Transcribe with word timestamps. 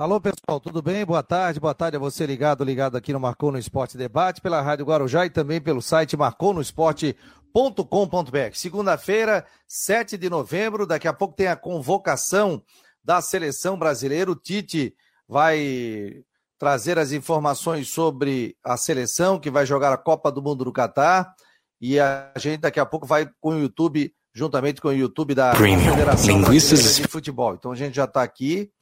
Alô, 0.00 0.18
pessoal, 0.18 0.58
tudo 0.58 0.80
bem? 0.80 1.04
Boa 1.04 1.22
tarde, 1.22 1.60
boa 1.60 1.74
tarde 1.74 1.94
a 1.94 2.00
você 2.00 2.24
ligado, 2.24 2.64
ligado 2.64 2.96
aqui 2.96 3.12
no 3.12 3.20
Marcou 3.20 3.52
no 3.52 3.58
Esporte 3.58 3.98
Debate, 3.98 4.40
pela 4.40 4.62
Rádio 4.62 4.86
Guarujá 4.86 5.26
e 5.26 5.30
também 5.30 5.60
pelo 5.60 5.82
site 5.82 6.16
marconosport.com.br. 6.16 8.54
Segunda-feira, 8.54 9.44
7 9.68 10.16
de 10.16 10.30
novembro, 10.30 10.86
daqui 10.86 11.06
a 11.06 11.12
pouco 11.12 11.36
tem 11.36 11.48
a 11.48 11.54
convocação 11.54 12.62
da 13.04 13.20
seleção 13.20 13.78
brasileira. 13.78 14.30
O 14.30 14.34
Tite 14.34 14.94
vai 15.28 16.24
trazer 16.58 16.98
as 16.98 17.12
informações 17.12 17.90
sobre 17.90 18.56
a 18.64 18.78
seleção 18.78 19.38
que 19.38 19.50
vai 19.50 19.66
jogar 19.66 19.92
a 19.92 19.98
Copa 19.98 20.32
do 20.32 20.40
Mundo 20.40 20.64
do 20.64 20.72
Catar. 20.72 21.30
E 21.78 22.00
a 22.00 22.32
gente 22.38 22.60
daqui 22.60 22.80
a 22.80 22.86
pouco 22.86 23.06
vai 23.06 23.28
com 23.38 23.50
o 23.50 23.60
YouTube, 23.60 24.14
juntamente 24.32 24.80
com 24.80 24.88
o 24.88 24.94
YouTube 24.94 25.34
da 25.34 25.50
Premium. 25.50 25.90
Federação 25.90 26.40
Linguiças 26.40 26.96
de 26.96 27.06
Futebol. 27.06 27.54
Então 27.54 27.70
a 27.70 27.76
gente 27.76 27.96
já 27.96 28.04
está 28.04 28.22
aqui 28.22 28.72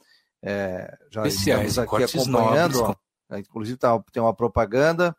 é, 0.43 0.96
já 1.11 1.27
Especiais, 1.27 1.70
estamos 1.70 1.95
aqui 1.95 2.05
acompanhando, 2.05 2.82
ó, 2.82 3.37
inclusive 3.37 3.77
tá, 3.77 3.98
tem 4.12 4.23
uma 4.23 4.34
propaganda. 4.34 5.16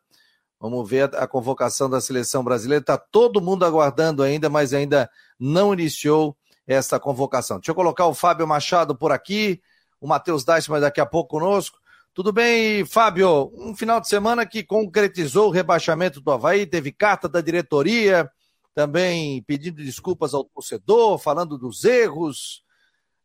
Vamos 0.59 0.90
ver 0.90 1.14
a, 1.16 1.23
a 1.23 1.28
convocação 1.28 1.90
da 1.90 2.02
seleção 2.02 2.44
brasileira. 2.44 2.82
Está 2.82 2.98
todo 2.98 3.42
mundo 3.42 3.66
aguardando 3.66 4.23
ainda, 4.23 4.50
mas 4.50 4.73
ainda 4.73 5.09
não 5.40 5.73
iniciou 5.73 6.36
essa 6.68 7.00
convocação. 7.00 7.58
Deixa 7.58 7.72
eu 7.72 7.76
colocar 7.76 8.05
o 8.05 8.14
Fábio 8.14 8.48
Machado 8.48 8.95
por 8.95 9.12
aqui, 9.12 9.62
o 10.00 10.08
Matheus 10.08 10.44
Deichmann 10.44 10.82
daqui 10.82 11.02
a 11.02 11.05
pouco 11.05 11.30
conosco. 11.30 11.80
Tudo 12.14 12.34
bem, 12.34 12.86
Fábio? 12.86 13.52
Um 13.56 13.76
final 13.76 14.02
de 14.02 14.08
semana 14.08 14.45
que 14.45 14.64
concretizou 14.64 15.48
o 15.48 15.52
rebaixamento 15.52 16.20
do 16.20 16.31
Havaí, 16.31 16.66
teve 16.66 16.92
carta 16.92 17.30
da 17.30 17.40
diretoria, 17.40 18.30
também 18.76 19.42
pedindo 19.44 19.84
desculpas 19.84 20.34
ao 20.34 20.44
torcedor, 20.44 21.17
falando 21.17 21.58
dos 21.58 21.86
erros, 21.86 22.64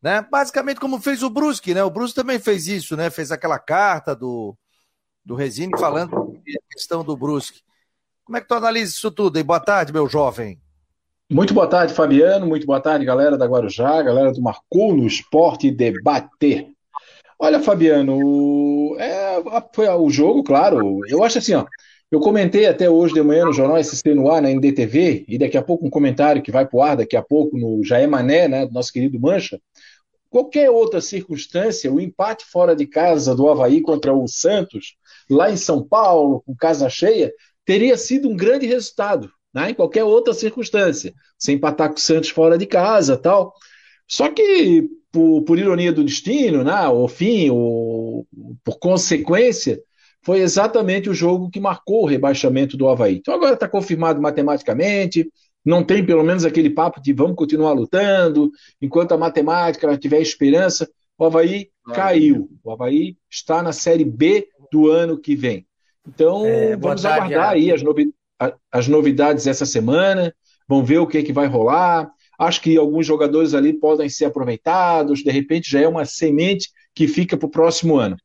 né? 0.05 0.25
Basicamente 0.31 0.79
como 0.79 1.01
fez 1.01 1.23
o 1.23 1.31
Brusque, 1.31 1.73
né? 1.73 1.83
O 1.83 1.89
Brusque 1.89 2.15
também 2.15 2.39
fez 2.39 2.67
isso, 2.67 2.95
né? 2.95 3.09
Fez 3.09 3.33
aquela 3.33 3.59
carta 3.59 4.15
do, 4.15 4.55
do 5.25 5.35
Resine 5.35 5.73
falando 5.79 6.15
a 6.15 6.75
questão 6.75 7.03
do 7.03 7.17
Brusque. 7.17 7.63
Como 8.23 8.37
é 8.37 8.41
que 8.43 8.47
tu 8.47 8.53
analisa 8.53 8.93
isso 8.93 9.11
tudo? 9.11 9.39
E 9.39 9.43
boa 9.43 9.61
tarde, 9.61 9.95
meu 9.95 10.07
jovem. 10.07 10.61
Muito 11.33 11.55
boa 11.55 11.67
tarde, 11.67 11.95
Fabiano. 11.95 12.47
Muito 12.47 12.67
boa 12.67 12.83
tarde, 12.83 13.07
galera 13.07 13.39
da 13.39 13.47
Guarujá, 13.47 14.03
galera 14.03 14.31
do 14.31 14.43
Marcou 14.43 14.95
no 14.95 15.07
Esporte 15.07 15.71
Debater. 15.71 16.69
Olha, 17.39 17.59
Fabiano, 17.59 18.95
é, 18.99 19.43
foi 19.75 19.89
o 19.89 20.11
jogo, 20.11 20.45
claro. 20.45 21.01
Eu 21.09 21.25
acho 21.25 21.39
assim, 21.39 21.55
ó. 21.55 21.65
Eu 22.15 22.21
comentei 22.21 22.67
até 22.67 22.89
hoje 22.89 23.13
de 23.13 23.23
manhã 23.23 23.45
no 23.45 23.53
Jornal 23.53 23.83
SC 23.83 24.15
no 24.15 24.31
ar, 24.31 24.41
na 24.41 24.49
NDTV, 24.49 25.25
e 25.27 25.37
daqui 25.37 25.59
a 25.59 25.63
pouco 25.63 25.85
um 25.85 25.91
comentário 25.91 26.43
que 26.43 26.53
vai 26.53 26.65
pro 26.65 26.81
ar 26.81 26.97
daqui 26.97 27.17
a 27.17 27.23
pouco 27.23 27.59
no 27.59 27.83
Jaé 27.83 28.07
Mané, 28.07 28.47
né, 28.47 28.67
do 28.67 28.73
nosso 28.73 28.93
querido 28.93 29.19
Mancha, 29.19 29.59
Qualquer 30.35 30.69
outra 30.69 31.01
circunstância, 31.01 31.93
o 31.93 32.01
empate 32.01 32.45
fora 32.45 32.75
de 32.75 32.89
casa 32.89 33.37
do 33.37 33.49
Havaí 33.49 33.81
contra 33.81 34.13
o 34.13 34.27
Santos, 34.27 34.97
lá 35.31 35.49
em 35.49 35.57
São 35.57 35.81
Paulo, 35.81 36.43
com 36.45 36.57
casa 36.57 36.91
cheia, 36.91 37.33
teria 37.65 37.97
sido 37.97 38.29
um 38.29 38.35
grande 38.35 38.67
resultado, 38.67 39.31
né? 39.55 39.71
em 39.71 39.75
qualquer 39.75 40.03
outra 40.03 40.35
circunstância. 40.35 41.15
Sem 41.39 41.55
empatar 41.55 41.89
com 41.89 41.95
o 41.95 42.01
Santos 42.01 42.31
fora 42.31 42.59
de 42.59 42.67
casa 42.67 43.17
tal. 43.17 43.55
Só 44.09 44.29
que, 44.29 44.89
por, 45.13 45.43
por 45.43 45.57
ironia 45.57 45.93
do 45.93 46.03
destino, 46.03 46.65
né? 46.65 46.89
ou 46.89 47.07
fim, 47.07 47.51
ou 47.51 48.27
por 48.65 48.81
consequência, 48.81 49.81
foi 50.21 50.41
exatamente 50.41 51.09
o 51.09 51.15
jogo 51.15 51.49
que 51.49 51.61
marcou 51.61 52.03
o 52.03 52.07
rebaixamento 52.07 52.77
do 52.77 52.89
Havaí. 52.89 53.19
Então 53.19 53.35
agora 53.35 53.55
está 53.55 53.69
confirmado 53.69 54.21
matematicamente, 54.21 55.31
não 55.65 55.83
tem 55.83 56.05
pelo 56.05 56.23
menos 56.23 56.45
aquele 56.45 56.69
papo 56.69 57.01
de 57.01 57.13
vamos 57.13 57.37
continuar 57.37 57.73
lutando, 57.73 58.51
enquanto 58.81 59.13
a 59.13 59.19
matemática 59.19 59.97
tiver 59.97 60.21
esperança. 60.21 60.89
O 61.17 61.25
Havaí 61.25 61.71
caiu. 61.93 62.51
O 62.63 62.71
Havaí 62.71 63.17
está 63.31 63.63
na 63.63 63.73
Série 63.73 64.05
B 64.05 64.47
do 64.71 64.91
ano 64.91 65.19
que 65.19 65.35
vem. 65.35 65.67
Então, 66.07 66.45
é, 66.45 66.77
vamos 66.77 67.03
tarde, 67.03 67.35
aguardar 67.35 67.53
aí 67.53 67.73
as, 67.73 67.83
novi 67.83 68.13
as 68.71 68.89
novidades 68.89 69.47
essa 69.47 69.65
semana, 69.65 70.35
vamos 70.69 70.87
ver 70.87 70.99
o 70.99 71.07
que, 71.07 71.19
é 71.19 71.23
que 71.23 71.33
vai 71.33 71.47
rolar. 71.47 72.11
Acho 72.39 72.61
que 72.61 72.77
alguns 72.77 73.07
jogadores 73.07 73.55
ali 73.55 73.73
podem 73.73 74.09
ser 74.09 74.27
aproveitados, 74.27 75.23
de 75.23 75.31
repente 75.31 75.71
já 75.71 75.81
é 75.81 75.89
uma 75.89 76.05
semente 76.05 76.69
que 76.95 77.09
fica 77.09 77.37
para 77.37 77.47
o 77.47 77.51
próximo 77.51 77.97
ano. 77.97 78.17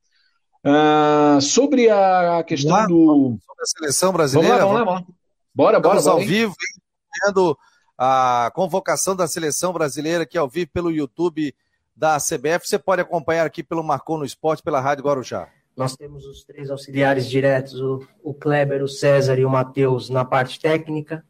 Uh, 0.66 1.40
sobre 1.40 1.90
a 1.90 2.44
questão 2.46 2.76
lá, 2.76 2.86
do. 2.86 3.38
Sobre 3.46 3.64
a 3.64 3.66
seleção 3.66 4.12
brasileira. 4.12 4.58
Vamos 4.58 4.74
lá, 4.74 4.84
vamos 4.84 4.88
lá, 4.88 4.94
vamos 4.94 5.08
lá. 5.08 5.16
Bora, 5.54 5.80
bora, 5.80 6.02
bora. 6.02 6.12
ao 6.12 6.20
vivo, 6.20 6.52
hein? 6.52 6.89
Acompanhando 7.10 7.58
a 7.98 8.52
convocação 8.54 9.16
da 9.16 9.28
seleção 9.28 9.74
brasileira 9.74 10.24
aqui 10.24 10.38
ao 10.38 10.48
vivo 10.48 10.72
pelo 10.72 10.92
YouTube 10.92 11.54
da 11.96 12.18
CBF. 12.18 12.68
Você 12.68 12.80
pode 12.80 13.02
acompanhar 13.02 13.46
aqui 13.46 13.62
pelo 13.64 13.84
Marcou 13.84 14.18
no 14.18 14.26
Esporte, 14.26 14.64
pela 14.64 14.80
Rádio 14.80 15.04
Guarujá. 15.04 15.50
Nós 15.76 15.96
temos 15.96 16.26
os 16.26 16.44
três 16.44 16.70
auxiliares 16.70 17.30
diretos, 17.30 17.80
o, 17.80 18.06
o 18.24 18.34
Kleber, 18.34 18.84
o 18.84 18.88
César 18.88 19.38
e 19.40 19.46
o 19.46 19.50
Matheus 19.50 20.10
na 20.10 20.24
parte 20.26 20.60
técnica. 20.60 21.24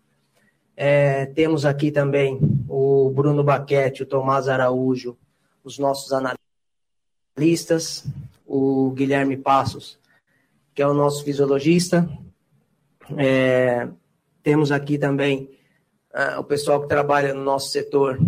É, 0.76 1.26
temos 1.28 1.66
aqui 1.66 1.92
também 1.92 2.40
o 2.68 3.10
Bruno 3.10 3.44
Baquete, 3.44 4.04
o 4.04 4.06
Tomás 4.06 4.48
Araújo, 4.48 5.18
os 5.64 5.78
nossos 5.78 6.12
analistas, 7.36 8.06
o 8.46 8.92
Guilherme 8.92 9.38
Passos, 9.38 10.00
que 10.74 10.82
é 10.82 10.88
o 10.88 10.94
nosso 10.94 11.24
fisiologista. 11.24 12.10
É, 13.18 13.88
temos 14.42 14.72
aqui 14.72 14.98
também 14.98 15.59
uh, 16.14 16.40
o 16.40 16.44
pessoal 16.44 16.82
que 16.82 16.88
trabalha 16.88 17.34
no 17.34 17.44
nosso 17.44 17.70
setor, 17.70 18.20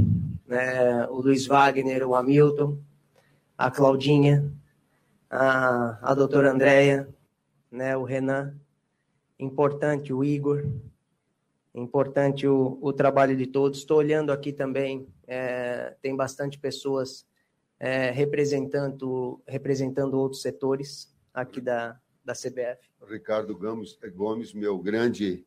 né, 0.45 1.07
o 1.07 1.21
Luiz 1.21 1.45
Wagner, 1.45 2.07
o 2.07 2.15
Hamilton, 2.15 2.77
a 3.57 3.71
Claudinha, 3.71 4.51
a, 5.29 6.11
a 6.11 6.13
doutora 6.13 6.51
Andréia, 6.51 7.07
né, 7.71 7.95
o 7.95 8.03
Renan, 8.03 8.55
importante 9.39 10.13
o 10.13 10.23
Igor, 10.23 10.65
importante 11.73 12.47
o, 12.47 12.77
o 12.81 12.91
trabalho 12.91 13.35
de 13.35 13.47
todos. 13.47 13.79
Estou 13.79 13.97
olhando 13.97 14.31
aqui 14.31 14.51
também, 14.51 15.07
é, 15.25 15.95
tem 16.01 16.15
bastante 16.15 16.59
pessoas 16.59 17.25
é, 17.79 18.11
representando, 18.11 19.41
representando 19.47 20.15
outros 20.15 20.41
setores 20.41 21.11
aqui 21.33 21.61
da, 21.61 21.97
da 22.23 22.33
CBF. 22.33 22.91
Ricardo 23.09 23.57
Gomes, 23.57 23.97
Gomes 24.13 24.53
meu 24.53 24.77
grande 24.77 25.45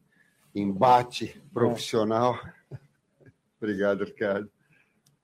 embate 0.54 1.40
profissional. 1.52 2.38
Obrigado, 3.60 4.04
Ricardo. 4.04 4.50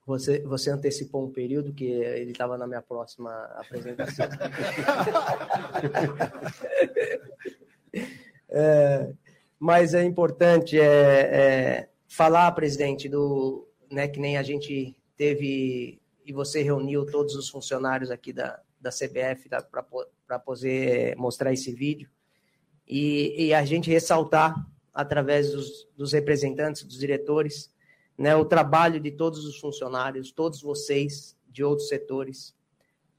Você, 0.07 0.41
você 0.41 0.71
antecipou 0.71 1.25
um 1.27 1.31
período 1.31 1.73
que 1.73 1.85
ele 1.85 2.33
estava 2.33 2.59
na 2.59 2.67
minha 2.67 2.83
próxima 2.83 3.31
apresentação. 3.55 4.27
é, 8.49 9.13
mas 9.59 9.95
é 9.95 10.03
importante 10.03 10.81
é, 10.81 10.85
é, 10.85 11.89
falar, 12.09 12.51
presidente, 12.53 13.09
do, 13.09 13.69
né, 13.91 14.09
que 14.09 14.19
nem 14.19 14.37
a 14.37 14.43
gente 14.43 14.97
teve 15.17 16.01
e 16.25 16.33
você 16.33 16.63
reuniu 16.63 17.07
todos 17.07 17.35
os 17.35 17.49
funcionários 17.49 18.11
aqui 18.11 18.33
da, 18.33 18.61
da 18.81 18.91
CBF 18.91 19.49
para 20.27 20.39
poder 20.39 21.17
mostrar 21.17 21.53
esse 21.53 21.73
vídeo 21.73 22.09
e, 22.87 23.47
e 23.47 23.55
a 23.55 23.65
gente 23.65 23.91
ressaltar 23.91 24.55
através 24.93 25.53
dos, 25.53 25.89
dos 25.97 26.13
representantes, 26.13 26.83
dos 26.83 26.99
diretores, 26.99 27.73
né, 28.19 28.37
o 28.37 28.45
trabalho 28.45 29.01
de 29.01 29.11
todos 29.11 29.45
os 29.45 29.59
funcionários, 29.59 30.31
todos 30.31 30.61
vocês 30.61 31.37
de 31.49 31.65
outros 31.65 31.89
setores, 31.89 32.55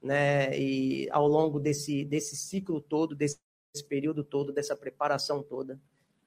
né, 0.02 0.56
e 0.58 1.08
ao 1.10 1.26
longo 1.26 1.58
desse, 1.58 2.04
desse 2.04 2.36
ciclo 2.36 2.80
todo, 2.80 3.14
desse, 3.14 3.40
período 3.88 4.22
todo, 4.22 4.52
dessa 4.52 4.76
preparação 4.76 5.42
toda. 5.42 5.80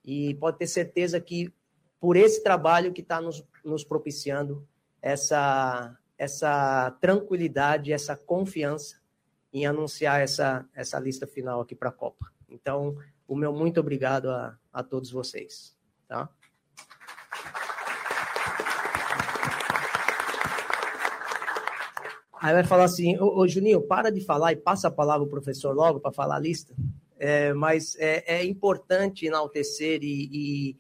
E 0.04 0.34
pode 0.36 0.58
ter 0.58 0.68
certeza 0.68 1.22
que 1.22 1.54
por 2.00 2.16
esse 2.16 2.44
trabalho 2.44 2.92
que 2.92 3.02
está 3.02 3.22
nos, 3.22 3.44
nos 3.64 3.84
propiciando 3.84 4.68
essa, 5.02 5.98
essa 6.18 6.92
tranquilidade, 7.00 7.94
essa 7.94 8.16
confiança 8.16 8.98
em 9.54 9.66
anunciar 9.66 10.22
essa, 10.22 10.68
essa 10.74 11.00
lista 11.00 11.26
final 11.26 11.62
aqui 11.62 11.76
para 11.76 11.90
a 11.90 11.94
Copa. 11.94 12.32
Então, 12.50 12.98
o 13.28 13.36
meu 13.36 13.54
muito 13.54 13.80
obrigado 13.80 14.30
a, 14.30 14.58
a 14.76 14.84
todos 14.84 15.10
vocês. 15.10 15.74
Tá? 16.06 16.30
Aí 22.42 22.54
vai 22.54 22.64
falar 22.66 22.84
assim, 22.84 23.18
ô, 23.18 23.40
ô, 23.40 23.48
Juninho, 23.48 23.82
para 23.82 24.12
de 24.12 24.20
falar 24.20 24.52
e 24.52 24.58
passa 24.58 24.90
a 24.90 24.92
palavra 24.92 25.24
ao 25.24 25.30
professor 25.30 25.74
logo 25.74 26.02
para 26.02 26.12
falar 26.12 26.36
a 26.36 26.40
lista. 26.40 26.76
É, 27.18 27.54
mas 27.54 27.96
é, 27.98 28.36
é, 28.36 28.46
importante 28.46 29.26
enaltecer 29.26 30.04
e, 30.04 30.30
e, 30.32 30.78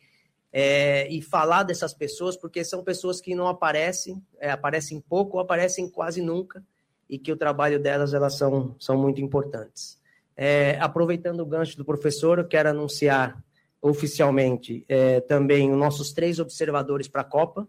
é, 0.51 1.07
e, 1.07 1.21
falar 1.21 1.63
dessas 1.63 1.93
pessoas, 1.93 2.35
porque 2.35 2.61
são 2.65 2.83
pessoas 2.83 3.21
que 3.21 3.33
não 3.33 3.47
aparecem, 3.47 4.21
é, 4.37 4.51
aparecem 4.51 4.99
pouco 4.99 5.37
ou 5.37 5.41
aparecem 5.41 5.89
quase 5.89 6.21
nunca, 6.21 6.61
e 7.09 7.17
que 7.17 7.31
o 7.31 7.37
trabalho 7.37 7.79
delas 7.79 8.13
elas 8.13 8.37
são, 8.37 8.75
são 8.77 8.97
muito 8.97 9.21
importantes. 9.21 9.97
É, 10.35 10.77
aproveitando 10.81 11.39
o 11.39 11.45
gancho 11.45 11.77
do 11.77 11.85
professor, 11.85 12.39
eu 12.39 12.47
quero 12.47 12.69
anunciar 12.69 13.41
oficialmente 13.87 14.83
é, 14.89 15.21
também 15.21 15.71
os 15.71 15.77
nossos 15.77 16.11
três 16.11 16.39
observadores 16.39 17.07
para 17.07 17.21
a 17.21 17.25
Copa. 17.25 17.67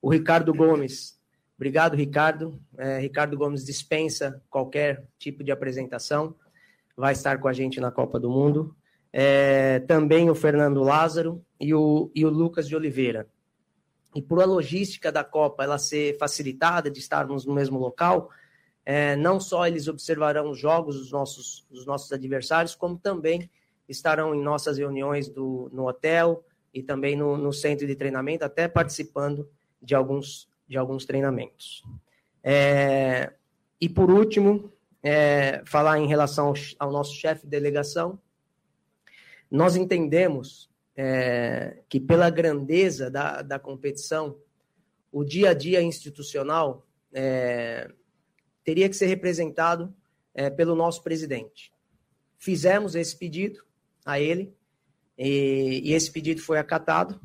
O 0.00 0.10
Ricardo 0.10 0.52
Gomes, 0.54 1.20
Obrigado, 1.54 1.94
Ricardo. 1.94 2.60
É, 2.76 2.98
Ricardo 2.98 3.36
Gomes 3.36 3.64
dispensa 3.64 4.42
qualquer 4.50 5.06
tipo 5.16 5.44
de 5.44 5.52
apresentação. 5.52 6.34
Vai 6.96 7.12
estar 7.12 7.38
com 7.38 7.46
a 7.46 7.52
gente 7.52 7.80
na 7.80 7.92
Copa 7.92 8.18
do 8.18 8.28
Mundo. 8.28 8.74
É, 9.12 9.78
também 9.80 10.28
o 10.28 10.34
Fernando 10.34 10.82
Lázaro 10.82 11.44
e 11.60 11.72
o, 11.72 12.10
e 12.16 12.24
o 12.24 12.30
Lucas 12.30 12.66
de 12.66 12.74
Oliveira. 12.74 13.28
E 14.12 14.20
por 14.20 14.42
a 14.42 14.44
logística 14.44 15.12
da 15.12 15.22
Copa 15.22 15.62
ela 15.62 15.78
ser 15.78 16.18
facilitada 16.18 16.90
de 16.90 16.98
estarmos 16.98 17.46
no 17.46 17.54
mesmo 17.54 17.78
local, 17.78 18.28
é, 18.84 19.14
não 19.14 19.38
só 19.38 19.64
eles 19.64 19.86
observarão 19.86 20.50
os 20.50 20.58
jogos 20.58 20.96
dos 20.96 21.12
nossos, 21.12 21.64
dos 21.70 21.86
nossos 21.86 22.10
adversários, 22.10 22.74
como 22.74 22.98
também 22.98 23.48
estarão 23.92 24.34
em 24.34 24.42
nossas 24.42 24.78
reuniões 24.78 25.28
do, 25.28 25.70
no 25.72 25.86
hotel 25.86 26.44
e 26.74 26.82
também 26.82 27.14
no, 27.16 27.36
no 27.36 27.52
centro 27.52 27.86
de 27.86 27.94
treinamento, 27.94 28.44
até 28.44 28.66
participando 28.66 29.48
de 29.80 29.94
alguns, 29.94 30.48
de 30.66 30.76
alguns 30.76 31.04
treinamentos. 31.04 31.84
É, 32.42 33.32
e 33.80 33.88
por 33.88 34.10
último, 34.10 34.72
é, 35.02 35.62
falar 35.66 35.98
em 35.98 36.06
relação 36.06 36.48
ao, 36.48 36.54
ao 36.78 36.92
nosso 36.92 37.14
chefe 37.14 37.44
de 37.44 37.50
delegação, 37.50 38.18
nós 39.50 39.76
entendemos 39.76 40.70
é, 40.96 41.82
que 41.88 42.00
pela 42.00 42.30
grandeza 42.30 43.10
da, 43.10 43.42
da 43.42 43.58
competição, 43.58 44.38
o 45.10 45.24
dia 45.24 45.50
a 45.50 45.54
dia 45.54 45.82
institucional 45.82 46.86
é, 47.12 47.90
teria 48.64 48.88
que 48.88 48.96
ser 48.96 49.06
representado 49.06 49.94
é, 50.34 50.48
pelo 50.48 50.74
nosso 50.74 51.02
presidente. 51.02 51.72
Fizemos 52.38 52.94
esse 52.94 53.16
pedido 53.16 53.64
a 54.04 54.20
ele 54.20 54.54
e, 55.16 55.82
e 55.84 55.92
esse 55.92 56.10
pedido 56.10 56.40
foi 56.40 56.58
acatado. 56.58 57.20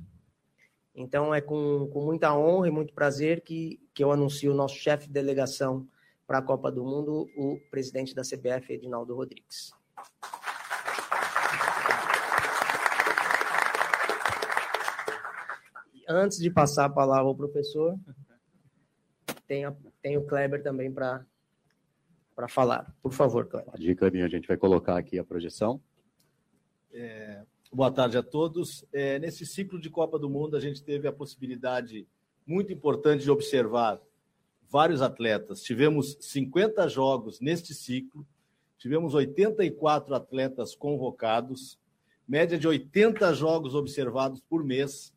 Então 0.94 1.34
é 1.34 1.42
com, 1.42 1.88
com 1.94 2.04
muita 2.04 2.36
honra 2.36 2.68
e 2.68 2.72
muito 2.72 2.94
prazer 2.94 3.42
que, 3.42 3.80
que 3.94 4.04
eu 4.04 4.12
anuncio 4.12 4.52
o 4.52 4.56
nosso 4.56 4.76
chefe 4.76 5.08
de 5.08 5.14
delegação 5.14 5.88
para 6.26 6.40
a 6.40 6.42
Copa 6.42 6.72
do 6.72 6.84
Mundo, 6.84 7.30
o 7.38 7.60
presidente 7.72 8.14
da 8.14 8.22
CBF, 8.22 8.74
Edinaldo 8.74 9.16
Rodrigues. 9.16 9.72
Antes 16.10 16.38
de 16.40 16.50
passar 16.50 16.86
a 16.86 16.90
palavra 16.90 17.26
ao 17.26 17.36
professor, 17.36 17.98
tem, 19.48 19.66
a, 19.66 19.74
tem 20.02 20.18
o 20.18 20.26
Kleber 20.26 20.64
também 20.64 20.92
para 20.92 21.26
falar. 22.50 22.94
Por 23.02 23.12
favor, 23.12 23.48
Kleber. 23.48 23.74
Dica 23.76 24.10
minha, 24.10 24.26
a 24.26 24.30
gente 24.30 24.48
vai 24.48 24.58
colocar 24.58 24.98
aqui 24.98 25.20
a 25.20 25.24
projeção. 25.24 25.82
É, 26.92 27.44
boa 27.72 27.92
tarde 27.92 28.18
a 28.18 28.24
todos. 28.24 28.86
É, 28.92 29.20
nesse 29.20 29.46
ciclo 29.46 29.80
de 29.80 29.90
Copa 29.90 30.18
do 30.18 30.30
Mundo, 30.30 30.56
a 30.56 30.60
gente 30.60 30.84
teve 30.84 31.08
a 31.08 31.14
possibilidade 31.14 32.08
muito 32.46 32.72
importante 32.72 33.24
de 33.24 33.32
observar 33.32 34.02
vários 34.70 35.02
atletas. 35.02 35.62
Tivemos 35.62 36.18
50 36.22 36.88
jogos 36.88 37.40
neste 37.40 37.74
ciclo, 37.74 38.26
tivemos 38.78 39.14
84 39.14 40.16
atletas 40.16 40.76
convocados, 40.76 41.80
média 42.28 42.58
de 42.58 42.68
80 42.68 43.34
jogos 43.34 43.76
observados 43.76 44.42
por 44.42 44.64
mês, 44.64 45.14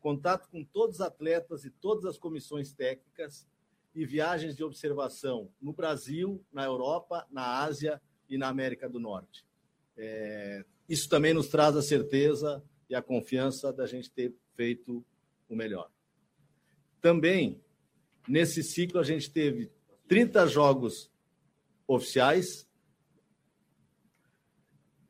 contato 0.00 0.48
com 0.48 0.64
todos 0.64 0.96
os 0.96 1.00
atletas 1.00 1.64
e 1.64 1.70
todas 1.70 2.04
as 2.04 2.18
comissões 2.18 2.72
técnicas 2.72 3.46
e 3.94 4.04
viagens 4.06 4.56
de 4.56 4.62
observação 4.62 5.50
no 5.60 5.72
Brasil, 5.72 6.44
na 6.52 6.64
Europa, 6.64 7.26
na 7.30 7.62
Ásia 7.62 8.00
e 8.28 8.38
na 8.38 8.48
América 8.48 8.88
do 8.88 9.00
Norte. 9.00 9.47
É, 9.98 10.64
isso 10.88 11.08
também 11.08 11.34
nos 11.34 11.48
traz 11.48 11.76
a 11.76 11.82
certeza 11.82 12.62
e 12.88 12.94
a 12.94 13.02
confiança 13.02 13.72
da 13.72 13.84
gente 13.84 14.10
ter 14.10 14.32
feito 14.54 15.04
o 15.48 15.56
melhor. 15.56 15.90
Também, 17.00 17.60
nesse 18.26 18.62
ciclo, 18.62 19.00
a 19.00 19.04
gente 19.04 19.30
teve 19.30 19.70
30 20.06 20.46
jogos 20.46 21.10
oficiais, 21.86 22.66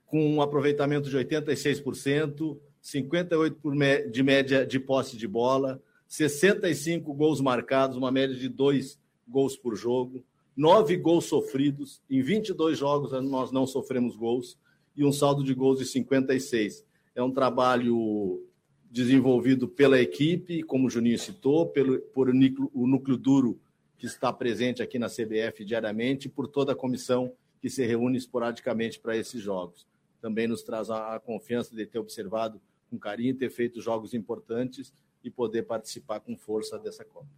com 0.07 0.27
um 0.35 0.41
aproveitamento 0.41 1.11
de 1.11 1.17
86%, 1.17 2.59
58% 2.83 4.11
de 4.11 4.23
média 4.23 4.67
de 4.67 4.81
posse 4.81 5.17
de 5.17 5.29
bola, 5.29 5.83
65 6.07 7.13
gols 7.13 7.41
marcados, 7.41 7.97
uma 7.97 8.11
média 8.11 8.35
de 8.35 8.49
dois 8.49 8.99
gols 9.27 9.57
por 9.57 9.77
jogo, 9.77 10.25
nove 10.57 10.97
gols 10.97 11.27
sofridos, 11.27 12.03
em 12.09 12.23
22 12.23 12.79
jogos 12.79 13.13
nós 13.29 13.53
não 13.53 13.67
sofremos 13.67 14.17
gols, 14.17 14.59
e 14.99 15.05
um 15.05 15.13
saldo 15.13 15.45
de 15.45 15.55
gols 15.55 15.79
de 15.79 15.87
56. 15.87 16.85
É 17.15 17.23
um 17.23 17.31
trabalho 17.31 18.45
desenvolvido 18.91 19.69
pela 19.69 20.01
equipe, 20.01 20.65
como 20.65 20.89
o 20.89 20.91
Juninho 20.91 21.19
citou, 21.19 21.67
pelo, 21.67 22.01
por 22.01 22.29
o 22.29 22.35
núcleo, 22.35 22.71
o 22.75 22.87
núcleo 22.87 23.17
duro 23.17 23.61
que 23.97 24.07
está 24.07 24.33
presente 24.33 24.83
aqui 24.83 24.99
na 24.99 25.09
CBF 25.09 25.65
diariamente, 25.65 26.29
por 26.29 26.49
toda 26.49 26.73
a 26.73 26.77
comissão 26.77 27.33
que 27.61 27.71
se 27.71 27.87
reúne 27.87 28.19
esporadicamente 28.19 28.99
para 28.99 29.17
esses 29.17 29.41
jogos. 29.41 29.87
Também 30.21 30.49
nos 30.49 30.63
traz 30.65 30.91
a, 30.91 31.21
confiança 31.21 31.75
de 31.77 31.87
ter 31.87 32.01
observado 32.01 32.61
com 32.91 32.99
carinho, 32.99 33.37
ter 33.37 33.51
feito 33.51 33.81
jogos 33.81 34.15
importantes 34.15 34.93
e 35.23 35.31
poder 35.31 35.63
participar 35.63 36.21
com 36.21 36.37
força 36.37 36.77
dessa 36.77 37.05
Copa. 37.05 37.29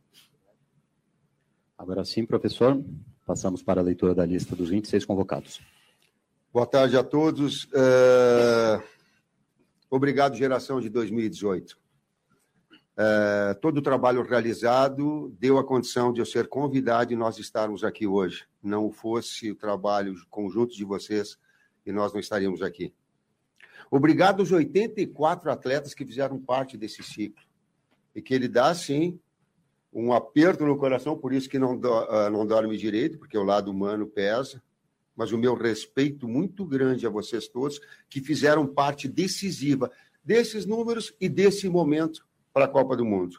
Agora 1.76 2.04
sim, 2.04 2.24
professor, 2.24 2.82
passamos 3.26 3.62
para 3.62 3.80
a 3.80 3.84
leitura 3.84 4.14
da 4.14 4.24
lista 4.24 4.56
dos 4.56 4.70
26 4.70 5.04
convocados. 5.04 5.60
Boa 6.52 6.66
tarde 6.66 6.96
a 6.96 7.04
todos. 7.04 7.66
Uh, 7.66 8.82
obrigado, 9.88 10.34
geração 10.34 10.80
de 10.80 10.88
2018. 10.88 11.78
Uh, 12.72 13.54
todo 13.60 13.78
o 13.78 13.82
trabalho 13.82 14.20
realizado 14.24 15.32
deu 15.38 15.58
a 15.58 15.64
condição 15.64 16.12
de 16.12 16.20
eu 16.20 16.26
ser 16.26 16.48
convidado 16.48 17.12
e 17.12 17.16
nós 17.16 17.38
estarmos 17.38 17.84
aqui 17.84 18.04
hoje. 18.04 18.48
Não 18.60 18.90
fosse 18.90 19.52
o 19.52 19.54
trabalho 19.54 20.12
conjunto 20.28 20.74
de 20.74 20.84
vocês 20.84 21.38
e 21.86 21.92
nós 21.92 22.12
não 22.12 22.18
estaríamos 22.18 22.62
aqui. 22.62 22.92
Obrigado 23.88 24.40
aos 24.40 24.50
84 24.50 25.52
atletas 25.52 25.94
que 25.94 26.04
fizeram 26.04 26.36
parte 26.36 26.76
desse 26.76 27.00
ciclo. 27.00 27.44
E 28.12 28.20
que 28.20 28.34
ele 28.34 28.48
dá, 28.48 28.74
sim, 28.74 29.20
um 29.92 30.12
aperto 30.12 30.66
no 30.66 30.76
coração, 30.76 31.16
por 31.16 31.32
isso 31.32 31.48
que 31.48 31.60
não, 31.60 31.78
do, 31.78 31.88
uh, 31.88 32.28
não 32.28 32.44
dorme 32.44 32.76
direito, 32.76 33.20
porque 33.20 33.38
o 33.38 33.44
lado 33.44 33.70
humano 33.70 34.04
pesa 34.04 34.60
mas 35.20 35.32
o 35.32 35.36
meu 35.36 35.52
respeito 35.52 36.26
muito 36.26 36.64
grande 36.64 37.06
a 37.06 37.10
vocês 37.10 37.46
todos 37.46 37.78
que 38.08 38.22
fizeram 38.22 38.66
parte 38.66 39.06
decisiva 39.06 39.92
desses 40.24 40.64
números 40.64 41.12
e 41.20 41.28
desse 41.28 41.68
momento 41.68 42.26
para 42.54 42.64
a 42.64 42.68
Copa 42.68 42.96
do 42.96 43.04
Mundo. 43.04 43.38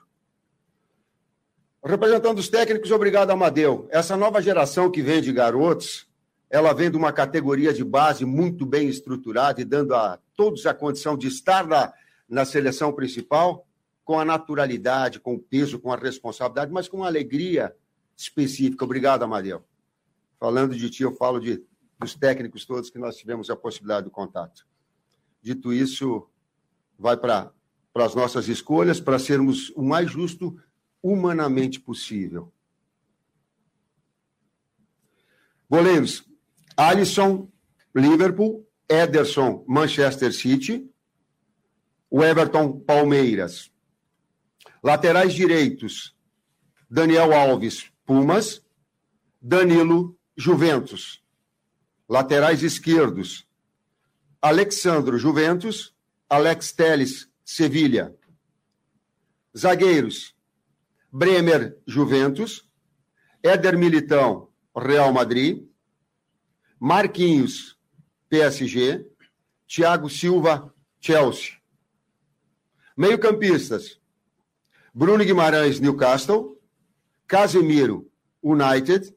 Representando 1.84 2.38
os 2.38 2.50
técnicos, 2.50 2.92
obrigado, 2.92 3.32
Amadeu. 3.32 3.88
Essa 3.90 4.16
nova 4.16 4.44
geração 4.44 4.92
que 4.92 5.02
vem 5.02 5.24
de 5.24 5.34
garotos, 5.34 6.08
ela 6.52 6.72
vem 6.72 6.92
de 6.92 6.98
uma 6.98 7.12
categoria 7.12 7.74
de 7.74 7.84
base 7.84 8.26
muito 8.26 8.64
bem 8.64 8.88
estruturada 8.88 9.60
e 9.60 9.66
dando 9.66 9.96
a 9.96 10.20
todos 10.36 10.68
a 10.68 10.76
condição 10.76 11.18
de 11.18 11.30
estar 11.30 11.66
na, 11.66 11.92
na 12.30 12.46
seleção 12.46 12.94
principal 12.94 13.66
com 14.06 14.20
a 14.20 14.24
naturalidade, 14.24 15.20
com 15.20 15.34
o 15.34 15.40
peso, 15.40 15.80
com 15.80 15.92
a 15.92 15.98
responsabilidade, 15.98 16.72
mas 16.72 16.88
com 16.88 16.98
uma 16.98 17.08
alegria 17.08 17.76
específica. 18.16 18.86
Obrigado, 18.86 19.24
Amadeu. 19.24 19.66
Falando 20.40 20.76
de 20.76 20.90
ti, 20.90 21.04
eu 21.04 21.16
falo 21.16 21.40
de 21.40 21.64
dos 22.02 22.16
técnicos 22.16 22.66
todos 22.66 22.90
que 22.90 22.98
nós 22.98 23.16
tivemos 23.16 23.50
a 23.52 23.56
possibilidade 23.56 24.06
do 24.06 24.12
contato. 24.12 24.68
Dito 25.40 25.72
isso, 25.72 26.28
vai 26.98 27.16
para 27.16 27.54
as 27.96 28.16
nossas 28.16 28.48
escolhas, 28.48 29.00
para 29.00 29.20
sermos 29.20 29.70
o 29.76 29.84
mais 29.84 30.10
justo 30.10 30.60
humanamente 31.02 31.80
possível. 31.80 32.52
Goleiros: 35.70 36.28
Alisson, 36.76 37.48
Liverpool, 37.94 38.68
Ederson, 38.90 39.64
Manchester 39.68 40.34
City, 40.34 40.92
o 42.10 42.24
Everton, 42.24 42.80
Palmeiras. 42.80 43.72
Laterais 44.84 45.34
direitos: 45.34 46.16
Daniel 46.90 47.32
Alves, 47.32 47.92
Pumas, 48.06 48.66
Danilo, 49.40 50.18
Juventus. 50.36 51.21
Laterais 52.12 52.62
esquerdos: 52.62 53.48
Alexandro 54.42 55.18
Juventus, 55.18 55.96
Alex 56.30 56.74
Teles 56.74 57.32
Sevilha. 57.42 58.14
Zagueiros: 59.58 60.36
Bremer 61.10 61.82
Juventus, 61.88 62.70
Éder 63.42 63.78
Militão 63.78 64.50
Real 64.76 65.14
Madrid, 65.14 65.66
Marquinhos 66.78 67.80
PSG, 68.28 69.10
Thiago 69.66 70.10
Silva 70.10 70.76
Chelsea. 71.00 71.62
Meio-campistas: 72.98 74.02
Bruno 74.94 75.24
Guimarães 75.24 75.80
Newcastle, 75.80 76.60
Casemiro 77.26 78.12
United, 78.44 79.16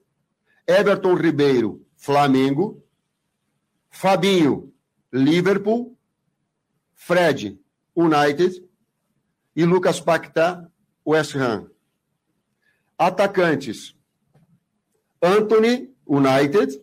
Everton 0.64 1.14
Ribeiro 1.14 1.84
Flamengo, 1.96 2.83
Fabinho, 3.94 4.72
Liverpool, 5.12 5.96
Fred, 6.94 7.60
United 7.94 8.68
e 9.54 9.64
Lucas 9.64 10.00
Paquetá, 10.00 10.68
West 11.06 11.36
Ham. 11.36 11.70
Atacantes: 12.98 13.94
Anthony, 15.22 15.94
United. 16.08 16.82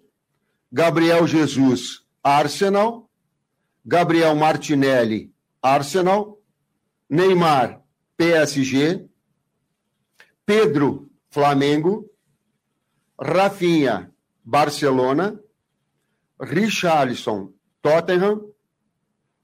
Gabriel 0.72 1.28
Jesus, 1.28 2.02
Arsenal. 2.24 3.10
Gabriel 3.86 4.34
Martinelli, 4.34 5.34
Arsenal. 5.62 6.42
Neymar, 7.10 7.84
PSG. 8.18 9.06
Pedro, 10.46 11.10
Flamengo. 11.30 12.06
Rafinha, 13.20 14.10
Barcelona. 14.46 15.38
Richarlison, 16.42 17.52
Tottenham. 17.82 18.50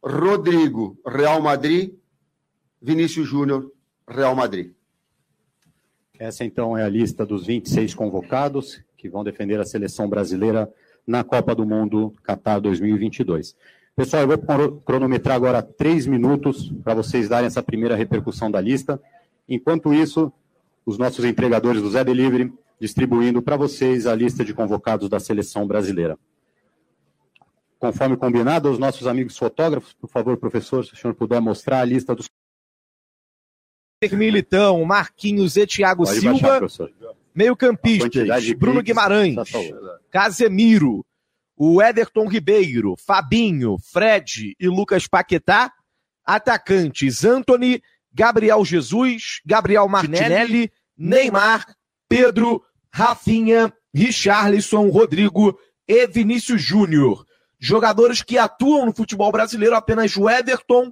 Rodrigo, 0.04 0.98
Real 1.06 1.42
Madrid. 1.42 1.94
Vinícius 2.82 3.27
Júnior, 3.27 3.72
Real 4.08 4.36
Madrid. 4.36 4.72
Essa 6.20 6.46
então 6.46 6.77
é 6.77 6.84
a 6.84 6.89
lista 6.89 7.25
dos 7.25 7.46
26 7.46 7.94
convocados 7.94 8.82
que 8.96 9.10
vão 9.10 9.24
defender 9.24 9.60
a 9.60 9.66
seleção 9.66 10.10
brasileira 10.10 10.72
na 11.06 11.24
Copa 11.24 11.54
do 11.54 11.66
Mundo 11.66 12.13
Qatar 12.24 12.60
2022. 12.62 13.56
Pessoal, 13.96 14.24
eu 14.24 14.27
vou 14.27 14.82
cronometrar 14.82 15.36
agora 15.36 15.62
três 15.62 16.06
minutos 16.06 16.72
para 16.84 16.94
vocês 16.94 17.27
darem 17.27 17.48
essa 17.48 17.63
primeira 17.63 17.96
repercussão 17.96 18.50
da 18.50 18.62
lista. 18.62 19.01
Enquanto 19.50 19.94
isso, 19.94 20.32
os 20.86 20.98
nossos 20.98 21.25
entregadores 21.25 21.82
do 21.82 21.89
Zé 21.89 22.04
Delivery 22.04 22.54
distribuindo 22.80 23.42
para 23.42 23.58
vocês 23.58 24.06
a 24.06 24.13
lista 24.13 24.46
de 24.46 24.54
convocados 24.54 25.10
da 25.10 25.20
seleção 25.20 25.66
brasileira. 25.68 26.18
Conforme 27.79 28.17
combinado, 28.17 28.72
os 28.72 28.79
nossos 28.79 29.05
amigos 29.05 29.38
fotógrafos, 29.38 29.93
por 29.93 30.10
favor, 30.10 30.38
professor, 30.38 30.84
se 30.84 30.93
o 30.93 30.98
senhor 30.98 31.13
puder 31.13 31.39
mostrar 31.39 31.81
a 31.81 31.86
lista 31.86 32.15
dos. 32.15 32.27
Militão, 34.12 34.84
Marquinhos 34.86 35.57
e 35.57 35.65
Thiago 35.65 36.03
Pode 36.03 36.19
Silva. 36.19 36.67
Meio-campistas, 37.34 38.51
Bruno 38.53 38.81
Guimarães, 38.81 39.36
Casemiro, 40.10 41.05
o 41.55 41.81
Ederton 41.81 42.27
Ribeiro, 42.27 42.96
Fabinho, 42.98 43.77
Fred 43.79 44.55
e 44.60 44.67
Lucas 44.67 45.07
Paquetá. 45.07 45.72
Atacantes, 46.25 47.24
Anthony, 47.24 47.81
Gabriel 48.13 48.65
Jesus, 48.65 49.39
Gabriel 49.46 49.88
Martinelli, 49.88 50.72
Neymar, 50.98 51.65
Pedro, 52.10 52.63
Rafinha, 52.91 53.74
Richarlison, 53.93 54.89
Rodrigo 54.89 55.57
e 55.88 56.05
Vinícius 56.07 56.62
Júnior. 56.62 57.26
Jogadores 57.59 58.21
que 58.21 58.37
atuam 58.37 58.85
no 58.85 58.95
futebol 58.95 59.31
brasileiro, 59.31 59.75
apenas 59.75 60.15
o 60.15 60.29
Everton, 60.29 60.91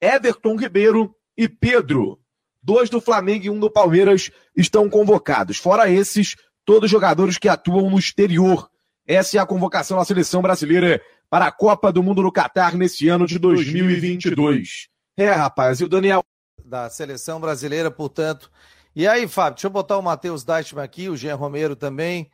Everton 0.00 0.56
Ribeiro 0.56 1.14
e 1.36 1.48
Pedro. 1.48 2.18
Dois 2.62 2.88
do 2.88 3.00
Flamengo 3.00 3.46
e 3.46 3.50
um 3.50 3.58
do 3.58 3.70
Palmeiras 3.70 4.30
estão 4.56 4.88
convocados. 4.88 5.58
Fora 5.58 5.90
esses, 5.90 6.36
todos 6.64 6.90
jogadores 6.90 7.36
que 7.36 7.48
atuam 7.48 7.90
no 7.90 7.98
exterior. 7.98 8.70
Essa 9.06 9.36
é 9.36 9.40
a 9.40 9.46
convocação 9.46 9.98
da 9.98 10.04
seleção 10.04 10.40
brasileira 10.40 11.02
para 11.28 11.46
a 11.46 11.52
Copa 11.52 11.92
do 11.92 12.02
Mundo 12.02 12.22
no 12.22 12.30
Catar 12.30 12.74
nesse 12.74 13.08
ano 13.08 13.26
de 13.26 13.38
2022. 13.38 14.88
É, 15.16 15.30
rapaz, 15.30 15.80
e 15.80 15.84
o 15.84 15.88
Daniel. 15.88 16.22
Da 16.64 16.88
seleção 16.88 17.40
brasileira, 17.40 17.90
portanto. 17.90 18.50
E 18.94 19.06
aí, 19.06 19.26
Fábio, 19.26 19.54
deixa 19.54 19.66
eu 19.66 19.70
botar 19.70 19.98
o 19.98 20.02
Matheus 20.02 20.44
Deichmann 20.44 20.84
aqui, 20.84 21.08
o 21.08 21.16
Jean 21.16 21.34
Romero 21.34 21.74
também. 21.74 22.30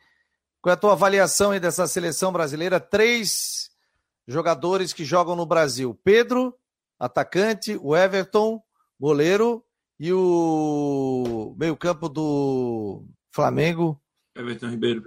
Qual 0.61 0.71
é 0.71 0.73
a 0.73 0.77
tua 0.77 0.91
avaliação 0.91 1.51
aí 1.51 1.59
dessa 1.59 1.87
seleção 1.87 2.31
brasileira? 2.31 2.79
Três 2.79 3.71
jogadores 4.27 4.93
que 4.93 5.05
jogam 5.05 5.35
no 5.35 5.45
Brasil: 5.45 5.97
Pedro, 6.03 6.55
atacante, 6.99 7.77
o 7.81 7.95
Everton, 7.95 8.61
goleiro, 8.99 9.63
e 9.99 10.13
o 10.13 11.53
meio-campo 11.57 12.07
do 12.07 13.03
Flamengo. 13.31 13.99
Everton 14.35 14.67
Ribeiro. 14.69 15.03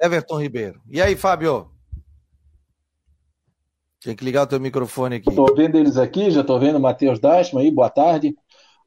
Everton 0.00 0.40
Ribeiro. 0.40 0.80
E 0.90 1.00
aí, 1.00 1.14
Fábio? 1.14 1.70
Tem 4.00 4.16
que 4.16 4.24
ligar 4.24 4.42
o 4.42 4.46
teu 4.48 4.58
microfone 4.58 5.16
aqui. 5.16 5.28
Estou 5.28 5.54
vendo 5.54 5.78
eles 5.78 5.96
aqui, 5.96 6.28
já 6.32 6.40
estou 6.40 6.58
vendo 6.58 6.76
o 6.76 6.80
Matheus 6.80 7.20
Dashman 7.20 7.62
aí, 7.62 7.70
boa 7.70 7.88
tarde. 7.88 8.36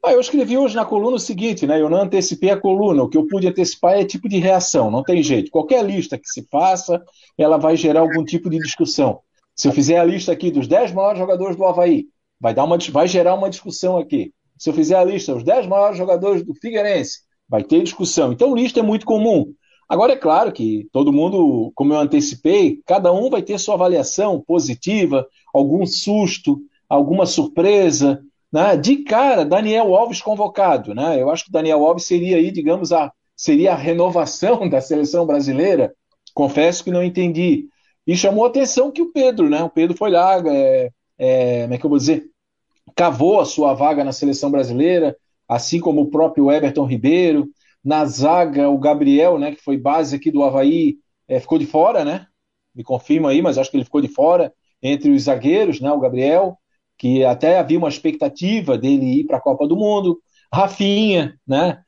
Ah, 0.06 0.12
eu 0.12 0.20
escrevi 0.20 0.56
hoje 0.56 0.76
na 0.76 0.86
coluna 0.86 1.16
o 1.16 1.20
seguinte, 1.20 1.66
né? 1.66 1.82
Eu 1.82 1.90
não 1.90 2.04
antecipei 2.04 2.52
a 2.52 2.58
coluna. 2.58 3.02
O 3.02 3.10
que 3.10 3.18
eu 3.18 3.26
pude 3.26 3.48
antecipar 3.48 3.94
é 3.94 4.06
tipo 4.06 4.30
de 4.30 4.38
reação, 4.38 4.92
não 4.92 5.02
tem 5.02 5.24
jeito. 5.24 5.50
Qualquer 5.50 5.84
lista 5.84 6.16
que 6.16 6.28
se 6.28 6.48
faça, 6.48 7.04
ela 7.36 7.58
vai 7.58 7.76
gerar 7.76 8.02
algum 8.02 8.24
tipo 8.24 8.48
de 8.48 8.60
discussão. 8.60 9.20
Se 9.56 9.68
eu 9.68 9.72
fizer 9.72 9.98
a 9.98 10.04
lista 10.04 10.32
aqui 10.32 10.52
dos 10.52 10.68
10 10.68 10.92
maiores 10.92 11.18
jogadores 11.18 11.56
do 11.56 11.66
Havaí, 11.66 12.06
vai, 12.40 12.54
dar 12.54 12.66
uma, 12.66 12.78
vai 12.92 13.08
gerar 13.08 13.34
uma 13.34 13.50
discussão 13.50 13.98
aqui. 13.98 14.32
Se 14.60 14.70
eu 14.70 14.76
fizer 14.76 14.96
a 14.96 15.04
lista 15.04 15.34
dos 15.34 15.44
10 15.44 15.66
maiores 15.66 15.98
jogadores 15.98 16.46
do 16.46 16.54
Figueirense, 16.54 17.22
vai 17.50 17.64
ter 17.64 17.82
discussão. 17.82 18.32
Então, 18.32 18.56
lista 18.56 18.82
é 18.82 18.84
muito 18.84 19.08
comum. 19.08 19.56
Agora, 19.90 20.14
é 20.14 20.18
claro 20.18 20.52
que 20.52 20.88
todo 20.92 21.12
mundo, 21.12 21.72
como 21.74 21.94
eu 21.94 22.00
antecipei, 22.00 22.80
cada 22.86 23.12
um 23.12 23.28
vai 23.32 23.42
ter 23.42 23.58
sua 23.58 23.74
avaliação 23.74 24.40
positiva, 24.40 25.26
algum 25.52 25.84
susto, 25.84 26.60
alguma 26.88 27.26
surpresa, 27.26 28.22
né? 28.56 28.78
De 28.78 29.04
cara, 29.04 29.44
Daniel 29.44 29.94
Alves 29.94 30.22
convocado, 30.22 30.96
né? 30.96 31.22
Eu 31.22 31.30
acho 31.30 31.44
que 31.44 31.52
Daniel 31.52 31.86
Alves 31.86 32.06
seria 32.06 32.38
aí, 32.38 32.52
digamos, 32.52 32.94
a 32.94 33.12
seria 33.36 33.74
a 33.74 33.76
renovação 33.76 34.68
da 34.70 34.80
seleção 34.80 35.26
brasileira. 35.26 35.94
Confesso 36.34 36.82
que 36.82 36.90
não 36.90 37.04
entendi. 37.04 37.68
E 38.08 38.16
chamou 38.16 38.46
atenção 38.46 38.92
que 38.92 39.02
o 39.02 39.12
Pedro, 39.12 39.50
né? 39.50 39.62
O 39.62 39.70
Pedro 39.70 39.98
foi 39.98 40.10
lá, 40.10 40.42
é, 40.48 40.90
é, 41.18 41.62
como 41.64 41.74
é 41.74 41.78
que 41.78 41.86
eu 41.86 41.90
vou 41.90 42.00
dizer? 42.00 42.30
Cavou 42.96 43.42
a 43.42 43.46
sua 43.46 43.74
vaga 43.74 44.06
na 44.06 44.14
seleção 44.14 44.50
brasileira, 44.50 45.18
assim 45.50 45.82
como 45.82 46.04
o 46.04 46.10
próprio 46.10 46.50
Everton 46.50 46.86
Ribeiro. 46.86 47.50
Na 47.84 48.06
zaga, 48.06 48.70
o 48.70 48.78
Gabriel, 48.78 49.38
né? 49.38 49.52
Que 49.54 49.62
foi 49.62 49.78
base 49.78 50.16
aqui 50.16 50.32
do 50.32 50.44
Havaí, 50.44 50.96
é, 51.28 51.42
ficou 51.42 51.60
de 51.60 51.66
fora, 51.66 52.06
né? 52.06 52.26
Me 52.74 52.86
confirma 52.86 53.32
aí, 53.32 53.42
mas 53.42 53.58
acho 53.58 53.70
que 53.70 53.76
ele 53.76 53.84
ficou 53.84 54.00
de 54.00 54.08
fora 54.08 54.54
entre 54.82 55.12
os 55.12 55.24
zagueiros, 55.24 55.82
né? 55.82 55.92
O 55.92 56.00
Gabriel 56.00 56.58
que 56.98 57.24
até 57.25 57.60
havia 57.60 57.78
uma 57.78 57.90
expectativa 57.90 58.78
dele 58.78 59.20
ir 59.20 59.24
para 59.25 59.38
a 59.38 59.42
Copa 59.42 59.68
do 59.68 59.75
Mundo. 59.75 60.20
Rafinha, 60.54 61.38
né? 61.48 61.80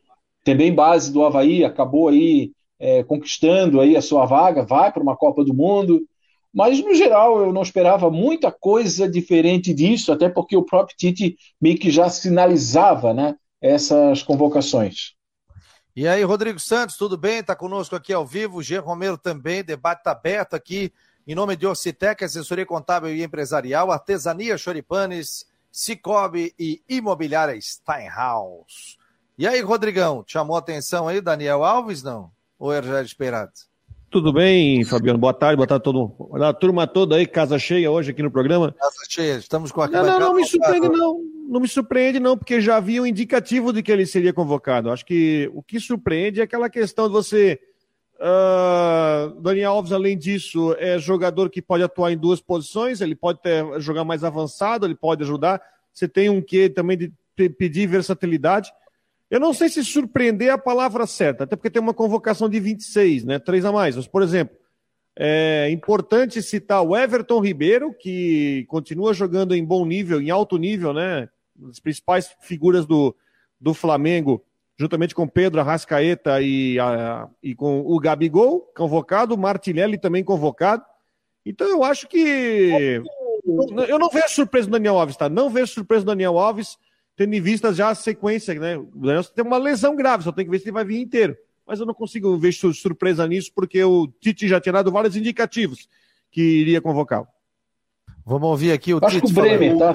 Também 0.43 0.73
base 0.73 1.11
do 1.11 1.25
Havaí, 1.25 1.63
acabou 1.63 2.09
aí 2.09 2.51
é, 2.79 3.03
conquistando 3.03 3.81
aí 3.81 3.95
a 3.95 4.01
sua 4.01 4.25
vaga, 4.25 4.65
vai 4.65 4.91
para 4.91 5.03
uma 5.03 5.15
Copa 5.15 5.43
do 5.43 5.53
Mundo. 5.53 6.01
Mas, 6.53 6.83
no 6.83 6.93
geral, 6.95 7.39
eu 7.41 7.53
não 7.53 7.61
esperava 7.61 8.09
muita 8.09 8.51
coisa 8.51 9.07
diferente 9.07 9.73
disso, 9.73 10.11
até 10.11 10.29
porque 10.29 10.55
o 10.55 10.63
próprio 10.63 10.97
Tite 10.97 11.37
meio 11.61 11.77
que 11.77 11.91
já 11.91 12.09
sinalizava 12.09 13.13
né, 13.13 13.35
essas 13.61 14.23
convocações. 14.23 15.13
E 15.95 16.07
aí, 16.07 16.23
Rodrigo 16.23 16.59
Santos, 16.59 16.95
tudo 16.95 17.17
bem? 17.17 17.39
Está 17.39 17.55
conosco 17.55 17.95
aqui 17.95 18.13
ao 18.13 18.25
vivo. 18.25 18.61
G. 18.61 18.77
Romero 18.77 19.17
também, 19.17 19.63
debate 19.63 19.99
está 19.99 20.11
aberto 20.11 20.53
aqui 20.53 20.91
em 21.27 21.35
nome 21.35 21.57
de 21.57 21.67
Orcitec, 21.67 22.23
assessoria 22.23 22.65
contábil 22.65 23.13
e 23.13 23.21
empresarial, 23.21 23.91
artesania 23.91 24.57
Choripanes, 24.57 25.45
Cicobi 25.69 26.53
e 26.57 26.81
imobiliária 26.87 27.59
Steinhaus. 27.59 28.97
E 29.37 29.45
aí, 29.45 29.59
Rodrigão, 29.59 30.23
chamou 30.25 30.55
a 30.55 30.59
atenção 30.59 31.05
aí 31.05 31.19
Daniel 31.19 31.65
Alves, 31.65 32.01
não? 32.01 32.31
Ou 32.57 32.71
era 32.71 32.87
já 32.87 33.01
esperado? 33.01 33.51
Tudo 34.09 34.31
bem, 34.31 34.85
Fabiano? 34.85 35.19
Boa 35.19 35.33
tarde, 35.33 35.57
boa 35.57 35.67
tarde 35.67 35.81
a 35.81 35.83
todo 35.83 36.29
A 36.41 36.53
turma 36.53 36.87
toda 36.87 37.17
aí, 37.17 37.27
casa 37.27 37.59
cheia 37.59 37.91
hoje 37.91 38.11
aqui 38.11 38.23
no 38.23 38.31
programa. 38.31 38.73
Casa 38.79 39.05
cheia, 39.09 39.35
estamos 39.35 39.69
com 39.69 39.81
a 39.81 39.87
Não, 39.89 40.05
não, 40.05 40.19
não 40.19 40.33
me 40.33 40.45
surpreende 40.45 40.87
não, 40.87 41.21
não 41.49 41.59
me 41.59 41.67
surpreende 41.67 42.19
não, 42.21 42.37
porque 42.37 42.61
já 42.61 42.77
havia 42.77 43.01
um 43.01 43.05
indicativo 43.05 43.73
de 43.73 43.83
que 43.83 43.91
ele 43.91 44.05
seria 44.05 44.31
convocado. 44.31 44.89
Acho 44.89 45.05
que 45.05 45.51
o 45.53 45.61
que 45.61 45.77
surpreende 45.77 46.39
é 46.39 46.43
aquela 46.43 46.69
questão 46.69 47.07
de 47.07 47.11
você 47.11 47.59
Uh, 48.19 49.39
Daniel 49.41 49.73
Alves, 49.73 49.91
além 49.91 50.17
disso, 50.17 50.75
é 50.79 50.97
jogador 50.97 51.49
que 51.49 51.61
pode 51.61 51.83
atuar 51.83 52.11
em 52.11 52.17
duas 52.17 52.41
posições, 52.41 52.99
ele 52.99 53.15
pode 53.15 53.41
ter, 53.41 53.63
jogar 53.79 54.03
mais 54.03 54.23
avançado, 54.23 54.85
ele 54.85 54.95
pode 54.95 55.23
ajudar. 55.23 55.61
Você 55.93 56.07
tem 56.07 56.29
um 56.29 56.41
que 56.41 56.69
também 56.69 56.97
de 56.97 57.11
pedir 57.49 57.87
versatilidade. 57.87 58.71
Eu 59.29 59.39
não 59.39 59.53
sei 59.53 59.69
se 59.69 59.83
surpreender 59.83 60.47
é 60.47 60.51
a 60.51 60.57
palavra 60.57 61.05
certa, 61.05 61.43
até 61.43 61.55
porque 61.55 61.69
tem 61.69 61.81
uma 61.81 61.93
convocação 61.93 62.49
de 62.49 62.59
26, 62.59 63.25
né? 63.25 63.39
Três 63.39 63.65
a 63.65 63.71
mais. 63.71 63.95
Mas, 63.95 64.07
por 64.07 64.23
exemplo, 64.23 64.55
é 65.15 65.69
importante 65.69 66.41
citar 66.41 66.81
o 66.81 66.95
Everton 66.95 67.39
Ribeiro, 67.39 67.93
que 67.93 68.65
continua 68.67 69.13
jogando 69.13 69.53
em 69.53 69.65
bom 69.65 69.85
nível, 69.85 70.21
em 70.21 70.29
alto 70.29 70.57
nível, 70.57 70.93
né? 70.93 71.27
As 71.69 71.79
principais 71.79 72.35
figuras 72.41 72.85
do, 72.85 73.15
do 73.59 73.73
Flamengo 73.73 74.43
juntamente 74.77 75.15
com 75.15 75.27
Pedro 75.27 75.59
Arrascaeta 75.59 76.41
e, 76.41 76.79
a, 76.79 77.27
e 77.41 77.55
com 77.55 77.81
o 77.81 77.99
Gabigol, 77.99 78.61
convocado, 78.75 79.37
Martinelli 79.37 79.97
também 79.97 80.23
convocado. 80.23 80.83
Então 81.45 81.67
eu 81.67 81.83
acho 81.83 82.07
que. 82.07 83.01
Eu 83.87 83.97
não 83.97 84.09
vejo 84.09 84.29
surpresa 84.29 84.67
do 84.67 84.73
Daniel 84.73 84.99
Alves, 84.99 85.17
tá? 85.17 85.29
Não 85.29 85.49
vejo 85.49 85.67
surpresa 85.67 86.03
do 86.03 86.09
Daniel 86.09 86.37
Alves, 86.37 86.77
tendo 87.15 87.33
em 87.33 87.41
vista 87.41 87.73
já 87.73 87.89
a 87.89 87.95
sequência, 87.95 88.53
né? 88.55 88.77
O 88.77 88.91
Daniel 88.93 89.23
tem 89.23 89.43
uma 89.43 89.57
lesão 89.57 89.95
grave, 89.95 90.23
só 90.23 90.31
tem 90.31 90.45
que 90.45 90.51
ver 90.51 90.59
se 90.59 90.65
ele 90.65 90.73
vai 90.73 90.85
vir 90.85 90.99
inteiro. 90.99 91.35
Mas 91.65 91.79
eu 91.79 91.85
não 91.85 91.93
consigo 91.93 92.37
ver 92.37 92.53
surpresa 92.53 93.27
nisso, 93.27 93.51
porque 93.53 93.83
o 93.83 94.07
Tite 94.07 94.47
já 94.47 94.59
tinha 94.59 94.73
dado 94.73 94.91
vários 94.91 95.15
indicativos 95.15 95.89
que 96.31 96.41
iria 96.41 96.81
convocá-lo. 96.81 97.27
Vamos 98.25 98.47
ouvir 98.49 98.71
aqui 98.71 98.93
o 98.93 98.99
acho 99.01 99.19
Tite. 99.19 99.33
Que 99.33 99.39
o 99.39 99.41
Bremer, 99.41 99.77
tá? 99.77 99.93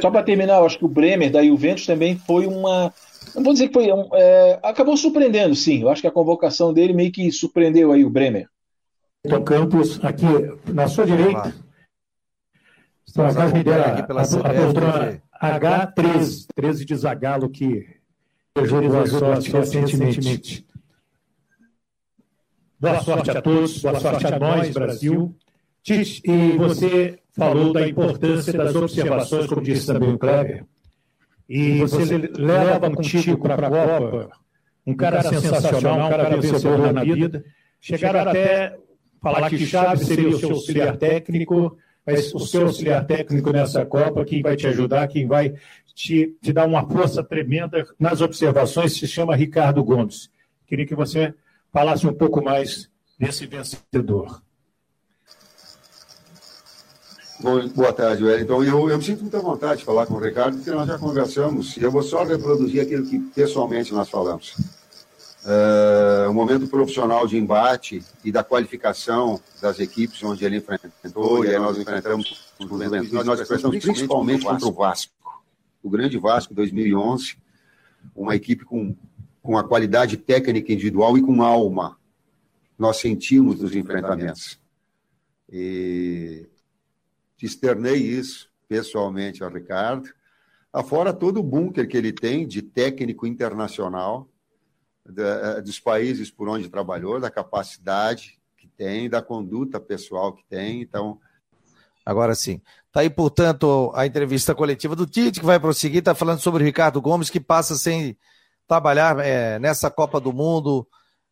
Só 0.00 0.10
para 0.10 0.22
terminar, 0.22 0.58
eu 0.58 0.66
acho 0.66 0.78
que 0.78 0.84
o 0.84 0.88
Bremer 0.88 1.30
da 1.30 1.44
Juventus 1.44 1.86
também 1.86 2.16
foi 2.16 2.46
uma 2.46 2.92
Não 3.34 3.42
vou 3.42 3.52
dizer 3.52 3.68
que 3.68 3.74
foi. 3.74 3.88
É, 4.14 4.58
acabou 4.62 4.96
surpreendendo, 4.96 5.54
sim. 5.54 5.82
Eu 5.82 5.88
acho 5.88 6.00
que 6.00 6.08
a 6.08 6.12
convocação 6.12 6.72
dele 6.72 6.92
meio 6.92 7.12
que 7.12 7.30
surpreendeu 7.30 7.92
aí 7.92 8.04
o 8.04 8.10
Bremer. 8.10 8.48
Então, 9.24 9.42
Campos, 9.42 9.98
aqui 10.04 10.26
na 10.70 10.86
sua 10.86 11.06
direita, 11.06 11.54
estão 13.06 13.26
a 13.26 13.34
Carmidera, 13.34 14.06
a, 14.06 14.48
a 14.48 14.52
doutora 14.52 15.22
H13, 15.40 16.46
13 16.54 16.84
de 16.84 16.96
Zagalo, 16.96 17.48
que 17.48 17.86
desejou 18.54 19.00
a 19.00 19.06
sorte 19.06 19.50
recentemente. 19.50 20.66
Boa 22.78 23.00
sorte 23.00 23.30
a 23.30 23.40
todos, 23.40 23.80
boa 23.80 23.98
sorte 23.98 24.26
a 24.26 24.38
nós, 24.38 24.70
Brasil. 24.74 25.34
Tite, 25.82 26.22
e 26.24 26.56
você 26.56 27.18
falou 27.32 27.72
da 27.72 27.88
importância 27.88 28.52
das 28.52 28.74
observações, 28.74 29.46
como 29.46 29.62
disse 29.62 29.86
também 29.86 30.12
o 30.12 30.18
Kleber, 30.18 30.66
e 31.48 31.78
você 31.78 32.16
leva 32.36 32.90
contigo 32.90 33.38
para 33.38 33.66
a 33.66 33.70
Copa 33.70 34.44
um 34.86 34.94
cara 34.94 35.22
sensacional, 35.22 36.06
um 36.06 36.10
cara 36.10 36.36
vencedor 36.36 36.92
na 36.92 37.04
vida. 37.04 37.44
Chegaram 37.80 38.20
até 38.20 38.78
falar 39.20 39.48
que 39.48 39.66
Chaves 39.66 40.06
seria 40.06 40.28
o 40.28 40.38
seu 40.38 40.50
auxiliar 40.50 40.96
técnico, 40.96 41.76
mas 42.06 42.34
o 42.34 42.40
seu 42.40 42.66
auxiliar 42.66 43.06
técnico 43.06 43.50
nessa 43.50 43.84
Copa, 43.86 44.24
quem 44.24 44.42
vai 44.42 44.56
te 44.56 44.66
ajudar, 44.66 45.08
quem 45.08 45.26
vai 45.26 45.54
te, 45.94 46.36
te 46.42 46.52
dar 46.52 46.66
uma 46.66 46.86
força 46.86 47.22
tremenda 47.22 47.86
nas 47.98 48.20
observações, 48.20 48.94
se 48.94 49.06
chama 49.06 49.34
Ricardo 49.34 49.82
Gomes. 49.82 50.30
Queria 50.66 50.86
que 50.86 50.94
você 50.94 51.32
falasse 51.72 52.06
um 52.06 52.12
pouco 52.12 52.42
mais 52.42 52.90
desse 53.18 53.46
vencedor. 53.46 54.43
Bom, 57.44 57.68
boa 57.68 57.92
tarde, 57.92 58.24
Wellington. 58.24 58.64
Eu, 58.64 58.88
eu 58.88 58.96
me 58.96 59.04
sinto 59.04 59.20
muita 59.20 59.38
vontade 59.38 59.80
de 59.80 59.84
falar 59.84 60.06
com 60.06 60.14
o 60.14 60.18
Ricardo, 60.18 60.56
porque 60.56 60.70
nós 60.70 60.88
já 60.88 60.98
conversamos, 60.98 61.76
e 61.76 61.82
eu 61.82 61.90
vou 61.90 62.02
só 62.02 62.24
reproduzir 62.24 62.80
aquilo 62.80 63.04
que 63.04 63.18
pessoalmente 63.18 63.92
nós 63.92 64.08
falamos. 64.08 64.56
Uh, 65.44 66.30
o 66.30 66.32
momento 66.32 66.66
profissional 66.68 67.26
de 67.26 67.36
embate 67.36 68.02
e 68.24 68.32
da 68.32 68.42
qualificação 68.42 69.38
das 69.60 69.78
equipes 69.78 70.22
onde 70.22 70.42
ele 70.42 70.56
enfrentou, 70.56 71.44
e 71.44 71.50
aí 71.50 71.58
nós 71.58 71.76
enfrentamos 71.76 72.50
o 72.58 72.66
Juventude, 72.66 73.12
nós 73.12 73.38
enfrentamos 73.38 73.78
principalmente 73.78 74.46
contra 74.46 74.66
o 74.66 74.72
Vasco, 74.72 75.12
o 75.82 75.90
grande 75.90 76.16
Vasco 76.16 76.54
2011, 76.54 77.36
uma 78.16 78.34
equipe 78.34 78.64
com, 78.64 78.96
com 79.42 79.58
a 79.58 79.62
qualidade 79.62 80.16
técnica 80.16 80.72
individual 80.72 81.18
e 81.18 81.20
com 81.20 81.42
alma. 81.42 81.98
Nós 82.78 82.96
sentimos 82.96 83.60
nos 83.60 83.76
enfrentamentos. 83.76 84.58
E 85.52 86.48
externei 87.42 87.96
isso 87.96 88.50
pessoalmente 88.68 89.42
ao 89.42 89.50
Ricardo, 89.50 90.08
afora 90.72 91.12
todo 91.12 91.38
o 91.38 91.42
bunker 91.42 91.86
que 91.88 91.96
ele 91.96 92.12
tem 92.12 92.46
de 92.46 92.62
técnico 92.62 93.26
internacional, 93.26 94.28
eh, 95.06 95.60
dos 95.60 95.78
países 95.78 96.30
por 96.30 96.48
onde 96.48 96.68
trabalhou, 96.68 97.20
da 97.20 97.30
capacidade 97.30 98.38
que 98.56 98.66
tem, 98.66 99.08
da 99.08 99.20
conduta 99.20 99.78
pessoal 99.78 100.32
que 100.32 100.42
tem. 100.48 100.80
Então. 100.80 101.20
Agora 102.04 102.34
sim. 102.34 102.60
Está 102.86 103.00
aí, 103.00 103.10
portanto, 103.10 103.92
a 103.94 104.06
entrevista 104.06 104.54
coletiva 104.54 104.96
do 104.96 105.06
Tite, 105.06 105.40
que 105.40 105.46
vai 105.46 105.60
prosseguir, 105.60 105.98
está 105.98 106.14
falando 106.14 106.40
sobre 106.40 106.62
o 106.62 106.66
Ricardo 106.66 107.00
Gomes, 107.00 107.28
que 107.28 107.40
passa 107.40 107.74
sem 107.76 108.16
trabalhar 108.66 109.18
é, 109.18 109.58
nessa 109.58 109.90
Copa 109.90 110.20
do 110.20 110.32
Mundo, 110.32 110.86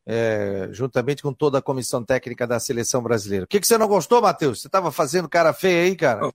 é, 0.06 0.68
juntamente 0.72 1.22
com 1.22 1.32
toda 1.32 1.58
a 1.58 1.62
comissão 1.62 2.04
técnica 2.04 2.46
da 2.46 2.58
seleção 2.58 3.02
brasileira. 3.02 3.44
O 3.44 3.48
que, 3.48 3.60
que 3.60 3.66
você 3.66 3.78
não 3.78 3.88
gostou, 3.88 4.20
Matheus? 4.22 4.60
Você 4.60 4.68
estava 4.68 4.90
fazendo 4.90 5.28
cara 5.28 5.52
feia 5.52 5.84
aí, 5.84 5.96
cara? 5.96 6.32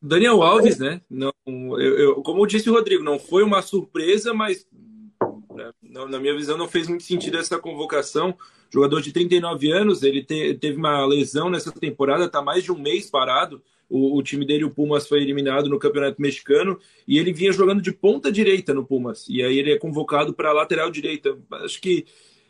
Daniel 0.00 0.42
Alves, 0.42 0.78
né? 0.78 1.00
Não, 1.08 1.32
eu, 1.46 1.98
eu, 1.98 2.22
como 2.22 2.46
disse 2.46 2.68
o 2.68 2.72
Rodrigo, 2.74 3.02
não 3.02 3.18
foi 3.18 3.42
uma 3.42 3.62
surpresa, 3.62 4.34
mas 4.34 4.66
né? 5.54 5.70
Na 6.08 6.18
minha 6.18 6.34
visão, 6.34 6.56
não 6.56 6.68
fez 6.68 6.88
muito 6.88 7.04
sentido 7.04 7.38
essa 7.38 7.58
convocação. 7.58 8.36
Jogador 8.70 9.00
de 9.00 9.12
39 9.12 9.70
anos, 9.70 10.02
ele 10.02 10.24
te, 10.24 10.54
teve 10.54 10.76
uma 10.76 11.04
lesão 11.06 11.50
nessa 11.50 11.70
temporada, 11.70 12.24
está 12.24 12.42
mais 12.42 12.64
de 12.64 12.72
um 12.72 12.78
mês 12.78 13.10
parado. 13.10 13.62
O, 13.88 14.16
o, 14.16 14.22
time 14.22 14.46
dele, 14.46 14.64
o 14.64 14.70
Pumas, 14.70 15.06
foi 15.06 15.20
eliminado 15.20 15.68
no 15.68 15.78
Campeonato 15.78 16.20
Mexicano 16.20 16.78
e 17.06 17.18
ele 17.18 17.30
vinha 17.32 17.52
jogando 17.52 17.82
de 17.82 17.92
ponta 17.92 18.32
direita 18.32 18.72
no 18.72 18.86
Pumas. 18.86 19.26
E 19.28 19.42
aí 19.42 19.58
ele 19.58 19.72
é 19.72 19.78
convocado 19.78 20.32
para 20.32 20.52
lateral 20.52 20.90
direita. 20.90 21.36
Acho 21.62 21.78
que, 21.80 22.06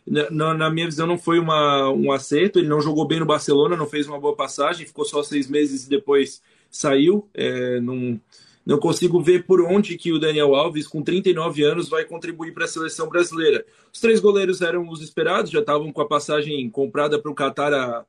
na, 0.07 0.55
na, 0.55 0.71
minha 0.71 0.87
visão, 0.87 1.07
não 1.07 1.19
foi 1.19 1.39
uma, 1.39 1.91
um 1.91 2.11
acerto. 2.13 2.59
Ele 2.59 2.69
não 2.69 2.81
jogou 2.81 3.07
bem 3.07 3.21
no 3.21 3.27
Barcelona, 3.27 3.77
não 3.77 3.87
fez 3.87 4.07
uma 4.07 4.21
boa 4.21 4.35
passagem, 4.35 4.87
ficou 4.87 5.05
só 5.05 5.23
seis 5.23 5.49
meses 5.49 5.87
e 5.87 5.91
depois 5.91 6.43
saiu. 6.71 7.29
É, 7.35 7.81
num, 7.81 8.19
não 8.65 8.79
consigo 8.79 9.21
ver 9.21 9.45
por 9.45 9.61
onde 9.61 9.97
que 9.97 10.13
o 10.13 10.19
Daniel 10.19 10.55
Alves, 10.55 10.87
com 10.87 11.03
39 11.03 11.65
anos, 11.65 11.89
vai 11.89 12.05
contribuir 12.05 12.53
para 12.53 12.65
a 12.65 12.69
seleção 12.69 13.09
brasileira. 13.09 13.65
Os 13.93 14.01
três 14.01 14.21
goleiros 14.21 14.61
eram 14.61 14.89
os 14.89 15.03
esperados, 15.03 15.51
já 15.51 15.61
estavam 15.61 15.93
com 15.93 16.01
a 16.01 16.09
passagem 16.09 16.69
comprada 16.71 17.19
para 17.19 17.31
o 17.31 17.35
Qatar 17.35 18.05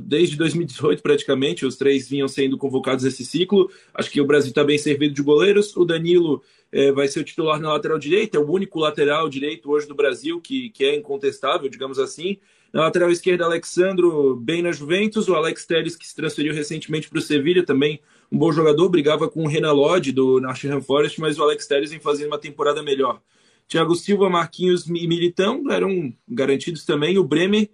desde 0.00 0.36
2018 0.36 1.02
praticamente, 1.02 1.66
os 1.66 1.76
três 1.76 2.08
vinham 2.08 2.28
sendo 2.28 2.56
convocados 2.56 3.04
esse 3.04 3.24
ciclo. 3.24 3.70
Acho 3.94 4.10
que 4.10 4.20
o 4.20 4.26
Brasil 4.26 4.48
está 4.48 4.64
bem 4.64 4.78
servido 4.78 5.14
de 5.14 5.22
goleiros. 5.22 5.76
O 5.76 5.84
Danilo 5.84 6.42
é, 6.72 6.90
vai 6.92 7.08
ser 7.08 7.20
o 7.20 7.24
titular 7.24 7.60
na 7.60 7.72
lateral 7.72 7.98
direita, 7.98 8.38
é 8.38 8.40
o 8.40 8.50
único 8.50 8.78
lateral 8.78 9.28
direito 9.28 9.70
hoje 9.70 9.86
do 9.86 9.94
Brasil 9.94 10.40
que, 10.40 10.70
que 10.70 10.84
é 10.84 10.94
incontestável, 10.94 11.68
digamos 11.68 11.98
assim. 11.98 12.38
Na 12.72 12.82
lateral 12.82 13.10
esquerda, 13.10 13.44
Alexandro, 13.44 14.36
bem 14.36 14.60
na 14.60 14.72
Juventus. 14.72 15.28
O 15.28 15.34
Alex 15.34 15.64
Telles, 15.64 15.96
que 15.96 16.06
se 16.06 16.14
transferiu 16.14 16.52
recentemente 16.52 17.08
para 17.08 17.18
o 17.18 17.22
Sevilha, 17.22 17.64
também 17.64 18.00
um 18.30 18.36
bom 18.36 18.52
jogador. 18.52 18.88
Brigava 18.88 19.28
com 19.28 19.44
o 19.44 19.48
Renan 19.48 19.72
Lodge, 19.72 20.12
do 20.12 20.40
Nottingham 20.40 20.82
Forest, 20.82 21.20
mas 21.20 21.38
o 21.38 21.42
Alex 21.42 21.66
Telles 21.66 21.90
vem 21.90 22.00
fazendo 22.00 22.26
uma 22.26 22.38
temporada 22.38 22.82
melhor. 22.82 23.20
Thiago 23.68 23.94
Silva, 23.94 24.30
Marquinhos 24.30 24.86
e 24.86 25.06
Militão 25.06 25.70
eram 25.70 26.12
garantidos 26.28 26.84
também. 26.84 27.18
O 27.18 27.24
Bremer 27.24 27.68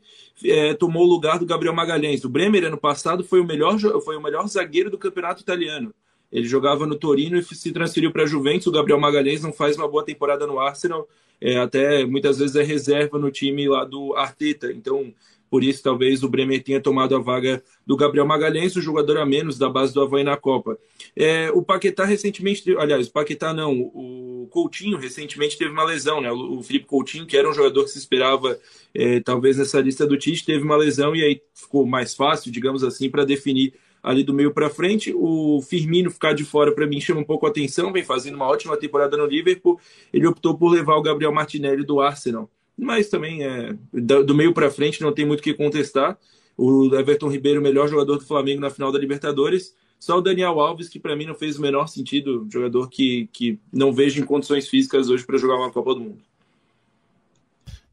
é, 0.44 0.74
tomou 0.74 1.04
o 1.04 1.08
lugar 1.08 1.38
do 1.38 1.46
Gabriel 1.46 1.74
Magalhães. 1.74 2.24
O 2.24 2.28
Bremer, 2.28 2.64
ano 2.64 2.78
passado, 2.78 3.22
foi 3.22 3.40
o 3.40 3.46
melhor, 3.46 3.78
foi 4.02 4.16
o 4.16 4.22
melhor 4.22 4.46
zagueiro 4.48 4.90
do 4.90 4.98
campeonato 4.98 5.42
italiano. 5.42 5.94
Ele 6.30 6.48
jogava 6.48 6.86
no 6.86 6.96
Torino 6.96 7.36
e 7.36 7.42
se 7.42 7.72
transferiu 7.72 8.10
para 8.10 8.22
a 8.22 8.26
Juventus. 8.26 8.66
O 8.66 8.72
Gabriel 8.72 8.98
Magalhães 8.98 9.42
não 9.42 9.52
faz 9.52 9.76
uma 9.76 9.86
boa 9.86 10.02
temporada 10.02 10.46
no 10.46 10.58
Arsenal, 10.58 11.06
é, 11.38 11.58
até 11.58 12.06
muitas 12.06 12.38
vezes 12.38 12.56
é 12.56 12.62
reserva 12.62 13.18
no 13.18 13.30
time 13.30 13.68
lá 13.68 13.84
do 13.84 14.14
Arteta. 14.14 14.72
Então, 14.72 15.12
por 15.52 15.62
isso, 15.62 15.82
talvez 15.82 16.22
o 16.22 16.30
Bremer 16.30 16.64
tenha 16.64 16.80
tomado 16.80 17.14
a 17.14 17.18
vaga 17.18 17.62
do 17.86 17.94
Gabriel 17.94 18.24
Magalhães, 18.24 18.74
o 18.74 18.80
jogador 18.80 19.18
a 19.18 19.26
menos 19.26 19.58
da 19.58 19.68
base 19.68 19.92
do 19.92 20.00
Havaí 20.00 20.24
na 20.24 20.34
Copa. 20.34 20.78
É, 21.14 21.50
o 21.50 21.62
Paquetá 21.62 22.06
recentemente, 22.06 22.74
aliás, 22.78 23.06
o 23.08 23.12
Paquetá 23.12 23.52
não, 23.52 23.78
o 23.78 24.48
Coutinho 24.50 24.96
recentemente 24.96 25.58
teve 25.58 25.70
uma 25.70 25.84
lesão, 25.84 26.22
né? 26.22 26.32
O 26.32 26.62
Felipe 26.62 26.86
Coutinho, 26.86 27.26
que 27.26 27.36
era 27.36 27.46
um 27.46 27.52
jogador 27.52 27.84
que 27.84 27.90
se 27.90 27.98
esperava 27.98 28.58
é, 28.94 29.20
talvez 29.20 29.58
nessa 29.58 29.78
lista 29.78 30.06
do 30.06 30.16
Tite, 30.16 30.46
teve 30.46 30.64
uma 30.64 30.74
lesão 30.74 31.14
e 31.14 31.22
aí 31.22 31.42
ficou 31.52 31.84
mais 31.86 32.14
fácil, 32.14 32.50
digamos 32.50 32.82
assim, 32.82 33.10
para 33.10 33.26
definir 33.26 33.74
ali 34.02 34.24
do 34.24 34.32
meio 34.32 34.54
para 34.54 34.70
frente. 34.70 35.12
O 35.14 35.60
Firmino 35.60 36.10
ficar 36.10 36.32
de 36.32 36.46
fora 36.46 36.72
para 36.72 36.86
mim 36.86 36.98
chama 36.98 37.20
um 37.20 37.24
pouco 37.24 37.44
a 37.44 37.50
atenção, 37.50 37.92
vem 37.92 38.02
fazendo 38.02 38.36
uma 38.36 38.46
ótima 38.46 38.74
temporada 38.78 39.18
no 39.18 39.26
Liverpool. 39.26 39.78
Ele 40.14 40.26
optou 40.26 40.56
por 40.56 40.70
levar 40.70 40.96
o 40.96 41.02
Gabriel 41.02 41.30
Martinelli 41.30 41.84
do 41.84 42.00
Arsenal. 42.00 42.48
Mas 42.76 43.08
também 43.08 43.44
é 43.44 43.74
do 43.92 44.34
meio 44.34 44.52
para 44.52 44.70
frente 44.70 45.02
não 45.02 45.12
tem 45.12 45.26
muito 45.26 45.40
o 45.40 45.42
que 45.42 45.54
contestar. 45.54 46.18
O 46.56 46.94
Everton 46.94 47.28
Ribeiro, 47.28 47.62
melhor 47.62 47.88
jogador 47.88 48.18
do 48.18 48.24
Flamengo 48.24 48.60
na 48.60 48.70
final 48.70 48.92
da 48.92 48.98
Libertadores. 48.98 49.74
Só 49.98 50.18
o 50.18 50.20
Daniel 50.20 50.58
Alves, 50.58 50.88
que 50.88 50.98
para 50.98 51.14
mim 51.14 51.26
não 51.26 51.34
fez 51.34 51.56
o 51.56 51.62
menor 51.62 51.86
sentido, 51.86 52.46
jogador 52.50 52.88
que, 52.88 53.28
que 53.32 53.58
não 53.72 53.92
vejo 53.92 54.20
em 54.20 54.24
condições 54.24 54.68
físicas 54.68 55.08
hoje 55.08 55.24
para 55.24 55.38
jogar 55.38 55.56
uma 55.56 55.70
Copa 55.70 55.94
do 55.94 56.00
Mundo. 56.00 56.22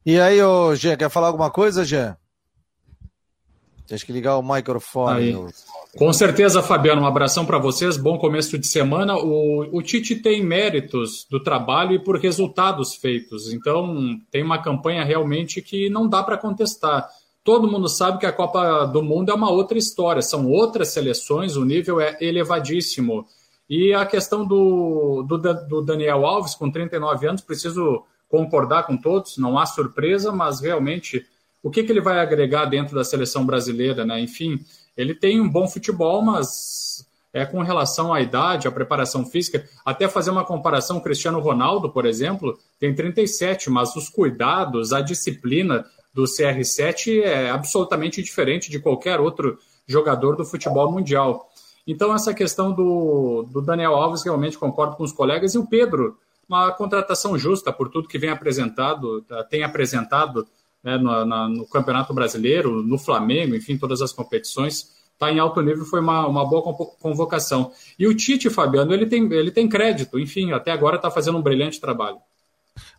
E 0.06 0.20
aí, 0.20 0.42
ô, 0.42 0.74
Jean, 0.76 0.98
quer 0.98 1.10
falar 1.10 1.28
alguma 1.28 1.52
coisa, 1.52 1.86
Jean? 1.86 2.18
Tem 3.90 3.98
que 3.98 4.14
ligar 4.14 4.38
o 4.38 4.44
microfone. 4.44 5.36
Com 5.98 6.14
certeza, 6.14 6.62
Fabiano, 6.62 7.02
um 7.02 7.08
abração 7.08 7.44
para 7.44 7.58
vocês, 7.58 7.98
bom 7.98 8.20
começo 8.20 8.56
de 8.56 8.68
semana. 8.68 9.18
O, 9.18 9.68
o 9.76 9.82
Tite 9.82 10.16
tem 10.18 10.44
méritos 10.44 11.26
do 11.28 11.40
trabalho 11.40 11.96
e 11.96 12.00
por 12.00 12.20
resultados 12.20 12.94
feitos, 12.94 13.52
então 13.52 14.20
tem 14.30 14.44
uma 14.44 14.62
campanha 14.62 15.04
realmente 15.04 15.60
que 15.60 15.90
não 15.90 16.08
dá 16.08 16.22
para 16.22 16.38
contestar. 16.38 17.10
Todo 17.44 17.68
mundo 17.68 17.90
sabe 17.90 18.20
que 18.20 18.28
a 18.28 18.32
Copa 18.32 18.86
do 18.86 19.02
Mundo 19.02 19.32
é 19.32 19.34
uma 19.34 19.50
outra 19.50 19.80
história, 19.80 20.22
são 20.22 20.46
outras 20.46 20.90
seleções, 20.90 21.56
o 21.56 21.66
nível 21.66 22.00
é 22.00 22.16
elevadíssimo. 22.22 23.26
E 23.68 23.92
a 23.92 24.06
questão 24.06 24.46
do, 24.46 25.24
do, 25.24 25.38
do 25.38 25.82
Daniel 25.82 26.28
Alves, 26.28 26.54
com 26.54 26.70
39 26.70 27.28
anos, 27.28 27.42
preciso 27.42 28.04
concordar 28.30 28.84
com 28.84 28.96
todos, 28.96 29.40
não 29.40 29.58
há 29.58 29.66
surpresa, 29.66 30.32
mas 30.32 30.60
realmente 30.60 31.26
o 31.62 31.70
que, 31.70 31.84
que 31.84 31.92
ele 31.92 32.02
vai 32.02 32.20
agregar 32.20 32.66
dentro 32.66 32.96
da 32.96 33.04
seleção 33.04 33.46
brasileira, 33.46 34.06
né? 34.06 34.20
Enfim, 34.20 34.64
ele 34.96 35.14
tem 35.14 35.40
um 35.40 35.50
bom 35.50 35.68
futebol, 35.68 36.22
mas 36.22 37.08
é 37.32 37.46
com 37.46 37.62
relação 37.62 38.14
à 38.14 38.22
idade, 38.22 38.68
à 38.68 38.72
preparação 38.72 39.26
física, 39.26 39.68
até 39.86 40.08
fazer 40.08 40.32
uma 40.32 40.44
comparação, 40.44 40.98
o 40.98 41.02
Cristiano 41.02 41.40
Ronaldo, 41.40 41.90
por 41.90 42.06
exemplo, 42.06 42.58
tem 42.80 42.94
37, 42.94 43.70
mas 43.70 43.96
os 43.96 44.10
cuidados, 44.10 44.94
a 44.94 45.02
disciplina 45.02 45.86
do 46.14 46.24
CR7 46.24 47.22
é 47.22 47.50
absolutamente 47.50 48.22
diferente 48.24 48.70
de 48.70 48.80
qualquer 48.80 49.20
outro 49.20 49.60
jogador 49.86 50.36
do 50.36 50.46
futebol 50.46 50.92
mundial. 50.92 51.50
Então, 51.86 52.14
essa 52.14 52.34
questão 52.34 52.72
do, 52.72 53.48
do 53.52 53.62
Daniel 53.62 53.96
Alves, 53.96 54.24
realmente 54.24 54.58
concordo 54.58 54.96
com 54.96 55.04
os 55.04 55.12
colegas, 55.12 55.54
e 55.54 55.58
o 55.58 55.68
Pedro, 55.68 56.18
uma 56.48 56.72
contratação 56.72 57.38
justa 57.38 57.72
por 57.72 57.90
tudo 57.90 58.08
que 58.08 58.18
vem 58.18 58.32
apresentado, 58.32 59.24
tem 59.50 59.64
apresentado 59.64 60.48
né, 60.84 60.98
no, 60.98 61.26
na, 61.26 61.50
no 61.50 61.68
Campeonato 61.68 62.14
Brasileiro, 62.14 62.82
no 62.82 62.98
Flamengo, 62.98 63.56
enfim, 63.56 63.78
todas 63.78 64.02
as 64.02 64.12
competições. 64.12 64.98
Está 65.14 65.32
em 65.32 65.40
alto 65.40 65.62
nível, 65.62 65.84
foi 65.84 66.00
uma, 66.00 66.26
uma 66.28 66.48
boa 66.48 66.74
convocação. 67.00 67.72
E 67.98 68.08
o 68.08 68.16
Tite, 68.16 68.50
Fabiano, 68.50 68.94
ele 68.94 69.06
tem, 69.06 69.32
ele 69.34 69.52
tem 69.52 69.68
crédito, 69.68 70.18
enfim, 70.18 70.54
até 70.54 70.72
agora 70.72 70.96
está 70.96 71.12
fazendo 71.12 71.38
um 71.38 71.42
brilhante 71.42 71.82
trabalho. 71.82 72.20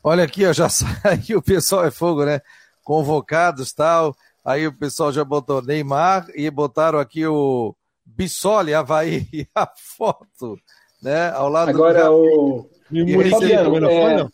Olha 0.04 0.24
aqui, 0.24 0.44
ó, 0.44 0.52
já 0.52 0.68
saiu, 0.70 1.38
o 1.38 1.42
pessoal 1.42 1.84
é 1.84 1.90
fogo, 1.90 2.24
né? 2.24 2.42
Convocados 2.84 3.72
tal. 3.72 4.14
Aí 4.44 4.66
o 4.66 4.72
pessoal 4.72 5.12
já 5.12 5.24
botou 5.24 5.62
Neymar 5.62 6.26
e 6.34 6.50
botaram 6.50 6.98
aqui 6.98 7.26
o 7.26 7.74
Bissoli, 8.04 8.74
Havaí, 8.74 9.26
e 9.32 9.46
a 9.54 9.66
foto, 9.96 10.58
né? 11.02 11.30
Ao 11.30 11.48
lado 11.48 11.70
Agora 11.70 12.04
do... 12.04 12.12
o. 12.12 12.70
E 12.90 13.16
o 13.16 13.30
Fabiano, 13.30 13.88
é... 13.88 14.28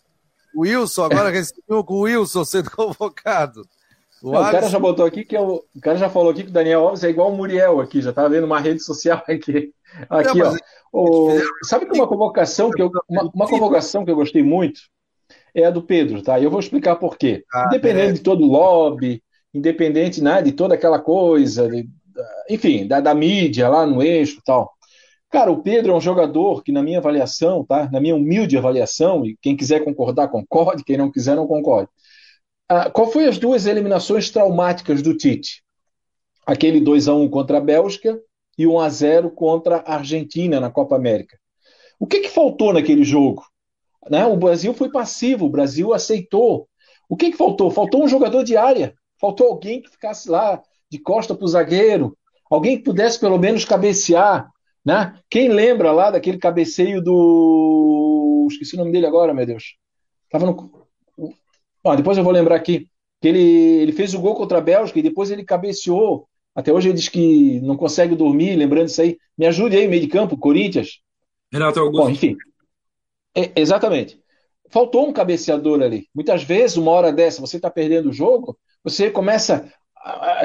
O 0.57 0.61
Wilson, 0.61 1.03
agora 1.03 1.29
recebeu 1.29 1.83
com 1.83 1.93
o 1.93 2.01
Wilson 2.01 2.43
sendo 2.43 2.71
convocado. 2.71 3.61
O, 4.23 4.31
Não, 4.31 4.41
o, 4.41 4.51
cara 4.51 4.67
já 4.67 4.79
botou 4.79 5.05
aqui 5.05 5.23
que 5.23 5.37
o, 5.37 5.63
o 5.75 5.79
cara 5.79 5.99
já 5.99 6.09
falou 6.09 6.31
aqui 6.31 6.41
que 6.41 6.49
o 6.49 6.53
Daniel 6.53 6.87
Alves 6.87 7.03
é 7.03 7.09
igual 7.11 7.31
o 7.31 7.37
Muriel 7.37 7.79
aqui, 7.79 8.01
já 8.01 8.11
tá 8.11 8.27
vendo 8.27 8.45
uma 8.45 8.59
rede 8.59 8.81
social 8.81 9.23
aqui. 9.29 9.71
Aqui, 10.09 10.39
Não, 10.39 10.51
ó. 10.51 10.57
O, 10.91 11.39
sabe 11.63 11.85
que 11.85 11.95
uma 11.95 12.07
convocação 12.07 12.71
que 12.71 12.81
eu, 12.81 12.89
uma, 13.07 13.29
uma, 13.35 13.47
convocação 13.47 14.03
que 14.03 14.09
eu 14.09 14.15
gostei 14.15 14.41
muito 14.41 14.81
é 15.53 15.65
a 15.65 15.69
do 15.69 15.83
Pedro, 15.83 16.23
tá? 16.23 16.39
E 16.39 16.43
eu 16.43 16.49
vou 16.49 16.59
explicar 16.59 16.95
por 16.95 17.19
quê. 17.19 17.45
Ah, 17.53 17.65
independente 17.67 18.09
é. 18.09 18.13
de 18.13 18.21
todo 18.21 18.43
o 18.43 18.51
lobby, 18.51 19.21
independente 19.53 20.23
né, 20.23 20.41
de 20.41 20.53
toda 20.53 20.73
aquela 20.73 20.97
coisa, 20.97 21.69
de, 21.69 21.87
enfim, 22.49 22.87
da, 22.87 22.99
da 22.99 23.13
mídia 23.13 23.69
lá 23.69 23.85
no 23.85 24.01
eixo, 24.01 24.41
tal. 24.43 24.73
Cara, 25.29 25.51
o 25.51 25.61
Pedro 25.61 25.91
é 25.91 25.95
um 25.95 26.01
jogador 26.01 26.63
que, 26.63 26.71
na 26.71 26.81
minha 26.81 26.99
avaliação, 26.99 27.63
tá? 27.65 27.89
Na 27.91 27.99
minha 27.99 28.15
humilde 28.15 28.57
avaliação, 28.57 29.25
e 29.25 29.37
quem 29.41 29.57
quiser 29.57 29.83
concordar, 29.83 30.29
concorde, 30.29 30.83
quem 30.83 30.97
não 30.97 31.11
quiser, 31.11 31.35
não 31.35 31.45
concorde. 31.45 31.89
Ah, 32.69 32.89
qual 32.89 33.11
foi 33.11 33.27
as 33.27 33.37
duas 33.37 33.65
eliminações 33.65 34.29
traumáticas 34.29 35.01
do 35.01 35.15
Tite? 35.15 35.63
Aquele 36.45 36.79
2 36.79 37.07
a 37.09 37.13
1 37.13 37.29
contra 37.29 37.57
a 37.57 37.61
Bélgica 37.61 38.19
e 38.57 38.65
1 38.65 38.79
a 38.79 38.89
0 38.89 39.31
contra 39.31 39.77
a 39.77 39.95
Argentina 39.95 40.59
na 40.59 40.69
Copa 40.69 40.95
América. 40.95 41.37
O 41.99 42.07
que, 42.07 42.21
que 42.21 42.29
faltou 42.29 42.71
naquele 42.73 43.03
jogo? 43.03 43.43
Né? 44.09 44.25
O 44.25 44.37
Brasil 44.37 44.73
foi 44.73 44.89
passivo, 44.89 45.45
o 45.45 45.49
Brasil 45.49 45.93
aceitou. 45.93 46.69
O 47.09 47.17
que, 47.17 47.31
que 47.31 47.37
faltou? 47.37 47.69
Faltou 47.69 48.03
um 48.03 48.07
jogador 48.07 48.43
de 48.43 48.55
área. 48.55 48.95
Faltou 49.19 49.47
alguém 49.47 49.81
que 49.81 49.89
ficasse 49.89 50.29
lá 50.29 50.61
de 50.89 50.99
costa 50.99 51.35
para 51.35 51.43
o 51.43 51.47
zagueiro, 51.47 52.17
alguém 52.49 52.77
que 52.77 52.83
pudesse 52.83 53.19
pelo 53.19 53.37
menos 53.37 53.65
cabecear, 53.65 54.49
né? 54.87 55.19
Quem 55.29 55.49
lembra 55.49 55.91
lá 55.91 56.09
daquele 56.09 56.37
cabeceio 56.37 57.01
do. 57.03 58.47
Esqueci 58.49 58.75
o 58.75 58.77
nome 58.77 58.93
dele 58.93 59.05
agora, 59.05 59.33
meu 59.33 59.45
Deus. 59.45 59.75
Tava 60.29 60.45
no. 60.45 60.87
Ah, 61.83 61.93
depois 61.93 62.17
eu 62.17 62.23
vou 62.23 62.31
lembrar 62.31 62.55
aqui. 62.55 62.87
Que 63.19 63.27
ele, 63.27 63.41
ele 63.81 63.91
fez 63.91 64.13
o 64.13 64.19
gol 64.21 64.33
contra 64.33 64.59
a 64.59 64.61
Bélgica 64.61 64.97
e 64.97 65.03
depois 65.03 65.29
ele 65.29 65.43
cabeceou. 65.43 66.29
Até 66.55 66.71
hoje 66.71 66.87
ele 66.87 66.95
diz 66.95 67.09
que 67.09 67.59
não 67.59 67.75
consegue 67.75 68.15
dormir, 68.15 68.55
lembrando 68.55 68.87
isso 68.87 69.01
aí. 69.01 69.17
Me 69.37 69.45
ajude 69.45 69.75
aí, 69.75 69.89
meio 69.89 70.01
de 70.01 70.07
campo, 70.07 70.37
Corinthians. 70.37 71.01
Renato 71.51 71.81
Augusto. 71.81 72.03
Bom, 72.05 72.09
enfim. 72.09 72.37
É, 73.35 73.51
exatamente. 73.59 74.17
Faltou 74.69 75.05
um 75.05 75.11
cabeceador 75.11 75.81
ali. 75.81 76.07
Muitas 76.15 76.43
vezes, 76.43 76.77
uma 76.77 76.91
hora 76.91 77.11
dessa, 77.11 77.41
você 77.41 77.57
está 77.57 77.69
perdendo 77.69 78.09
o 78.09 78.13
jogo, 78.13 78.57
você 78.81 79.11
começa 79.11 79.69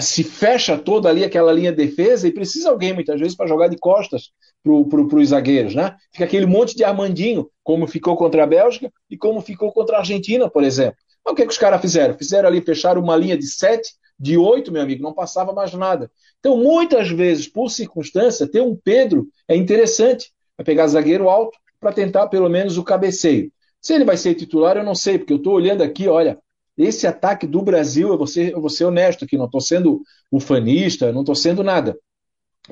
se 0.00 0.24
fecha 0.24 0.76
toda 0.76 1.08
ali 1.08 1.24
aquela 1.24 1.52
linha 1.52 1.70
de 1.70 1.86
defesa 1.86 2.26
e 2.26 2.32
precisa 2.32 2.70
alguém, 2.70 2.92
muitas 2.92 3.18
vezes, 3.18 3.36
para 3.36 3.46
jogar 3.46 3.68
de 3.68 3.76
costas 3.76 4.30
para 4.62 5.18
os 5.18 5.28
zagueiros, 5.28 5.74
né? 5.74 5.96
Fica 6.12 6.24
aquele 6.24 6.46
monte 6.46 6.76
de 6.76 6.84
Armandinho, 6.84 7.48
como 7.62 7.86
ficou 7.86 8.16
contra 8.16 8.44
a 8.44 8.46
Bélgica 8.46 8.92
e 9.10 9.16
como 9.16 9.40
ficou 9.40 9.72
contra 9.72 9.96
a 9.96 9.98
Argentina, 10.00 10.48
por 10.48 10.62
exemplo. 10.62 10.96
Mas 11.24 11.32
o 11.32 11.36
que, 11.36 11.46
que 11.46 11.52
os 11.52 11.58
caras 11.58 11.80
fizeram? 11.80 12.16
Fizeram 12.16 12.48
ali, 12.48 12.60
fecharam 12.60 13.00
uma 13.00 13.16
linha 13.16 13.36
de 13.36 13.46
sete, 13.46 13.92
de 14.18 14.36
oito, 14.36 14.72
meu 14.72 14.82
amigo, 14.82 15.02
não 15.02 15.12
passava 15.12 15.52
mais 15.52 15.72
nada. 15.74 16.10
Então, 16.38 16.56
muitas 16.56 17.08
vezes, 17.10 17.48
por 17.48 17.70
circunstância, 17.70 18.46
ter 18.46 18.60
um 18.60 18.76
Pedro 18.76 19.26
é 19.48 19.56
interessante. 19.56 20.32
Vai 20.56 20.64
pegar 20.64 20.86
zagueiro 20.86 21.28
alto 21.28 21.58
para 21.80 21.92
tentar 21.92 22.28
pelo 22.28 22.48
menos 22.48 22.78
o 22.78 22.84
cabeceio. 22.84 23.50
Se 23.80 23.94
ele 23.94 24.04
vai 24.04 24.16
ser 24.16 24.34
titular, 24.34 24.76
eu 24.76 24.84
não 24.84 24.94
sei, 24.94 25.18
porque 25.18 25.32
eu 25.32 25.38
estou 25.38 25.54
olhando 25.54 25.82
aqui, 25.82 26.06
olha, 26.06 26.38
esse 26.76 27.06
ataque 27.06 27.46
do 27.46 27.62
Brasil, 27.62 28.08
eu 28.08 28.18
vou 28.18 28.26
ser, 28.26 28.52
eu 28.52 28.60
vou 28.60 28.70
ser 28.70 28.84
honesto 28.84 29.24
aqui, 29.24 29.36
não 29.36 29.46
estou 29.46 29.60
sendo 29.60 30.02
ufanista, 30.30 31.12
não 31.12 31.20
estou 31.20 31.34
sendo 31.34 31.62
nada. 31.62 31.96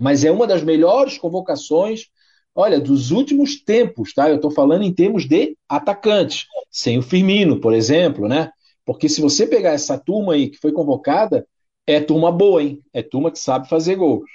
Mas 0.00 0.24
é 0.24 0.30
uma 0.30 0.46
das 0.46 0.62
melhores 0.62 1.18
convocações, 1.18 2.06
olha, 2.54 2.80
dos 2.80 3.10
últimos 3.10 3.62
tempos, 3.62 4.14
tá? 4.14 4.28
Eu 4.28 4.36
estou 4.36 4.50
falando 4.50 4.82
em 4.82 4.92
termos 4.92 5.28
de 5.28 5.56
atacantes, 5.68 6.46
sem 6.70 6.98
o 6.98 7.02
Firmino, 7.02 7.60
por 7.60 7.74
exemplo, 7.74 8.28
né? 8.28 8.50
Porque 8.84 9.08
se 9.08 9.20
você 9.20 9.46
pegar 9.46 9.72
essa 9.72 9.98
turma 9.98 10.34
aí 10.34 10.48
que 10.48 10.58
foi 10.58 10.72
convocada, 10.72 11.46
é 11.86 12.00
turma 12.00 12.32
boa, 12.32 12.62
hein? 12.62 12.80
É 12.92 13.02
turma 13.02 13.30
que 13.30 13.38
sabe 13.38 13.68
fazer 13.68 13.96
gols. 13.96 14.28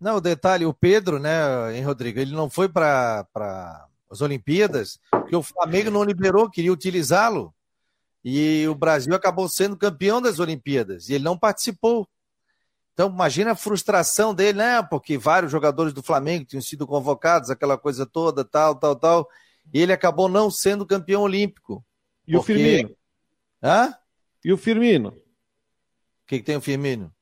Não, 0.00 0.16
o 0.16 0.20
detalhe, 0.20 0.66
o 0.66 0.74
Pedro, 0.74 1.18
né, 1.18 1.74
hein, 1.74 1.82
Rodrigo, 1.82 2.20
ele 2.20 2.32
não 2.32 2.50
foi 2.50 2.68
para 2.68 3.26
as 4.10 4.20
Olimpíadas, 4.20 4.98
porque 5.10 5.34
o 5.34 5.42
Flamengo 5.42 5.90
não 5.90 6.04
liberou, 6.04 6.50
queria 6.50 6.72
utilizá-lo. 6.72 7.54
E 8.24 8.66
o 8.68 8.74
Brasil 8.74 9.14
acabou 9.14 9.48
sendo 9.48 9.76
campeão 9.76 10.20
das 10.22 10.38
Olimpíadas 10.38 11.08
e 11.08 11.14
ele 11.14 11.24
não 11.24 11.38
participou. 11.38 12.08
Então, 12.94 13.10
imagina 13.10 13.52
a 13.52 13.56
frustração 13.56 14.32
dele, 14.32 14.58
né? 14.58 14.82
Porque 14.82 15.18
vários 15.18 15.52
jogadores 15.52 15.92
do 15.92 16.02
Flamengo 16.02 16.44
tinham 16.44 16.62
sido 16.62 16.86
convocados, 16.86 17.50
aquela 17.50 17.76
coisa 17.76 18.06
toda, 18.06 18.44
tal, 18.44 18.76
tal, 18.76 18.96
tal. 18.96 19.28
E 19.72 19.80
ele 19.80 19.92
acabou 19.92 20.28
não 20.28 20.50
sendo 20.50 20.86
campeão 20.86 21.22
olímpico. 21.22 21.84
E 22.26 22.32
porque... 22.32 22.38
o 22.38 22.42
Firmino? 22.42 22.96
Hã? 23.62 23.94
E 24.44 24.52
o 24.52 24.56
Firmino? 24.56 25.08
O 25.08 26.26
que, 26.26 26.38
que 26.38 26.44
tem 26.44 26.56
o 26.56 26.60
Firmino? 26.60 27.12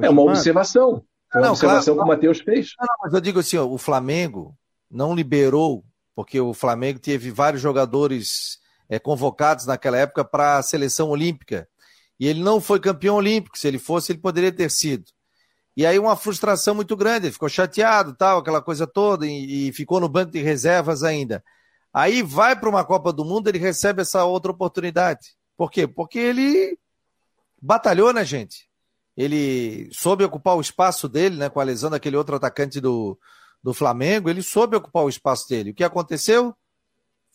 é 0.00 0.08
uma 0.08 0.22
observação. 0.22 1.04
É 1.34 1.38
uma 1.38 1.46
não, 1.46 1.52
observação 1.52 1.94
claro, 1.94 2.08
que 2.08 2.14
o 2.14 2.16
Matheus 2.16 2.40
fez. 2.40 2.72
Não, 2.78 2.94
mas 3.02 3.12
eu 3.12 3.20
digo 3.20 3.40
assim, 3.40 3.58
ó, 3.58 3.66
o 3.66 3.76
Flamengo 3.76 4.56
não 4.90 5.14
liberou, 5.14 5.84
porque 6.14 6.40
o 6.40 6.54
Flamengo 6.54 6.98
teve 6.98 7.30
vários 7.30 7.60
jogadores 7.60 8.58
é, 8.88 8.98
convocados 8.98 9.66
naquela 9.66 9.98
época 9.98 10.24
para 10.24 10.58
a 10.58 10.62
seleção 10.62 11.08
olímpica. 11.10 11.68
E 12.18 12.26
ele 12.26 12.42
não 12.42 12.60
foi 12.60 12.80
campeão 12.80 13.16
olímpico. 13.16 13.58
Se 13.58 13.68
ele 13.68 13.78
fosse, 13.78 14.12
ele 14.12 14.20
poderia 14.20 14.52
ter 14.52 14.70
sido. 14.70 15.04
E 15.76 15.84
aí 15.84 15.98
uma 15.98 16.16
frustração 16.16 16.74
muito 16.74 16.96
grande, 16.96 17.26
ele 17.26 17.32
ficou 17.32 17.48
chateado, 17.48 18.14
tal, 18.14 18.38
aquela 18.38 18.62
coisa 18.62 18.86
toda, 18.86 19.26
e, 19.26 19.68
e 19.68 19.72
ficou 19.72 20.00
no 20.00 20.08
banco 20.08 20.32
de 20.32 20.40
reservas 20.40 21.02
ainda. 21.02 21.44
Aí 21.92 22.22
vai 22.22 22.58
para 22.58 22.68
uma 22.68 22.84
Copa 22.84 23.12
do 23.12 23.24
Mundo, 23.24 23.48
ele 23.48 23.58
recebe 23.58 24.00
essa 24.00 24.24
outra 24.24 24.50
oportunidade. 24.50 25.34
Por 25.56 25.70
quê? 25.70 25.86
Porque 25.86 26.18
ele 26.18 26.78
batalhou, 27.60 28.12
né, 28.12 28.24
gente? 28.24 28.68
Ele 29.14 29.88
soube 29.92 30.24
ocupar 30.24 30.56
o 30.56 30.60
espaço 30.60 31.08
dele, 31.08 31.36
né, 31.36 31.48
com 31.50 31.60
a 31.60 31.64
lesão 31.64 31.90
daquele 31.90 32.16
outro 32.16 32.36
atacante 32.36 32.80
do, 32.80 33.18
do 33.62 33.74
Flamengo, 33.74 34.30
ele 34.30 34.42
soube 34.42 34.76
ocupar 34.76 35.04
o 35.04 35.08
espaço 35.08 35.48
dele. 35.48 35.70
O 35.70 35.74
que 35.74 35.84
aconteceu? 35.84 36.54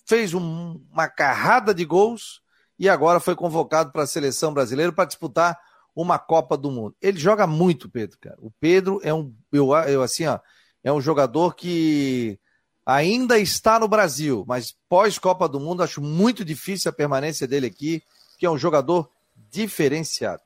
Fez 0.05 0.33
um, 0.33 0.81
uma 0.91 1.07
carrada 1.07 1.73
de 1.73 1.85
gols 1.85 2.41
e 2.77 2.89
agora 2.89 3.19
foi 3.19 3.35
convocado 3.35 3.91
para 3.91 4.03
a 4.03 4.07
seleção 4.07 4.53
brasileira 4.53 4.91
para 4.91 5.05
disputar 5.05 5.57
uma 5.95 6.17
Copa 6.17 6.57
do 6.57 6.71
Mundo. 6.71 6.95
Ele 7.01 7.19
joga 7.19 7.45
muito, 7.45 7.89
Pedro, 7.89 8.17
cara. 8.19 8.37
O 8.39 8.51
Pedro 8.59 8.99
é 9.03 9.13
um, 9.13 9.33
eu, 9.51 9.71
eu 9.87 10.01
assim, 10.01 10.25
ó, 10.25 10.39
é 10.83 10.91
um 10.91 11.01
jogador 11.01 11.55
que 11.55 12.39
ainda 12.85 13.37
está 13.37 13.79
no 13.79 13.87
Brasil, 13.87 14.43
mas 14.47 14.75
pós 14.89 15.19
Copa 15.19 15.47
do 15.47 15.59
Mundo 15.59 15.83
acho 15.83 16.01
muito 16.01 16.43
difícil 16.43 16.89
a 16.89 16.93
permanência 16.93 17.47
dele 17.47 17.67
aqui, 17.67 18.01
que 18.37 18.45
é 18.45 18.49
um 18.49 18.57
jogador 18.57 19.09
diferenciado. 19.51 20.41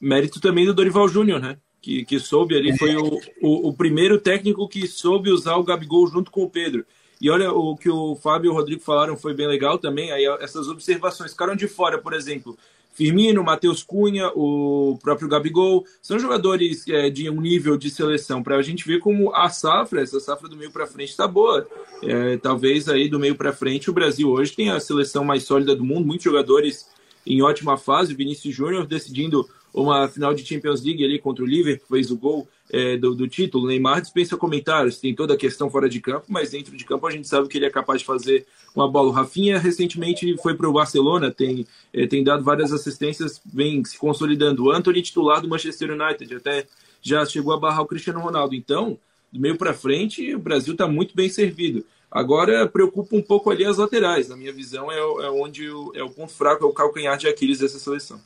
Mérito 0.00 0.40
também 0.40 0.64
do 0.64 0.74
Dorival 0.74 1.08
Júnior, 1.08 1.40
né? 1.40 1.58
Que, 1.80 2.04
que 2.04 2.18
soube 2.18 2.56
ali, 2.56 2.76
foi 2.78 2.96
o, 2.96 3.20
o, 3.42 3.68
o 3.68 3.74
primeiro 3.74 4.18
técnico 4.18 4.66
que 4.66 4.86
soube 4.88 5.30
usar 5.30 5.56
o 5.56 5.64
Gabigol 5.64 6.06
junto 6.06 6.30
com 6.30 6.42
o 6.42 6.48
Pedro. 6.48 6.86
E 7.24 7.30
olha, 7.30 7.50
o 7.50 7.74
que 7.74 7.88
o 7.88 8.14
Fábio 8.16 8.50
e 8.50 8.52
o 8.52 8.52
Rodrigo 8.52 8.82
falaram 8.82 9.16
foi 9.16 9.32
bem 9.32 9.46
legal 9.46 9.78
também. 9.78 10.12
Aí 10.12 10.26
essas 10.42 10.68
observações 10.68 11.30
ficaram 11.30 11.56
de 11.56 11.66
fora, 11.66 11.96
por 11.96 12.12
exemplo. 12.12 12.54
Firmino, 12.92 13.42
Matheus 13.42 13.82
Cunha, 13.82 14.30
o 14.34 14.98
próprio 15.02 15.26
Gabigol, 15.26 15.86
são 16.02 16.18
jogadores 16.18 16.86
é, 16.86 17.08
de 17.08 17.30
um 17.30 17.40
nível 17.40 17.78
de 17.78 17.88
seleção 17.88 18.42
para 18.42 18.56
a 18.56 18.62
gente 18.62 18.86
ver 18.86 18.98
como 18.98 19.34
a 19.34 19.48
safra, 19.48 20.02
essa 20.02 20.20
safra 20.20 20.50
do 20.50 20.54
meio 20.54 20.70
para 20.70 20.86
frente 20.86 21.12
está 21.12 21.26
boa. 21.26 21.66
É, 22.02 22.36
talvez 22.36 22.90
aí 22.90 23.08
do 23.08 23.18
meio 23.18 23.34
para 23.34 23.54
frente 23.54 23.88
o 23.88 23.94
Brasil 23.94 24.28
hoje 24.28 24.52
tem 24.52 24.68
a 24.68 24.78
seleção 24.78 25.24
mais 25.24 25.44
sólida 25.44 25.74
do 25.74 25.82
mundo, 25.82 26.06
muitos 26.06 26.24
jogadores 26.24 26.90
em 27.26 27.40
ótima 27.40 27.78
fase, 27.78 28.12
Vinícius 28.12 28.54
Júnior 28.54 28.86
decidindo 28.86 29.48
uma 29.72 30.06
final 30.08 30.34
de 30.34 30.44
Champions 30.44 30.84
League 30.84 31.02
ali 31.02 31.18
contra 31.18 31.42
o 31.42 31.46
Liverpool, 31.48 31.88
fez 31.88 32.10
o 32.10 32.18
gol 32.18 32.46
é, 32.70 32.96
do, 32.96 33.14
do, 33.14 33.28
título. 33.28 33.68
Neymar 33.68 34.00
dispensa 34.00 34.36
comentários, 34.36 34.98
tem 34.98 35.14
toda 35.14 35.34
a 35.34 35.36
questão 35.36 35.70
fora 35.70 35.88
de 35.88 36.00
campo, 36.00 36.26
mas 36.28 36.50
dentro 36.50 36.76
de 36.76 36.84
campo 36.84 37.06
a 37.06 37.10
gente 37.10 37.28
sabe 37.28 37.48
que 37.48 37.58
ele 37.58 37.66
é 37.66 37.70
capaz 37.70 38.00
de 38.00 38.06
fazer 38.06 38.46
uma 38.74 38.90
bola. 38.90 39.08
O 39.08 39.12
Rafinha 39.12 39.58
recentemente 39.58 40.36
foi 40.38 40.54
para 40.54 40.68
o 40.68 40.72
Barcelona, 40.72 41.30
tem, 41.30 41.66
é, 41.92 42.06
tem 42.06 42.24
dado 42.24 42.42
várias 42.42 42.72
assistências, 42.72 43.40
vem 43.44 43.84
se 43.84 43.98
consolidando. 43.98 44.64
O 44.64 44.70
Anthony, 44.70 45.02
titular 45.02 45.40
do 45.40 45.48
Manchester 45.48 45.90
United, 45.90 46.34
até 46.34 46.66
já 47.00 47.24
chegou 47.26 47.52
a 47.52 47.58
barrar 47.58 47.82
o 47.82 47.86
Cristiano 47.86 48.20
Ronaldo. 48.20 48.54
Então, 48.54 48.98
do 49.32 49.40
meio 49.40 49.56
para 49.56 49.74
frente, 49.74 50.34
o 50.34 50.38
Brasil 50.38 50.72
está 50.72 50.88
muito 50.88 51.14
bem 51.14 51.28
servido. 51.28 51.84
Agora 52.10 52.68
preocupa 52.68 53.16
um 53.16 53.22
pouco 53.22 53.50
ali 53.50 53.64
as 53.64 53.76
laterais. 53.76 54.28
Na 54.28 54.36
minha 54.36 54.52
visão, 54.52 54.90
é, 54.90 54.98
é 54.98 55.30
onde 55.30 55.68
o, 55.68 55.92
é 55.96 56.02
o 56.02 56.10
ponto 56.10 56.32
fraco, 56.32 56.64
é 56.64 56.66
o 56.68 56.72
calcanhar 56.72 57.18
de 57.18 57.26
Aquiles 57.26 57.58
dessa 57.58 57.78
seleção. 57.78 58.20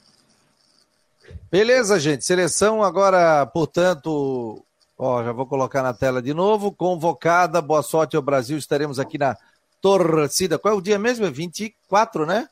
Beleza, 1.50 1.98
gente. 1.98 2.24
Seleção 2.24 2.82
agora, 2.82 3.46
portanto, 3.46 4.62
ó, 4.98 5.24
já 5.24 5.32
vou 5.32 5.46
colocar 5.46 5.82
na 5.82 5.94
tela 5.94 6.20
de 6.20 6.34
novo. 6.34 6.72
Convocada, 6.72 7.62
boa 7.62 7.82
sorte 7.82 8.16
ao 8.16 8.22
Brasil. 8.22 8.58
Estaremos 8.58 8.98
aqui 8.98 9.16
na 9.18 9.36
torcida. 9.80 10.58
Qual 10.58 10.74
é 10.74 10.76
o 10.76 10.80
dia 10.80 10.98
mesmo? 10.98 11.24
É 11.24 11.30
24, 11.30 12.26
né? 12.26 12.48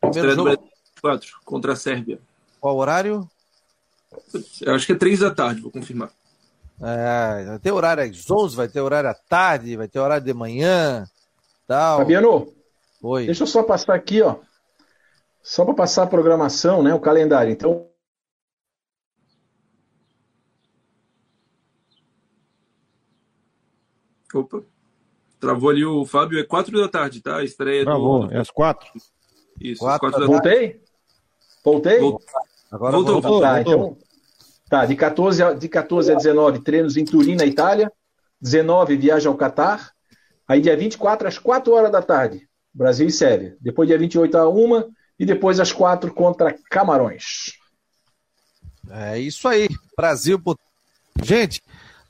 Primeiro 0.00 0.34
jogo. 0.34 0.50
24, 0.94 1.30
contra 1.44 1.72
a 1.72 1.76
Sérvia. 1.76 2.18
Qual 2.60 2.76
horário? 2.76 3.28
Eu 4.60 4.74
acho 4.74 4.86
que 4.86 4.92
é 4.92 4.96
3 4.96 5.20
da 5.20 5.30
tarde, 5.30 5.60
vou 5.60 5.70
confirmar. 5.70 6.10
É, 6.80 7.44
vai 7.44 7.58
ter 7.58 7.70
horário 7.70 8.02
às 8.02 8.30
11, 8.30 8.56
vai 8.56 8.68
ter 8.68 8.80
horário 8.80 9.08
à 9.08 9.14
tarde, 9.14 9.76
vai 9.76 9.86
ter 9.86 10.00
horário 10.00 10.24
de 10.24 10.34
manhã. 10.34 11.06
Tal. 11.66 11.98
Fabiano, 11.98 12.52
Oi. 13.02 13.26
deixa 13.26 13.44
eu 13.44 13.46
só 13.46 13.62
passar 13.62 13.94
aqui, 13.94 14.20
ó. 14.20 14.36
Só 15.42 15.64
para 15.64 15.74
passar 15.74 16.04
a 16.04 16.06
programação, 16.08 16.82
né? 16.82 16.92
O 16.94 17.00
calendário. 17.00 17.52
Então, 17.52 17.86
Opa. 24.34 24.62
Travou 25.40 25.70
ali 25.70 25.84
o 25.84 26.04
Fábio, 26.06 26.38
é 26.38 26.44
4 26.44 26.80
da 26.80 26.88
tarde, 26.88 27.20
tá? 27.20 27.38
A 27.38 27.44
estreia 27.44 27.84
Travou, 27.84 28.26
do. 28.28 28.32
é 28.34 28.38
às 28.38 28.50
quatro. 28.50 28.88
Isso, 29.60 29.80
Quatro 29.80 30.10
4 30.10 30.20
da 30.20 30.26
da 30.26 30.40
tarde. 30.40 30.56
voltei? 30.58 30.82
Voltei? 31.64 31.98
Voltou. 31.98 32.26
Agora 32.70 32.92
Voltou, 32.92 33.20
voltou. 33.20 33.40
Tá, 33.40 33.54
voltou. 33.62 33.72
então. 33.74 33.98
Tá, 34.70 34.86
de 34.86 34.96
14, 34.96 35.42
a, 35.42 35.52
de 35.52 35.68
14 35.68 36.12
a 36.12 36.14
19, 36.14 36.60
treinos 36.60 36.96
em 36.96 37.04
Turim, 37.04 37.34
na 37.36 37.44
Itália. 37.44 37.92
19, 38.40 38.96
viagem 38.96 39.28
ao 39.28 39.36
Catar. 39.36 39.92
Aí, 40.48 40.60
dia 40.60 40.76
24, 40.76 41.28
às 41.28 41.38
4 41.38 41.72
horas 41.72 41.92
da 41.92 42.00
tarde, 42.02 42.48
Brasil 42.72 43.06
e 43.06 43.12
Sérvia. 43.12 43.56
Depois, 43.60 43.88
dia 43.88 43.98
28, 43.98 44.36
a 44.38 44.48
1 44.48 44.90
e 45.18 45.26
depois 45.26 45.60
às 45.60 45.72
4 45.72 46.12
contra 46.14 46.56
Camarões. 46.70 47.52
É 48.90 49.18
isso 49.18 49.46
aí. 49.48 49.68
Brasil. 49.96 50.40
por- 50.40 50.56
Gente, 51.22 51.60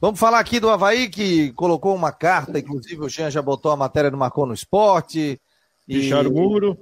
vamos 0.03 0.19
falar 0.21 0.41
aqui 0.41 0.59
do 0.61 0.69
Havaí, 0.69 1.09
que 1.09 1.53
colocou 1.53 1.95
uma 1.95 2.11
carta, 2.13 2.59
inclusive 2.59 3.01
o 3.01 3.09
Jean 3.09 3.31
já 3.31 3.41
botou 3.41 3.71
a 3.71 3.77
matéria 3.77 4.11
no 4.11 4.19
Marcou 4.19 4.45
no 4.45 4.53
Esporte. 4.53 5.41
E- 5.89 5.95
Picharam 6.01 6.31
o 6.31 6.35
muro. 6.35 6.77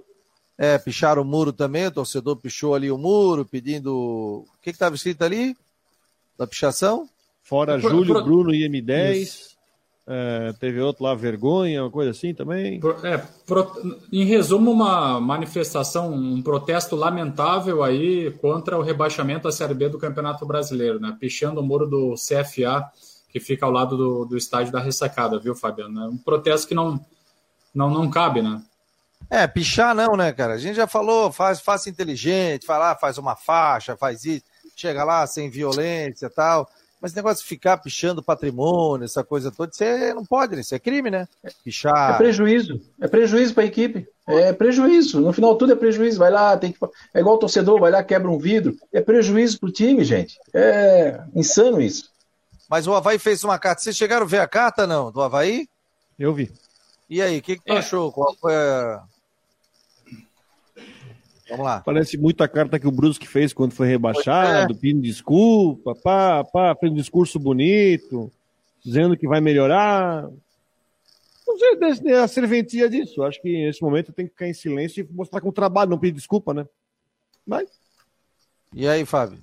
É, 0.59 0.77
picharam 0.79 1.23
o 1.23 1.25
muro 1.25 1.53
também, 1.53 1.87
o 1.87 1.91
torcedor 1.91 2.37
pichou 2.37 2.75
ali 2.75 2.91
o 2.91 2.99
muro, 2.99 3.45
pedindo. 3.47 3.95
O 3.95 4.47
que 4.63 4.71
estava 4.71 4.95
escrito 4.95 5.23
ali? 5.23 5.55
Da 6.39 6.47
pichação? 6.47 7.09
Fora 7.43 7.79
Pro- 7.79 7.91
Júlio, 7.91 8.15
pro- 8.15 8.25
Bruno 8.25 8.55
e 8.55 8.67
M10. 8.69 9.51
É, 10.07 10.53
teve 10.59 10.81
outro 10.81 11.05
lá, 11.05 11.15
Vergonha, 11.15 11.83
uma 11.85 11.91
coisa 11.91 12.11
assim 12.11 12.35
também. 12.35 12.81
Pro- 12.81 13.07
É, 13.07 13.19
pro- 13.47 13.71
em 14.13 14.25
resumo, 14.25 14.71
uma 14.71 15.21
manifestação, 15.21 16.13
um 16.13 16.43
protesto 16.43 16.97
lamentável 16.97 17.83
aí 17.83 18.31
contra 18.41 18.77
o 18.79 18.83
rebaixamento 18.83 19.45
da 19.45 19.53
Série 19.53 19.73
B 19.75 19.89
do 19.89 19.99
Campeonato 19.99 20.45
Brasileiro, 20.45 20.99
né? 21.01 21.17
Pichando 21.21 21.61
o 21.61 21.65
muro 21.65 21.87
do 21.87 22.15
CFA, 22.17 22.91
que 23.31 23.41
fica 23.41 23.65
ao 23.65 23.73
lado 23.73 23.97
do, 23.97 24.25
do 24.25 24.37
estádio 24.37 24.73
da 24.73 24.81
ressacada, 24.81 25.39
viu, 25.39 25.55
Fabiano? 25.55 26.05
É 26.05 26.09
um 26.09 26.17
protesto 26.17 26.67
que 26.67 26.75
não, 26.75 27.01
não, 27.75 27.91
não 27.91 28.11
cabe, 28.11 28.43
né? 28.43 28.61
É, 29.29 29.47
pichar 29.47 29.95
não, 29.95 30.17
né, 30.17 30.33
cara? 30.33 30.55
A 30.55 30.59
gente 30.59 30.77
já 30.77 30.87
falou, 30.87 31.31
faz, 31.31 31.61
faça 31.61 31.89
inteligente, 31.89 32.67
vai 32.67 32.79
lá, 32.79 32.97
faz 32.97 33.19
uma 33.19 33.37
faixa, 33.37 33.97
faz 33.97 34.25
isso, 34.25 34.45
chega 34.75 35.05
lá 35.05 35.27
sem 35.27 35.49
violência 35.49 36.27
e 36.27 36.31
tal. 36.31 36.69
Mas 37.01 37.13
esse 37.13 37.17
negócio 37.17 37.43
de 37.43 37.49
ficar 37.49 37.79
pichando 37.79 38.23
patrimônio, 38.23 39.05
essa 39.07 39.25
coisa 39.25 39.51
toda, 39.51 39.71
isso 39.73 39.83
é- 39.83 40.13
não 40.13 40.25
pode, 40.25 40.55
né? 40.55 40.61
Isso 40.61 40.75
é 40.75 40.79
crime, 40.79 41.11
né? 41.11 41.27
É 41.43 41.51
Pichar. 41.65 42.19
prejuízo. 42.19 42.79
É 43.01 43.09
prejuízo 43.09 43.55
para 43.55 43.63
a 43.63 43.67
equipe. 43.67 44.07
É 44.29 44.53
prejuízo. 44.53 45.19
No 45.19 45.33
final, 45.33 45.57
tudo 45.57 45.73
é 45.73 45.77
prejuízo. 45.77 46.19
Vai 46.19 46.31
lá, 46.31 46.57
tem 46.59 46.73
que. 46.73 46.79
É 47.15 47.21
igual 47.21 47.37
o 47.37 47.39
torcedor, 47.39 47.81
vai 47.81 47.91
lá, 47.91 48.03
quebra 48.05 48.31
um 48.31 48.39
vidro. 48.39 48.77
É 48.93 49.01
prejuízo 49.01 49.59
para 49.59 49.71
o 49.71 49.73
time, 49.73 50.05
gente. 50.05 50.39
É 50.53 51.23
insano 51.35 51.81
isso. 51.81 52.10
Mas 52.71 52.87
o 52.87 52.95
Havaí 52.95 53.19
fez 53.19 53.43
uma 53.43 53.59
carta. 53.59 53.83
Vocês 53.83 53.97
chegaram 53.97 54.25
a 54.25 54.29
ver 54.29 54.39
a 54.39 54.47
carta, 54.47 54.87
não? 54.87 55.11
Do 55.11 55.21
Havaí? 55.21 55.69
Eu 56.17 56.33
vi. 56.33 56.53
E 57.09 57.21
aí, 57.21 57.39
o 57.39 57.43
que, 57.43 57.57
que 57.57 57.65
tu 57.65 57.73
É. 57.73 57.79
achou? 57.79 58.13
Qual 58.13 58.33
foi 58.37 58.55
a. 58.55 59.03
Vamos 61.49 61.65
lá. 61.67 61.81
Parece 61.81 62.17
muito 62.17 62.45
a 62.45 62.49
carta 62.49 62.79
que 62.79 62.87
o 62.87 62.93
Brusque 62.93 63.27
fez 63.27 63.53
quando 63.53 63.73
foi 63.73 63.89
rebaixado, 63.89 64.73
pedindo 64.77 65.03
desculpa, 65.03 65.97
pá, 65.97 66.45
pá, 66.45 66.77
fez 66.79 66.93
um 66.93 66.95
discurso 66.95 67.41
bonito, 67.41 68.31
dizendo 68.85 69.17
que 69.17 69.27
vai 69.27 69.41
melhorar. 69.41 70.29
Não 71.45 71.59
sei 71.59 72.15
a 72.15 72.29
serventia 72.29 72.89
disso. 72.89 73.25
Acho 73.25 73.43
que 73.43 73.67
nesse 73.67 73.83
momento 73.83 74.13
tem 74.13 74.27
que 74.27 74.31
ficar 74.33 74.47
em 74.47 74.55
silêncio 74.55 75.01
e 75.11 75.13
mostrar 75.13 75.41
com 75.41 75.49
o 75.49 75.53
trabalho, 75.53 75.91
não 75.91 75.99
pedir 75.99 76.15
desculpa, 76.15 76.55
né? 76.55 76.65
Mas 77.45 77.69
E 78.73 78.87
aí, 78.87 79.05
Fábio? 79.05 79.41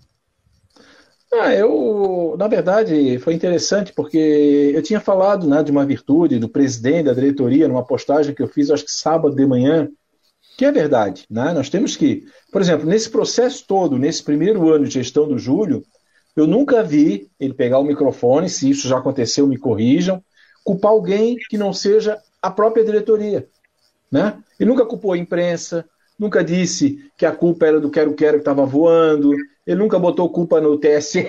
Ah, 1.34 1.54
eu, 1.54 2.36
na 2.40 2.48
verdade, 2.48 3.20
foi 3.20 3.34
interessante 3.34 3.92
porque 3.94 4.72
eu 4.74 4.82
tinha 4.82 5.00
falado 5.00 5.48
né, 5.48 5.62
de 5.62 5.72
uma 5.72 5.86
virtude 5.86 6.40
do 6.40 6.48
presidente 6.48 7.06
da 7.06 7.14
diretoria 7.14 7.68
numa 7.68 7.86
postagem 7.86 8.34
que 8.34 8.42
eu 8.42 8.48
fiz, 8.48 8.72
acho 8.72 8.86
que 8.86 8.92
sábado 8.92 9.36
de 9.36 9.46
manhã, 9.46 9.90
que 10.58 10.66
é 10.66 10.72
verdade. 10.72 11.26
Né? 11.30 11.52
Nós 11.54 11.70
temos 11.70 11.98
que, 11.98 12.26
por 12.52 12.62
exemplo, 12.62 12.88
nesse 12.88 13.10
processo 13.10 13.66
todo, 13.68 13.98
nesse 13.98 14.24
primeiro 14.24 14.70
ano 14.74 14.86
de 14.86 14.92
gestão 14.92 15.28
do 15.28 15.38
Júlio, 15.38 15.84
eu 16.36 16.48
nunca 16.48 16.82
vi 16.82 17.30
ele 17.40 17.54
pegar 17.54 17.80
o 17.80 17.84
microfone, 17.84 18.50
se 18.50 18.70
isso 18.70 18.88
já 18.88 18.98
aconteceu, 18.98 19.46
me 19.46 19.58
corrijam, 19.58 20.24
culpar 20.64 20.92
alguém 20.92 21.36
que 21.50 21.58
não 21.58 21.74
seja 21.74 22.18
a 22.42 22.50
própria 22.50 22.86
diretoria. 22.86 23.48
Né? 24.10 24.38
Ele 24.60 24.70
nunca 24.70 24.86
culpou 24.86 25.12
a 25.12 25.18
imprensa, 25.18 25.86
nunca 26.18 26.44
disse 26.44 27.00
que 27.18 27.26
a 27.26 27.32
culpa 27.32 27.66
era 27.66 27.82
do 27.82 27.92
quero-quero 27.92 28.38
que 28.38 28.42
estava 28.42 28.66
voando, 28.66 29.32
ele 29.68 29.82
nunca 29.82 30.00
botou 30.00 30.30
culpa 30.30 30.62
no 30.62 30.78
TSE, 30.78 31.28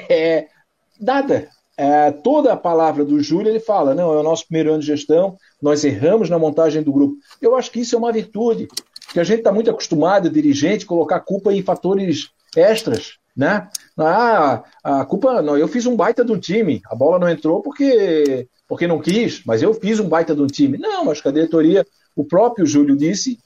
nada. 1.01 1.49
É, 1.81 2.11
toda 2.11 2.53
a 2.53 2.57
palavra 2.57 3.05
do 3.05 3.23
Júlio 3.23 3.51
ele 3.51 3.61
fala, 3.61 3.95
não, 3.95 4.13
é 4.13 4.17
o 4.17 4.23
nosso 4.25 4.49
primeiro 4.49 4.71
ano 4.73 4.81
de 4.81 4.87
gestão, 4.89 5.37
nós 5.63 5.85
erramos 5.85 6.29
na 6.29 6.37
montagem 6.37 6.83
do 6.83 6.93
grupo. 6.93 7.15
Eu 7.41 7.55
acho 7.55 7.71
que 7.71 7.79
isso 7.79 7.95
é 7.95 7.99
uma 7.99 8.11
virtude, 8.11 8.67
porque 9.07 9.21
a 9.21 9.23
gente 9.23 9.39
está 9.39 9.53
muito 9.53 9.71
acostumado, 9.71 10.29
dirigente, 10.29 10.85
colocar 10.85 11.21
culpa 11.21 11.55
em 11.55 11.63
fatores 11.63 12.31
extras, 12.57 13.19
né? 13.37 13.69
Ah, 13.97 14.65
a 14.83 15.05
culpa, 15.05 15.41
não, 15.41 15.57
eu 15.57 15.69
fiz 15.69 15.87
um 15.87 15.95
baita 15.95 16.25
de 16.25 16.33
um 16.33 16.41
time, 16.41 16.83
a 16.91 16.97
bola 16.97 17.17
não 17.17 17.29
entrou 17.29 17.63
porque, 17.63 18.49
porque 18.67 18.89
não 18.89 18.99
quis, 18.99 19.45
mas 19.47 19.63
eu 19.63 19.73
fiz 19.73 20.01
um 20.01 20.09
baita 20.09 20.35
de 20.35 20.43
um 20.43 20.49
time. 20.49 20.79
Não, 20.79 21.09
acho 21.09 21.23
que 21.23 21.29
a 21.29 21.33
diretoria, 21.33 21.87
o 22.17 22.25
próprio 22.25 22.67
Júlio 22.67 22.97
disse, 22.97 23.39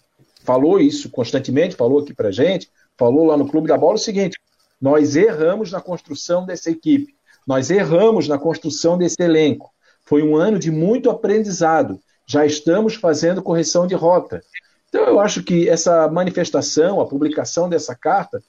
falou 0.42 0.80
isso 0.80 1.10
constantemente, 1.10 1.76
falou 1.76 1.98
aqui 1.98 2.14
pra 2.14 2.30
gente, 2.30 2.70
falou 2.96 3.26
lá 3.26 3.36
no 3.36 3.46
Clube 3.46 3.68
da 3.68 3.76
Bola 3.76 3.96
o 3.96 3.98
seguinte, 3.98 4.38
nós 4.82 5.14
erramos 5.14 5.70
na 5.70 5.80
construção 5.80 6.44
dessa 6.44 6.68
equipe, 6.68 7.14
nós 7.46 7.70
erramos 7.70 8.26
na 8.26 8.36
construção 8.36 8.98
desse 8.98 9.22
elenco. 9.22 9.70
Foi 10.04 10.24
um 10.24 10.34
ano 10.34 10.58
de 10.58 10.72
muito 10.72 11.08
aprendizado. 11.08 12.00
Já 12.26 12.44
estamos 12.44 12.96
fazendo 12.96 13.42
correção 13.42 13.86
de 13.86 13.94
rota. 13.94 14.42
Então, 14.88 15.04
eu 15.06 15.20
acho 15.20 15.42
que 15.44 15.68
essa 15.68 16.08
manifestação, 16.08 17.00
a 17.00 17.06
publicação 17.06 17.68
dessa 17.68 17.94
carta, 17.94 18.42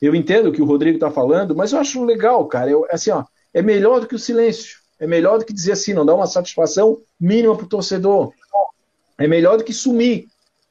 eu 0.00 0.14
entendo 0.14 0.48
o 0.48 0.52
que 0.52 0.62
o 0.62 0.64
Rodrigo 0.64 0.96
está 0.96 1.10
falando, 1.10 1.54
mas 1.54 1.72
eu 1.72 1.78
acho 1.78 2.02
legal, 2.02 2.46
cara. 2.46 2.70
Eu, 2.70 2.86
assim, 2.90 3.10
ó, 3.10 3.24
é 3.52 3.60
melhor 3.60 4.00
do 4.00 4.06
que 4.06 4.14
o 4.14 4.18
silêncio. 4.18 4.78
É 4.98 5.06
melhor 5.06 5.38
do 5.38 5.44
que 5.44 5.52
dizer 5.52 5.72
assim, 5.72 5.92
não 5.92 6.06
dá 6.06 6.14
uma 6.14 6.26
satisfação 6.26 6.98
mínima 7.20 7.54
para 7.54 7.66
o 7.66 7.68
torcedor. 7.68 8.32
É 9.18 9.28
melhor 9.28 9.58
do 9.58 9.64
que 9.64 9.72
sumir. 9.72 10.26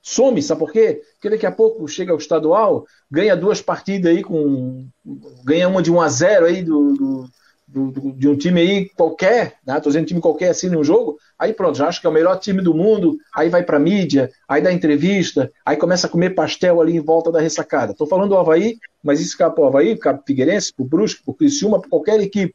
Some, 0.06 0.44
sabe 0.44 0.60
por 0.60 0.72
quê? 0.74 1.02
Porque 1.14 1.30
daqui 1.30 1.46
a 1.46 1.52
pouco 1.52 1.88
chega 1.88 2.12
ao 2.12 2.18
estadual, 2.18 2.86
ganha 3.10 3.38
duas 3.38 3.62
partidas 3.62 4.12
aí 4.12 4.22
com. 4.22 4.86
ganha 5.46 5.70
uma 5.70 5.82
de 5.82 5.90
1 5.90 6.02
a 6.02 6.10
0 6.10 6.46
aí 6.46 6.62
do, 6.62 6.94
do, 6.94 7.92
do, 7.92 8.12
de 8.12 8.28
um 8.28 8.36
time 8.36 8.60
aí 8.60 8.90
qualquer, 8.90 9.56
né? 9.66 9.80
Tô 9.80 9.88
dizendo 9.90 10.06
time 10.06 10.20
qualquer 10.20 10.50
assim 10.50 10.68
no 10.68 10.84
jogo, 10.84 11.18
aí 11.40 11.54
pronto, 11.54 11.78
já 11.78 11.88
acho 11.88 12.02
que 12.02 12.06
é 12.06 12.10
o 12.10 12.14
melhor 12.14 12.38
time 12.38 12.62
do 12.62 12.74
mundo, 12.74 13.18
aí 13.34 13.48
vai 13.48 13.64
pra 13.64 13.80
mídia, 13.80 14.30
aí 14.46 14.62
dá 14.62 14.74
entrevista, 14.74 15.50
aí 15.66 15.78
começa 15.78 16.06
a 16.06 16.10
comer 16.10 16.32
pastel 16.32 16.82
ali 16.82 16.98
em 16.98 17.00
volta 17.00 17.32
da 17.32 17.40
ressacada. 17.40 17.94
Tô 17.94 18.06
falando 18.06 18.32
do 18.32 18.38
Havaí, 18.38 18.76
mas 19.02 19.22
isso 19.22 19.38
cabe 19.38 19.56
pro 19.56 19.66
Havaí, 19.66 19.98
cabe 19.98 20.20
pro 20.20 20.28
Figueirense, 20.28 20.74
pro 20.74 20.84
Brusque, 20.84 21.24
pro 21.24 21.34
Criciúma, 21.34 21.80
pra 21.80 21.90
qualquer 21.90 22.20
equipe. 22.20 22.54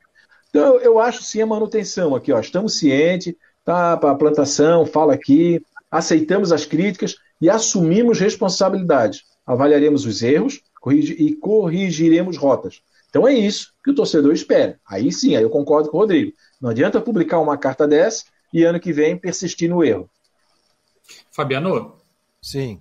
Então 0.51 0.75
eu, 0.75 0.81
eu 0.81 0.99
acho 0.99 1.23
sim 1.23 1.41
a 1.41 1.47
manutenção 1.47 2.15
aqui, 2.15 2.31
ó. 2.31 2.39
Estamos 2.39 2.79
cientes, 2.79 3.35
tá? 3.65 3.97
Para 3.97 4.11
a 4.11 4.15
plantação, 4.15 4.85
fala 4.85 5.15
aqui, 5.15 5.63
aceitamos 5.91 6.53
as 6.53 6.67
críticas 6.67 7.17
e 7.41 7.49
assumimos 7.49 8.19
responsabilidade. 8.19 9.25
Avaliaremos 9.47 10.05
os 10.05 10.23
erros 10.23 10.61
corrigi 10.81 11.15
e 11.15 11.35
corrigiremos 11.35 12.37
rotas. 12.37 12.81
Então 13.11 13.27
é 13.27 13.33
isso 13.33 13.73
que 13.83 13.91
o 13.91 13.95
torcedor 13.95 14.33
espera. 14.33 14.79
Aí 14.87 15.11
sim, 15.11 15.35
aí 15.35 15.43
eu 15.43 15.51
concordo 15.51 15.91
com 15.91 15.97
o 15.97 16.01
Rodrigo. 16.01 16.33
Não 16.61 16.71
adianta 16.71 17.01
publicar 17.01 17.39
uma 17.41 17.57
carta 17.57 17.87
dessa 17.87 18.25
e 18.53 18.65
ano 18.65 18.81
que 18.81 18.93
vem 18.93 19.17
persistir 19.17 19.69
no 19.69 19.83
erro. 19.83 20.09
Fabiano? 21.31 21.97
Sim. 22.43 22.81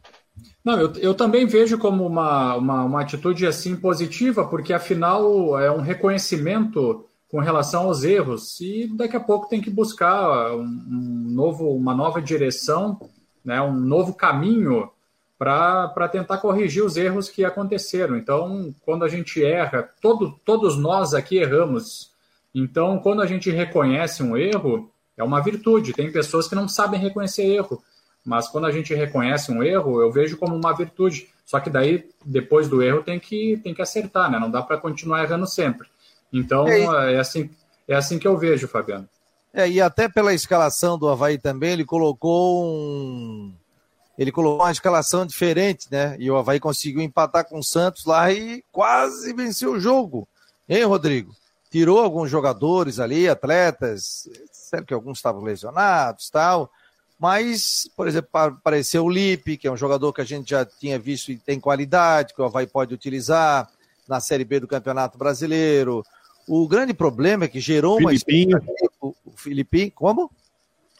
Não, 0.63 0.79
eu, 0.79 0.93
eu 0.95 1.13
também 1.13 1.45
vejo 1.45 1.77
como 1.77 2.05
uma, 2.05 2.55
uma, 2.55 2.83
uma 2.83 3.01
atitude 3.01 3.47
assim 3.47 3.75
positiva, 3.75 4.45
porque 4.45 4.73
afinal 4.73 5.57
é 5.59 5.71
um 5.71 5.81
reconhecimento 5.81 7.05
com 7.29 7.39
relação 7.39 7.83
aos 7.83 8.03
erros 8.03 8.59
e 8.61 8.87
daqui 8.95 9.15
a 9.15 9.21
pouco 9.21 9.49
tem 9.49 9.61
que 9.61 9.69
buscar 9.69 10.53
um, 10.55 10.63
um 10.63 11.31
novo, 11.31 11.69
uma 11.73 11.95
nova 11.95 12.21
direção, 12.21 12.99
né, 13.47 13.61
um 13.61 13.71
novo 13.71 14.13
caminho 14.13 14.91
para 15.39 16.09
tentar 16.11 16.39
corrigir 16.39 16.83
os 16.83 16.97
erros 16.97 17.29
que 17.29 17.45
aconteceram. 17.45 18.17
Então, 18.17 18.75
quando 18.81 19.05
a 19.05 19.07
gente 19.07 19.41
erra, 19.41 19.89
todo, 20.01 20.37
todos 20.43 20.77
nós 20.77 21.13
aqui 21.13 21.37
erramos. 21.37 22.11
Então, 22.53 22.99
quando 22.99 23.21
a 23.21 23.25
gente 23.25 23.49
reconhece 23.49 24.21
um 24.21 24.35
erro, 24.35 24.91
é 25.15 25.23
uma 25.23 25.41
virtude. 25.41 25.93
Tem 25.93 26.11
pessoas 26.11 26.45
que 26.49 26.55
não 26.55 26.67
sabem 26.67 26.99
reconhecer 26.99 27.43
erro, 27.43 27.81
mas 28.25 28.49
quando 28.49 28.65
a 28.65 28.71
gente 28.71 28.93
reconhece 28.93 29.49
um 29.49 29.63
erro, 29.63 30.01
eu 30.01 30.11
vejo 30.11 30.35
como 30.35 30.53
uma 30.53 30.75
virtude. 30.75 31.29
Só 31.45 31.61
que 31.61 31.69
daí, 31.69 32.09
depois 32.25 32.67
do 32.67 32.83
erro, 32.83 33.01
tem 33.01 33.17
que, 33.17 33.61
tem 33.63 33.73
que 33.73 33.81
acertar, 33.81 34.29
né? 34.29 34.37
Não 34.37 34.51
dá 34.51 34.61
para 34.61 34.77
continuar 34.77 35.23
errando 35.23 35.47
sempre. 35.47 35.87
Então, 36.33 36.67
é, 36.67 37.13
é, 37.13 37.19
assim, 37.19 37.49
é 37.87 37.95
assim 37.95 38.19
que 38.19 38.27
eu 38.27 38.37
vejo, 38.37 38.67
Fabiano. 38.67 39.07
É, 39.53 39.67
e 39.69 39.81
até 39.81 40.07
pela 40.07 40.33
escalação 40.33 40.97
do 40.97 41.07
Havaí 41.07 41.37
também, 41.37 41.71
ele 41.71 41.85
colocou 41.85 42.65
um. 42.65 43.53
Ele 44.17 44.31
colocou 44.31 44.65
uma 44.65 44.71
escalação 44.71 45.25
diferente, 45.25 45.87
né? 45.91 46.15
E 46.19 46.29
o 46.29 46.37
Havaí 46.37 46.59
conseguiu 46.59 47.01
empatar 47.01 47.45
com 47.45 47.59
o 47.59 47.63
Santos 47.63 48.05
lá 48.05 48.31
e 48.31 48.63
quase 48.71 49.33
venceu 49.33 49.73
o 49.73 49.79
jogo. 49.79 50.27
Hein, 50.67 50.83
Rodrigo? 50.85 51.35
Tirou 51.69 51.99
alguns 51.99 52.29
jogadores 52.29 52.99
ali, 52.99 53.29
atletas, 53.29 54.27
sério 54.51 54.85
que 54.85 54.93
alguns 54.93 55.19
estavam 55.19 55.43
lesionados 55.43 56.29
tal. 56.29 56.71
Mas, 57.19 57.89
por 57.95 58.07
exemplo, 58.07 58.29
apareceu 58.33 59.05
o 59.05 59.09
Lipe, 59.09 59.57
que 59.57 59.67
é 59.67 59.71
um 59.71 59.77
jogador 59.77 60.13
que 60.13 60.21
a 60.21 60.25
gente 60.25 60.51
já 60.51 60.65
tinha 60.65 60.99
visto 60.99 61.31
e 61.31 61.37
tem 61.37 61.59
qualidade, 61.59 62.33
que 62.33 62.41
o 62.41 62.45
Havaí 62.45 62.67
pode 62.67 62.93
utilizar 62.93 63.67
na 64.07 64.19
Série 64.19 64.45
B 64.45 64.59
do 64.59 64.67
Campeonato 64.67 65.17
Brasileiro. 65.17 66.05
O 66.47 66.67
grande 66.67 66.93
problema 66.93 67.45
é 67.45 67.47
que 67.47 67.59
gerou 67.59 67.97
Filipinho. 67.97 68.57
uma. 69.01 69.13
O 69.25 69.31
Filipinho, 69.35 69.91
como? 69.93 70.31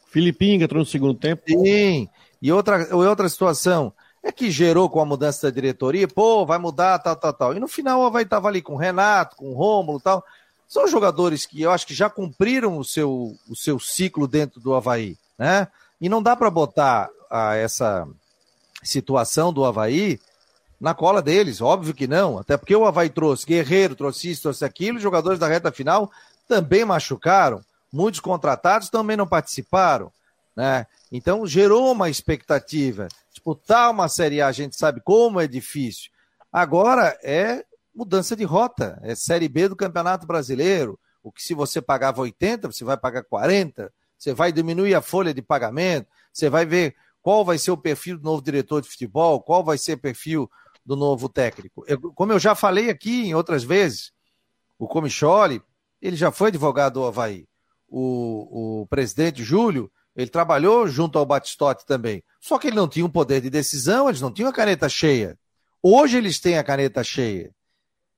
Filipinho 0.08 0.64
entrou 0.64 0.80
no 0.80 0.86
segundo 0.86 1.14
tempo. 1.14 1.44
Sim. 1.48 2.10
E 2.42 2.52
outra, 2.52 2.96
outra 2.96 3.30
situação 3.30 3.94
é 4.22 4.32
que 4.32 4.52
gerou 4.52 4.90
com 4.90 5.00
a 5.00 5.06
mudança 5.06 5.48
da 5.48 5.54
diretoria, 5.54 6.08
pô, 6.08 6.46
vai 6.46 6.58
mudar, 6.58 7.00
tal, 7.00 7.16
tal, 7.16 7.34
tal. 7.34 7.56
E 7.56 7.60
no 7.60 7.68
final 7.68 8.12
vai 8.12 8.24
estar 8.24 8.46
ali 8.46 8.62
com 8.62 8.74
o 8.74 8.78
Renato, 8.78 9.36
com 9.38 9.52
o 9.52 9.54
Rômulo 9.54 10.00
tal. 10.00 10.24
São 10.68 10.88
jogadores 10.88 11.46
que 11.46 11.62
eu 11.62 11.72
acho 11.72 11.88
que 11.88 11.94
já 11.94 12.10
cumpriram 12.10 12.78
o 12.78 12.84
seu, 12.84 13.36
o 13.50 13.56
seu 13.56 13.80
ciclo 13.80 14.28
dentro 14.28 14.60
do 14.60 14.74
Havaí, 14.74 15.18
né? 15.38 15.68
E 16.00 16.10
não 16.10 16.22
dá 16.22 16.36
para 16.36 16.50
botar 16.50 17.10
a, 17.30 17.56
essa 17.56 18.08
situação 18.84 19.54
do 19.54 19.64
Havaí 19.64 20.20
na 20.80 20.94
cola 20.94 21.22
deles, 21.22 21.62
óbvio 21.62 21.94
que 21.94 22.08
não, 22.08 22.38
até 22.38 22.56
porque 22.56 22.76
o 22.76 22.86
Havaí 22.86 23.10
trouxe 23.10 23.46
Guerreiro, 23.46 23.96
trouxe 23.96 24.30
isso, 24.32 24.44
trouxe 24.44 24.64
aquilo, 24.64 25.00
jogadores 25.00 25.40
da 25.40 25.48
reta 25.48 25.72
final 25.72 26.12
também 26.48 26.86
machucaram, 26.86 27.62
muitos 27.92 28.20
contratados 28.20 28.90
também 28.90 29.18
não 29.18 29.28
participaram, 29.28 30.12
né? 30.56 30.88
Então 31.12 31.46
gerou 31.46 31.92
uma 31.92 32.10
expectativa. 32.10 33.08
Disputar 33.30 33.92
uma 33.92 34.08
Série 34.08 34.42
A, 34.42 34.48
a 34.48 34.52
gente 34.52 34.76
sabe 34.76 35.02
como 35.02 35.40
é 35.40 35.48
difícil. 35.48 36.10
Agora 36.52 37.18
é 37.22 37.66
mudança 37.94 38.36
de 38.36 38.44
rota, 38.44 39.00
é 39.04 39.16
Série 39.16 39.48
B 39.48 39.68
do 39.68 39.76
Campeonato 39.76 40.26
Brasileiro. 40.26 41.00
O 41.24 41.32
que 41.32 41.44
se 41.44 41.54
você 41.54 41.82
pagava 41.82 42.22
80, 42.22 42.72
você 42.72 42.84
vai 42.84 42.96
pagar 42.96 43.24
40, 43.24 43.92
você 44.18 44.34
vai 44.34 44.52
diminuir 44.52 44.96
a 44.96 45.02
folha 45.02 45.34
de 45.34 45.42
pagamento, 45.42 46.08
você 46.32 46.50
vai 46.50 46.66
ver 46.66 46.96
qual 47.22 47.44
vai 47.44 47.58
ser 47.58 47.72
o 47.72 47.78
perfil 47.78 48.18
do 48.18 48.24
novo 48.24 48.42
diretor 48.42 48.82
de 48.82 48.88
futebol, 48.88 49.42
qual 49.42 49.64
vai 49.64 49.78
ser 49.78 49.94
o 49.94 49.98
perfil 49.98 50.50
do 50.88 50.96
novo 50.96 51.28
técnico. 51.28 51.84
Eu, 51.86 52.00
como 52.14 52.32
eu 52.32 52.40
já 52.40 52.56
falei 52.56 52.90
aqui 52.90 53.26
em 53.26 53.36
outras 53.36 53.62
vezes, 53.62 54.14
o 54.80 54.88
Comicholi, 54.88 55.62
ele 56.02 56.16
já 56.16 56.32
foi 56.32 56.48
advogado 56.48 56.94
do 56.94 57.06
Havaí. 57.06 57.46
O, 57.90 58.82
o 58.84 58.88
presidente 58.88 59.44
Júlio, 59.44 59.92
ele 60.16 60.30
trabalhou 60.30 60.88
junto 60.88 61.20
ao 61.20 61.26
Batistote 61.26 61.86
também. 61.86 62.24
Só 62.40 62.58
que 62.58 62.68
ele 62.68 62.78
não 62.78 62.88
tinha 62.88 63.06
um 63.06 63.10
poder 63.10 63.42
de 63.42 63.50
decisão, 63.50 64.08
eles 64.08 64.22
não 64.22 64.32
tinham 64.32 64.50
a 64.50 64.54
caneta 64.54 64.88
cheia. 64.88 65.38
Hoje 65.84 66.18
eles 66.18 66.40
têm 66.40 66.58
a 66.58 66.64
caneta 66.64 67.04
cheia. 67.04 67.54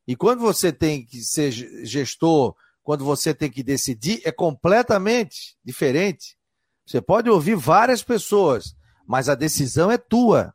E 0.07 0.15
quando 0.15 0.39
você 0.39 0.71
tem 0.71 1.03
que 1.03 1.21
ser 1.21 1.51
gestor, 1.51 2.55
quando 2.83 3.03
você 3.03 3.33
tem 3.33 3.49
que 3.49 3.63
decidir, 3.63 4.21
é 4.23 4.31
completamente 4.31 5.57
diferente. 5.65 6.37
Você 6.85 7.01
pode 7.01 7.29
ouvir 7.29 7.55
várias 7.55 8.03
pessoas, 8.03 8.75
mas 9.07 9.27
a 9.27 9.33
decisão 9.33 9.91
é 9.91 9.97
tua. 9.97 10.53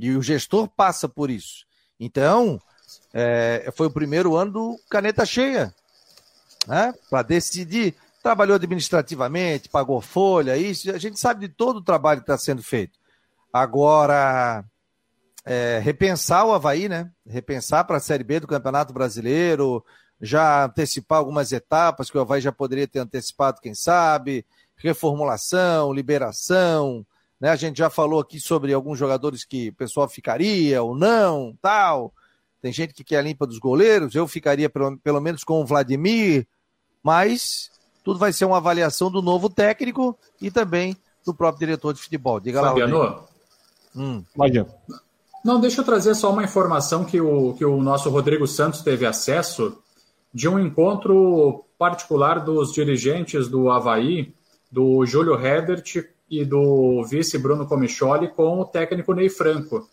E 0.00 0.16
o 0.16 0.22
gestor 0.22 0.66
passa 0.66 1.06
por 1.06 1.30
isso. 1.30 1.66
Então, 1.98 2.58
é, 3.12 3.70
foi 3.76 3.86
o 3.86 3.90
primeiro 3.90 4.34
ano 4.34 4.52
do 4.52 4.80
caneta 4.88 5.26
cheia, 5.26 5.74
né? 6.66 6.94
Para 7.10 7.22
decidir. 7.22 7.94
Trabalhou 8.22 8.56
administrativamente, 8.56 9.68
pagou 9.68 10.00
folha, 10.00 10.56
isso. 10.56 10.90
A 10.90 10.98
gente 10.98 11.20
sabe 11.20 11.46
de 11.46 11.54
todo 11.54 11.76
o 11.76 11.84
trabalho 11.84 12.20
que 12.20 12.24
está 12.24 12.38
sendo 12.38 12.62
feito. 12.62 12.98
Agora, 13.52 14.64
é, 15.44 15.80
repensar 15.82 16.46
o 16.46 16.52
Havaí, 16.52 16.88
né? 16.88 17.10
Repensar 17.26 17.84
para 17.84 17.98
a 17.98 18.00
Série 18.00 18.24
B 18.24 18.40
do 18.40 18.46
Campeonato 18.46 18.92
Brasileiro, 18.94 19.84
já 20.20 20.64
antecipar 20.64 21.18
algumas 21.18 21.52
etapas 21.52 22.10
que 22.10 22.16
o 22.16 22.20
Havaí 22.20 22.40
já 22.40 22.52
poderia 22.52 22.88
ter 22.88 23.00
antecipado, 23.00 23.60
quem 23.60 23.74
sabe, 23.74 24.46
reformulação, 24.76 25.92
liberação, 25.92 27.06
né? 27.40 27.48
A 27.48 27.56
gente 27.56 27.78
já 27.78 27.88
falou 27.88 28.20
aqui 28.20 28.38
sobre 28.38 28.72
alguns 28.72 28.98
jogadores 28.98 29.44
que 29.44 29.70
o 29.70 29.74
pessoal 29.74 30.08
ficaria 30.08 30.82
ou 30.82 30.94
não, 30.94 31.56
tal. 31.62 32.12
Tem 32.60 32.72
gente 32.72 32.92
que 32.92 33.02
quer 33.02 33.18
a 33.18 33.22
limpa 33.22 33.46
dos 33.46 33.58
goleiros, 33.58 34.14
eu 34.14 34.28
ficaria 34.28 34.68
pelo, 34.68 34.98
pelo 34.98 35.20
menos 35.20 35.42
com 35.42 35.62
o 35.62 35.66
Vladimir, 35.66 36.46
mas 37.02 37.70
tudo 38.04 38.18
vai 38.18 38.32
ser 38.32 38.44
uma 38.44 38.58
avaliação 38.58 39.10
do 39.10 39.22
novo 39.22 39.48
técnico 39.48 40.18
e 40.40 40.50
também 40.50 40.94
do 41.24 41.34
próprio 41.34 41.60
diretor 41.60 41.94
de 41.94 42.02
futebol. 42.02 42.38
Diga 42.38 42.60
Fabiano. 42.60 42.98
lá. 42.98 43.24
Hum. 43.96 44.22
Não, 45.42 45.58
deixa 45.58 45.80
eu 45.80 45.84
trazer 45.84 46.14
só 46.14 46.30
uma 46.30 46.44
informação 46.44 47.04
que 47.04 47.20
o, 47.20 47.54
que 47.54 47.64
o 47.64 47.80
nosso 47.82 48.10
Rodrigo 48.10 48.46
Santos 48.46 48.82
teve 48.82 49.06
acesso 49.06 49.78
de 50.32 50.48
um 50.48 50.58
encontro 50.58 51.64
particular 51.78 52.44
dos 52.44 52.72
dirigentes 52.72 53.48
do 53.48 53.70
Havaí, 53.70 54.34
do 54.70 55.04
Júlio 55.06 55.34
Herbert 55.34 56.04
e 56.30 56.44
do 56.44 57.04
vice 57.04 57.36
Bruno 57.38 57.66
Comicholi 57.66 58.28
com 58.28 58.60
o 58.60 58.64
técnico 58.64 59.12
Ney 59.12 59.28
Franco. 59.28 59.88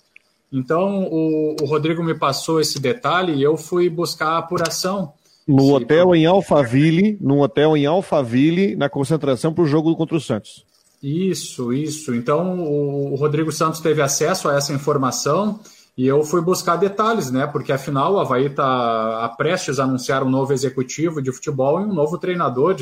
Então, 0.51 1.03
o, 1.11 1.55
o 1.61 1.65
Rodrigo 1.65 2.03
me 2.03 2.13
passou 2.13 2.61
esse 2.61 2.79
detalhe 2.79 3.33
e 3.33 3.43
eu 3.43 3.57
fui 3.57 3.89
buscar 3.89 4.29
a 4.29 4.37
apuração. 4.37 5.13
No 5.47 5.73
hotel 5.73 6.13
em 6.13 6.25
Alphaville, 6.25 7.17
no 7.19 7.41
hotel 7.41 7.75
em 7.75 7.85
Alphaville, 7.85 8.75
na 8.75 8.89
concentração 8.89 9.53
para 9.53 9.63
o 9.63 9.67
jogo 9.67 9.95
contra 9.95 10.15
o 10.15 10.21
Santos. 10.21 10.65
Isso, 11.01 11.73
isso. 11.73 12.13
Então, 12.13 12.59
o, 12.59 13.13
o 13.13 13.15
Rodrigo 13.15 13.51
Santos 13.51 13.79
teve 13.79 14.01
acesso 14.01 14.49
a 14.49 14.55
essa 14.55 14.73
informação 14.73 15.59
e 15.97 16.05
eu 16.05 16.23
fui 16.23 16.41
buscar 16.41 16.75
detalhes, 16.75 17.31
né? 17.31 17.47
Porque 17.47 17.71
afinal 17.71 18.13
o 18.13 18.19
Havaí 18.19 18.47
está 18.47 19.33
prestes 19.37 19.79
a 19.79 19.83
anunciar 19.83 20.23
um 20.23 20.29
novo 20.29 20.53
executivo 20.53 21.21
de 21.21 21.31
futebol 21.31 21.81
e 21.81 21.85
um 21.85 21.93
novo 21.93 22.17
treinador 22.17 22.77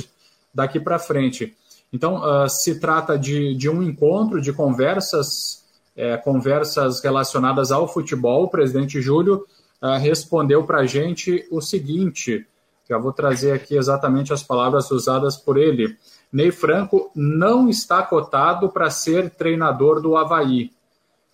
daqui 0.54 0.80
para 0.80 1.00
frente. 1.00 1.56
Então, 1.96 2.18
uh, 2.18 2.50
se 2.50 2.78
trata 2.78 3.18
de, 3.18 3.56
de 3.56 3.70
um 3.70 3.82
encontro, 3.82 4.42
de 4.42 4.52
conversas, 4.52 5.64
é, 5.96 6.18
conversas 6.18 7.02
relacionadas 7.02 7.72
ao 7.72 7.88
futebol. 7.88 8.44
O 8.44 8.50
presidente 8.50 9.02
Júlio 9.02 9.46
uh, 9.82 9.98
respondeu 9.98 10.66
para 10.66 10.80
a 10.80 10.86
gente 10.86 11.48
o 11.50 11.62
seguinte: 11.62 12.46
já 12.90 12.98
vou 12.98 13.14
trazer 13.14 13.54
aqui 13.54 13.78
exatamente 13.78 14.34
as 14.34 14.44
palavras 14.44 14.92
usadas 14.92 15.38
por 15.38 15.56
ele. 15.56 15.96
Ney 16.34 16.52
Franco 16.52 17.10
não 17.16 17.70
está 17.70 18.04
cotado 18.04 18.68
para 18.68 18.90
ser 18.90 19.30
treinador 19.30 20.02
do 20.02 20.18
Havaí. 20.18 20.72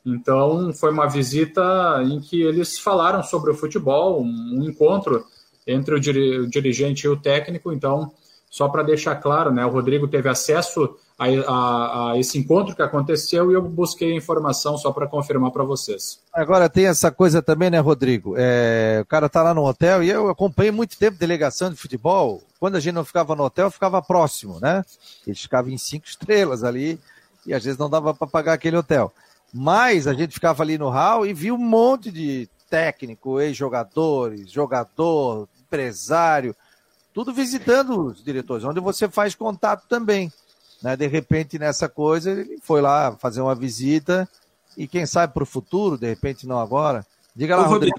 Então, 0.05 0.71
foi 0.73 0.91
uma 0.91 1.09
visita 1.09 2.03
em 2.03 2.19
que 2.19 2.39
eles 2.39 2.77
falaram 2.77 3.23
sobre 3.23 3.49
o 3.49 3.55
futebol, 3.55 4.21
um 4.21 4.63
encontro 4.63 5.25
entre 5.65 5.95
o 5.95 5.99
dirigente 5.99 7.07
e 7.07 7.09
o 7.09 7.17
técnico. 7.17 7.73
Então, 7.73 8.11
só 8.51 8.67
para 8.67 8.83
deixar 8.83 9.15
claro, 9.15 9.49
né, 9.49 9.65
o 9.65 9.69
Rodrigo 9.69 10.09
teve 10.09 10.27
acesso 10.27 10.97
a, 11.17 11.25
a, 11.25 12.11
a, 12.11 12.19
esse 12.19 12.37
encontro 12.37 12.75
que 12.75 12.81
aconteceu 12.81 13.49
e 13.49 13.53
eu 13.53 13.61
busquei 13.61 14.11
a 14.11 14.15
informação 14.15 14.77
só 14.77 14.91
para 14.91 15.07
confirmar 15.07 15.51
para 15.51 15.63
vocês. 15.63 16.19
Agora 16.33 16.67
tem 16.67 16.87
essa 16.87 17.09
coisa 17.09 17.41
também, 17.41 17.69
né, 17.69 17.79
Rodrigo? 17.79 18.35
É, 18.37 18.99
o 19.03 19.05
cara 19.05 19.29
tá 19.29 19.41
lá 19.41 19.53
no 19.53 19.65
hotel 19.65 20.03
e 20.03 20.09
eu 20.09 20.29
acompanhei 20.29 20.69
muito 20.69 20.97
tempo 20.97 21.17
delegação 21.17 21.69
de 21.69 21.77
futebol. 21.77 22.43
Quando 22.59 22.75
a 22.75 22.81
gente 22.81 22.93
não 22.93 23.05
ficava 23.05 23.35
no 23.37 23.43
hotel, 23.45 23.71
ficava 23.71 24.01
próximo, 24.01 24.59
né? 24.59 24.83
Eles 25.25 25.41
ficavam 25.41 25.71
em 25.71 25.77
cinco 25.77 26.07
estrelas 26.07 26.61
ali 26.61 26.99
e 27.45 27.53
às 27.53 27.63
vezes 27.63 27.79
não 27.79 27.89
dava 27.89 28.13
para 28.13 28.27
pagar 28.27 28.53
aquele 28.53 28.75
hotel. 28.75 29.13
Mas 29.53 30.07
a 30.07 30.13
gente 30.13 30.33
ficava 30.33 30.61
ali 30.61 30.77
no 30.77 30.89
hall 30.89 31.25
e 31.25 31.33
viu 31.33 31.55
um 31.55 31.57
monte 31.57 32.11
de 32.11 32.49
técnico, 32.69 33.39
ex-jogadores, 33.39 34.51
jogador, 34.51 35.47
empresário 35.61 36.53
tudo 37.13 37.33
visitando 37.33 38.07
os 38.07 38.23
diretores, 38.23 38.63
onde 38.63 38.79
você 38.79 39.09
faz 39.09 39.35
contato 39.35 39.87
também. 39.87 40.31
Né? 40.81 40.95
De 40.95 41.07
repente, 41.07 41.59
nessa 41.59 41.87
coisa, 41.87 42.31
ele 42.31 42.57
foi 42.61 42.81
lá 42.81 43.15
fazer 43.17 43.41
uma 43.41 43.55
visita 43.55 44.27
e 44.77 44.87
quem 44.87 45.05
sabe 45.05 45.33
para 45.33 45.43
o 45.43 45.47
futuro, 45.47 45.97
de 45.97 46.07
repente 46.07 46.47
não 46.47 46.59
agora. 46.59 47.05
Diga 47.35 47.55
lá, 47.55 47.67
Ô, 47.67 47.69
Rodrigo. 47.69 47.97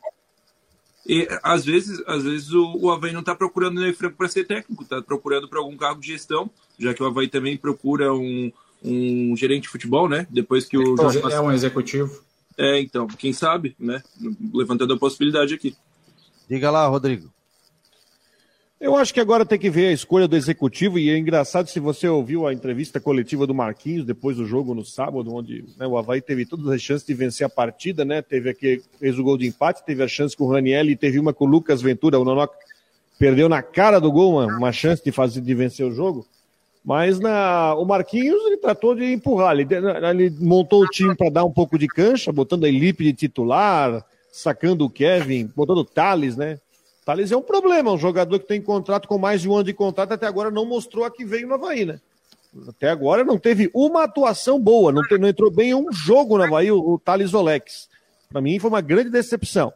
E, 1.07 1.29
às 1.43 1.65
vezes, 1.65 2.01
às 2.07 2.23
vezes 2.23 2.53
o, 2.53 2.77
o 2.79 2.91
Havaí 2.91 3.13
não 3.13 3.21
está 3.21 3.35
procurando 3.35 3.79
o 3.79 3.81
Ney 3.81 3.93
Franco 3.93 4.17
para 4.17 4.29
ser 4.29 4.45
técnico, 4.45 4.83
está 4.83 5.03
procurando 5.03 5.49
para 5.49 5.59
algum 5.59 5.77
cargo 5.77 6.01
de 6.01 6.09
gestão, 6.09 6.49
já 6.79 6.95
que 6.95 7.03
o 7.03 7.07
Havaí 7.07 7.29
também 7.29 7.57
procura 7.57 8.15
um, 8.15 8.53
um 8.83 9.37
gerente 9.37 9.65
de 9.65 9.69
futebol, 9.69 10.09
né? 10.09 10.27
Depois 10.31 10.65
que 10.65 10.79
o 10.79 10.97
Jorge 10.97 11.21
é 11.21 11.41
um 11.41 11.51
executivo. 11.51 12.23
É, 12.57 12.81
então, 12.81 13.07
quem 13.07 13.33
sabe, 13.33 13.75
né? 13.79 14.03
Levantando 14.55 14.95
a 14.95 14.99
possibilidade 14.99 15.55
aqui. 15.55 15.75
Diga 16.49 16.71
lá, 16.71 16.87
Rodrigo. 16.87 17.33
Eu 18.83 18.97
acho 18.97 19.15
que 19.15 19.21
agora 19.21 19.47
tem 19.47 19.61
que 19.61 19.71
ver 19.71 19.87
a 19.87 19.93
escolha 19.93 20.27
do 20.27 20.37
executivo, 20.37 20.99
e 20.99 21.09
é 21.09 21.17
engraçado 21.17 21.69
se 21.69 21.79
você 21.79 22.09
ouviu 22.09 22.49
a 22.49 22.53
entrevista 22.53 22.99
coletiva 22.99 23.47
do 23.47 23.55
Marquinhos 23.55 24.05
depois 24.05 24.37
do 24.37 24.45
jogo 24.45 24.75
no 24.75 24.85
sábado, 24.85 25.33
onde 25.33 25.65
né, 25.79 25.87
o 25.87 25.97
Havaí 25.97 26.21
teve 26.21 26.45
todas 26.45 26.67
as 26.67 26.83
chances 26.83 27.07
de 27.07 27.15
vencer 27.15 27.47
a 27.47 27.49
partida, 27.49 28.05
né? 28.05 28.21
Teve 28.21 28.51
aqui, 28.51 28.83
fez 28.99 29.17
o 29.21 29.23
gol 29.23 29.39
de 29.39 29.47
empate, 29.47 29.85
teve 29.87 30.03
a 30.03 30.09
chance 30.09 30.37
com 30.37 30.47
o 30.47 30.51
Raniel 30.51 30.91
e 30.91 30.97
teve 30.97 31.21
uma 31.21 31.33
com 31.33 31.45
o 31.45 31.49
Lucas 31.49 31.81
Ventura, 31.81 32.19
o 32.19 32.25
Nonoc 32.25 32.55
perdeu 33.21 33.49
na 33.49 33.63
cara 33.63 34.01
do 34.01 34.11
gol 34.11 34.33
uma, 34.33 34.47
uma 34.47 34.73
chance 34.73 35.01
de 35.01 35.13
fazer 35.13 35.43
de 35.43 35.55
vencer 35.55 35.87
o 35.87 35.95
jogo. 35.95 36.27
Mas 36.85 37.21
na, 37.21 37.77
o 37.77 37.85
Marquinhos 37.85 38.45
ele 38.47 38.57
tratou 38.57 38.97
de 38.97 39.05
empurrar, 39.13 39.57
ele, 39.57 39.69
ele 40.11 40.31
montou 40.41 40.83
o 40.83 40.89
time 40.89 41.15
para 41.15 41.31
dar 41.31 41.45
um 41.45 41.53
pouco 41.53 41.79
de 41.79 41.87
cancha, 41.87 42.33
botando 42.33 42.65
a 42.65 42.69
Elipe 42.69 43.05
de 43.05 43.13
titular, 43.13 44.05
sacando 44.33 44.85
o 44.85 44.91
Kevin, 44.91 45.49
botando 45.55 45.79
o 45.79 45.85
Thales, 45.85 46.37
né? 46.37 46.59
Thales 47.05 47.33
é 47.33 47.37
um 47.37 47.43
problema, 47.43 47.93
um 47.93 47.99
jogador 47.99 48.39
que 48.39 48.47
tem 48.47 48.61
contrato 48.61 49.09
com 49.09 49.19
mais 49.19 49.43
de 49.43 49.49
um 49.49 49.55
ano 49.55 49.65
de 49.65 49.73
contrato, 49.73 50.13
até 50.13 50.27
agora 50.27 50.51
não 50.51 50.65
mostrou 50.65 51.05
a 51.05 51.11
que 51.11 51.25
veio 51.25 51.49
no 51.49 51.55
Havaí, 51.55 51.85
né? 51.85 52.01
Até 52.69 52.91
agora 52.91 53.25
não 53.25 53.39
teve 53.39 53.71
uma 53.75 54.05
atuação 54.05 54.61
boa, 54.61 54.93
não, 54.93 55.03
te, 55.03 55.17
não 55.19 55.29
entrou 55.29 55.51
bem 55.51 55.71
em 55.71 55.75
um 55.75 55.91
jogo 55.91 56.37
no 56.37 56.45
Havaí, 56.45 56.71
o, 56.71 56.79
o 56.79 56.99
Thales 56.99 57.35
Olex. 57.35 57.89
Para 58.29 58.41
mim 58.41 58.59
foi 58.59 58.71
uma 58.71 58.81
grande 58.81 59.11
decepção. 59.11 59.73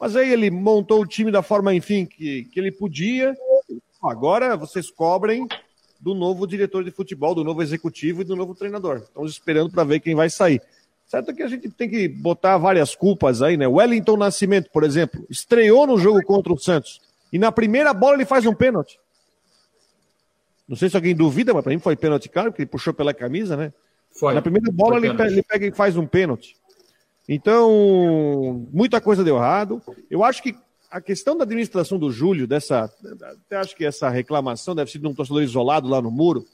Mas 0.00 0.16
aí 0.16 0.32
ele 0.32 0.50
montou 0.50 1.00
o 1.00 1.06
time 1.06 1.30
da 1.30 1.42
forma, 1.42 1.74
enfim, 1.74 2.04
que, 2.04 2.44
que 2.44 2.58
ele 2.58 2.72
podia. 2.72 3.36
Agora 4.02 4.56
vocês 4.56 4.90
cobrem 4.90 5.46
do 6.00 6.14
novo 6.14 6.46
diretor 6.46 6.84
de 6.84 6.90
futebol, 6.90 7.34
do 7.34 7.44
novo 7.44 7.62
executivo 7.62 8.20
e 8.20 8.24
do 8.24 8.36
novo 8.36 8.54
treinador. 8.54 8.98
Estamos 8.98 9.32
esperando 9.32 9.70
para 9.70 9.84
ver 9.84 10.00
quem 10.00 10.14
vai 10.14 10.28
sair. 10.28 10.60
Certo 11.06 11.34
que 11.34 11.42
a 11.42 11.48
gente 11.48 11.70
tem 11.70 11.88
que 11.88 12.08
botar 12.08 12.56
várias 12.58 12.94
culpas 12.94 13.42
aí, 13.42 13.56
né? 13.56 13.66
Wellington 13.66 14.16
Nascimento, 14.16 14.70
por 14.70 14.84
exemplo, 14.84 15.24
estreou 15.28 15.86
no 15.86 15.98
jogo 15.98 16.22
contra 16.22 16.52
o 16.52 16.58
Santos 16.58 17.00
e 17.32 17.38
na 17.38 17.52
primeira 17.52 17.92
bola 17.92 18.14
ele 18.14 18.24
faz 18.24 18.46
um 18.46 18.54
pênalti. 18.54 18.98
Não 20.66 20.76
sei 20.76 20.88
se 20.88 20.96
alguém 20.96 21.14
duvida, 21.14 21.52
mas 21.52 21.62
para 21.62 21.72
mim 21.72 21.78
foi 21.78 21.94
pênalti 21.94 22.28
claro, 22.28 22.50
porque 22.50 22.62
ele 22.62 22.70
puxou 22.70 22.94
pela 22.94 23.12
camisa, 23.12 23.56
né? 23.56 23.72
Foi. 24.10 24.32
Na 24.32 24.40
primeira 24.40 24.70
bola 24.72 24.96
ele 24.96 25.12
pega, 25.14 25.30
ele 25.30 25.42
pega, 25.42 25.66
e 25.66 25.72
faz 25.72 25.96
um 25.96 26.06
pênalti. 26.06 26.56
Então, 27.28 28.66
muita 28.72 29.00
coisa 29.00 29.24
deu 29.24 29.36
errado. 29.36 29.82
Eu 30.10 30.24
acho 30.24 30.42
que 30.42 30.56
a 30.90 31.00
questão 31.00 31.36
da 31.36 31.44
administração 31.44 31.98
do 31.98 32.10
Júlio, 32.10 32.46
dessa. 32.46 32.90
Até 33.44 33.56
acho 33.56 33.76
que 33.76 33.84
essa 33.84 34.08
reclamação 34.08 34.74
deve 34.74 34.90
ser 34.90 35.00
de 35.00 35.06
um 35.06 35.14
torcedor 35.14 35.42
isolado 35.42 35.88
lá 35.88 36.00
no 36.00 36.10
muro, 36.10 36.46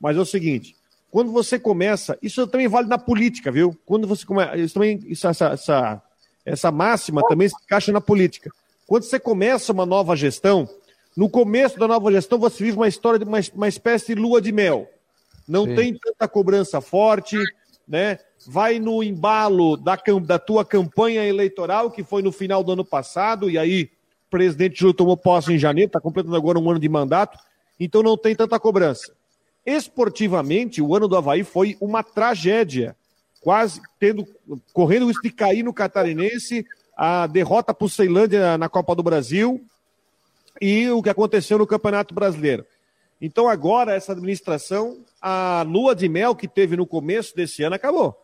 mas 0.00 0.16
é 0.16 0.20
o 0.20 0.26
seguinte: 0.26 0.76
quando 1.16 1.32
você 1.32 1.58
começa, 1.58 2.18
isso 2.20 2.46
também 2.46 2.68
vale 2.68 2.88
na 2.88 2.98
política, 2.98 3.50
viu? 3.50 3.74
Quando 3.86 4.06
você 4.06 4.26
começa, 4.26 4.54
isso 4.58 4.74
também, 4.74 5.00
isso, 5.06 5.26
essa, 5.26 5.46
essa, 5.46 6.02
essa 6.44 6.70
máxima 6.70 7.22
também 7.26 7.48
se 7.48 7.54
encaixa 7.64 7.90
na 7.90 8.02
política. 8.02 8.50
Quando 8.86 9.04
você 9.04 9.18
começa 9.18 9.72
uma 9.72 9.86
nova 9.86 10.14
gestão, 10.14 10.68
no 11.16 11.30
começo 11.30 11.78
da 11.78 11.88
nova 11.88 12.12
gestão 12.12 12.38
você 12.38 12.62
vive 12.62 12.76
uma 12.76 12.86
história 12.86 13.18
de 13.18 13.24
uma, 13.24 13.38
uma 13.54 13.66
espécie 13.66 14.14
de 14.14 14.20
lua 14.20 14.42
de 14.42 14.52
mel. 14.52 14.90
Não 15.48 15.64
Sim. 15.64 15.74
tem 15.74 15.94
tanta 15.98 16.28
cobrança 16.28 16.82
forte, 16.82 17.42
né? 17.88 18.18
Vai 18.46 18.78
no 18.78 19.02
embalo 19.02 19.78
da, 19.78 19.98
da 20.22 20.38
tua 20.38 20.66
campanha 20.66 21.24
eleitoral, 21.24 21.90
que 21.90 22.04
foi 22.04 22.20
no 22.20 22.30
final 22.30 22.62
do 22.62 22.72
ano 22.72 22.84
passado, 22.84 23.48
e 23.48 23.56
aí 23.56 23.84
o 23.84 24.30
presidente 24.30 24.78
Júlio 24.78 24.92
tomou 24.92 25.16
posse 25.16 25.50
em 25.50 25.58
janeiro, 25.58 25.88
está 25.88 25.98
completando 25.98 26.36
agora 26.36 26.58
um 26.58 26.70
ano 26.70 26.78
de 26.78 26.90
mandato, 26.90 27.38
então 27.80 28.02
não 28.02 28.18
tem 28.18 28.36
tanta 28.36 28.60
cobrança. 28.60 29.15
Esportivamente, 29.66 30.80
o 30.80 30.94
ano 30.94 31.08
do 31.08 31.16
Havaí 31.16 31.42
foi 31.42 31.76
uma 31.80 32.04
tragédia, 32.04 32.96
quase 33.40 33.82
tendo 33.98 34.24
correndo 34.72 35.02
o 35.02 35.08
risco 35.08 35.24
de 35.24 35.30
cair 35.30 35.64
no 35.64 35.74
Catarinense, 35.74 36.64
a 36.96 37.26
derrota 37.26 37.74
para 37.74 37.84
o 37.84 37.90
Ceilândia 37.90 38.56
na 38.56 38.68
Copa 38.68 38.94
do 38.94 39.02
Brasil 39.02 39.60
e 40.60 40.88
o 40.90 41.02
que 41.02 41.10
aconteceu 41.10 41.58
no 41.58 41.66
Campeonato 41.66 42.14
Brasileiro. 42.14 42.64
Então 43.20 43.48
agora 43.48 43.94
essa 43.94 44.12
administração, 44.12 44.98
a 45.20 45.64
lua 45.66 45.94
de 45.94 46.08
mel 46.08 46.34
que 46.34 46.46
teve 46.46 46.76
no 46.76 46.86
começo 46.86 47.34
desse 47.34 47.62
ano 47.62 47.74
acabou. 47.74 48.16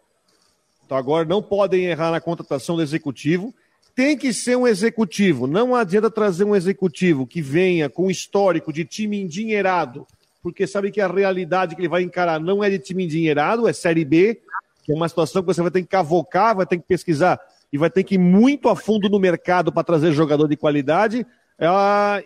Então 0.86 0.96
agora 0.96 1.24
não 1.24 1.42
podem 1.42 1.86
errar 1.86 2.10
na 2.10 2.20
contratação 2.20 2.76
do 2.76 2.82
executivo. 2.82 3.54
Tem 3.94 4.16
que 4.16 4.32
ser 4.32 4.56
um 4.56 4.66
executivo. 4.66 5.46
Não 5.46 5.74
adianta 5.74 6.10
trazer 6.10 6.44
um 6.44 6.54
executivo 6.54 7.26
que 7.26 7.42
venha 7.42 7.90
com 7.90 8.10
histórico 8.10 8.72
de 8.72 8.84
time 8.84 9.20
endinheirado, 9.20 10.06
porque 10.42 10.66
sabe 10.66 10.90
que 10.90 11.00
a 11.00 11.06
realidade 11.06 11.74
que 11.74 11.80
ele 11.80 11.88
vai 11.88 12.02
encarar 12.02 12.40
não 12.40 12.62
é 12.62 12.68
de 12.68 12.78
time 12.78 13.04
endinheirado, 13.04 13.68
é 13.68 13.72
Série 13.72 14.04
B, 14.04 14.40
que 14.82 14.92
é 14.92 14.94
uma 14.94 15.08
situação 15.08 15.42
que 15.42 15.46
você 15.46 15.62
vai 15.62 15.70
ter 15.70 15.82
que 15.82 15.88
cavocar, 15.88 16.56
vai 16.56 16.66
ter 16.66 16.78
que 16.78 16.84
pesquisar 16.84 17.40
e 17.72 17.78
vai 17.78 17.88
ter 17.88 18.02
que 18.02 18.16
ir 18.16 18.18
muito 18.18 18.68
a 18.68 18.76
fundo 18.76 19.08
no 19.08 19.18
mercado 19.18 19.72
para 19.72 19.84
trazer 19.84 20.12
jogador 20.12 20.46
de 20.48 20.56
qualidade, 20.56 21.26
é, 21.58 21.66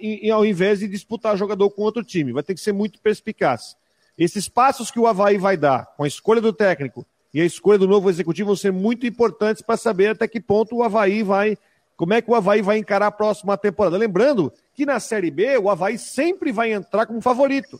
e, 0.01 0.27
e, 0.27 0.31
ao 0.31 0.45
invés 0.45 0.81
de 0.81 0.89
disputar 0.89 1.37
jogador 1.37 1.71
com 1.71 1.83
outro 1.83 2.03
time. 2.03 2.33
Vai 2.33 2.43
ter 2.43 2.55
que 2.55 2.61
ser 2.61 2.73
muito 2.73 2.99
perspicaz. 3.01 3.77
Esses 4.17 4.49
passos 4.49 4.91
que 4.91 4.99
o 4.99 5.07
Havaí 5.07 5.37
vai 5.37 5.57
dar, 5.57 5.87
com 5.97 6.05
a 6.05 6.09
escolha 6.09 6.41
do 6.41 6.53
técnico 6.53 7.07
e 7.35 7.41
a 7.41 7.45
escolha 7.45 7.79
do 7.79 7.87
novo 7.87 8.09
executivo, 8.09 8.47
vão 8.47 8.57
ser 8.57 8.73
muito 8.73 9.07
importantes 9.07 9.63
para 9.63 9.77
saber 9.77 10.09
até 10.09 10.27
que 10.27 10.41
ponto 10.41 10.77
o 10.77 10.83
Havaí 10.83 11.23
vai. 11.23 11.59
Como 11.97 12.15
é 12.15 12.23
que 12.23 12.31
o 12.31 12.35
Havaí 12.35 12.63
vai 12.63 12.79
encarar 12.79 13.09
a 13.09 13.13
próxima 13.13 13.57
temporada? 13.59 13.99
Lembrando 13.99 14.53
que 14.75 14.87
na 14.87 14.99
Série 14.99 15.31
B 15.31 15.59
o 15.59 15.69
Havaí 15.69 15.99
sempre 15.99 16.51
vai 16.51 16.73
entrar 16.73 17.07
como 17.07 17.21
favorito. 17.21 17.79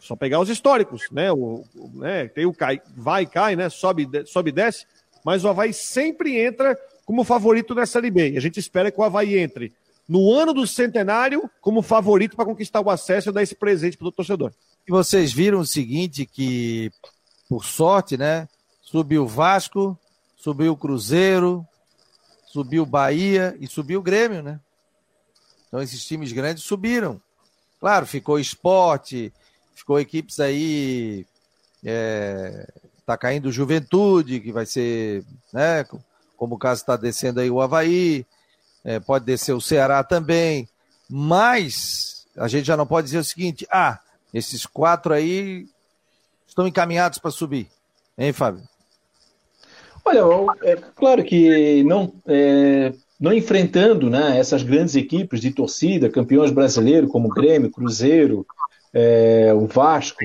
Só 0.00 0.16
pegar 0.16 0.40
os 0.40 0.48
históricos, 0.48 1.08
né? 1.12 1.30
O, 1.30 1.64
o 1.74 1.90
né? 1.94 2.26
Tem 2.28 2.46
o 2.46 2.54
cai, 2.54 2.80
vai 2.96 3.22
e 3.22 3.26
cai, 3.26 3.54
né? 3.54 3.68
Sobe, 3.68 4.08
sobe 4.26 4.50
e 4.50 4.52
desce, 4.52 4.86
mas 5.24 5.44
o 5.44 5.48
Havaí 5.48 5.72
sempre 5.72 6.38
entra 6.40 6.76
como 7.04 7.22
favorito 7.22 7.74
nessa 7.74 7.92
Série 7.92 8.10
B. 8.10 8.34
A 8.36 8.40
gente 8.40 8.58
espera 8.58 8.90
que 8.90 8.98
o 8.98 9.04
Havaí 9.04 9.38
entre 9.38 9.72
no 10.08 10.32
ano 10.32 10.52
do 10.52 10.66
centenário 10.66 11.48
como 11.60 11.82
favorito 11.82 12.34
para 12.34 12.44
conquistar 12.44 12.80
o 12.80 12.90
acesso 12.90 13.28
e 13.28 13.32
dar 13.32 13.42
esse 13.42 13.54
presente 13.54 13.96
para 13.96 14.08
o 14.08 14.12
torcedor. 14.12 14.52
E 14.86 14.90
vocês 14.90 15.32
viram 15.32 15.60
o 15.60 15.66
seguinte, 15.66 16.26
que 16.26 16.90
por 17.48 17.64
sorte, 17.64 18.16
né? 18.16 18.48
Subiu 18.82 19.22
o 19.22 19.28
Vasco, 19.28 19.96
subiu 20.36 20.72
o 20.72 20.76
Cruzeiro, 20.76 21.64
subiu 22.46 22.82
o 22.82 22.86
Bahia 22.86 23.56
e 23.60 23.68
subiu 23.68 24.00
o 24.00 24.02
Grêmio, 24.02 24.42
né? 24.42 24.58
Então 25.68 25.80
esses 25.80 26.04
times 26.04 26.32
grandes 26.32 26.64
subiram. 26.64 27.20
Claro, 27.78 28.04
ficou 28.04 28.38
esporte, 28.38 29.32
ficou 29.80 29.98
equipes 29.98 30.40
aí. 30.40 31.26
É, 31.84 32.66
tá 33.04 33.16
caindo 33.16 33.50
Juventude, 33.50 34.40
que 34.40 34.52
vai 34.52 34.66
ser, 34.66 35.24
né? 35.52 35.84
Como 36.36 36.54
o 36.54 36.58
caso 36.58 36.82
está 36.82 36.96
descendo 36.96 37.40
aí 37.40 37.50
o 37.50 37.60
Havaí, 37.60 38.24
é, 38.84 39.00
pode 39.00 39.24
descer 39.24 39.52
o 39.52 39.60
Ceará 39.60 40.04
também. 40.04 40.68
Mas 41.08 42.26
a 42.36 42.48
gente 42.48 42.66
já 42.66 42.76
não 42.76 42.86
pode 42.86 43.06
dizer 43.06 43.18
o 43.18 43.24
seguinte: 43.24 43.66
ah, 43.70 43.98
esses 44.32 44.64
quatro 44.64 45.12
aí 45.12 45.66
estão 46.46 46.66
encaminhados 46.66 47.18
para 47.18 47.30
subir. 47.30 47.68
Hein, 48.16 48.32
Fábio? 48.32 48.62
Olha, 50.04 50.20
é 50.62 50.76
claro 50.76 51.24
que 51.24 51.82
não, 51.84 52.12
é, 52.26 52.92
não 53.18 53.32
enfrentando 53.32 54.08
né, 54.08 54.38
essas 54.38 54.62
grandes 54.62 54.94
equipes 54.94 55.40
de 55.40 55.50
torcida, 55.50 56.08
campeões 56.08 56.50
brasileiros 56.50 57.10
como 57.10 57.28
Grêmio, 57.28 57.70
Cruzeiro, 57.70 58.46
é, 58.92 59.52
o 59.54 59.66
Vasco, 59.66 60.24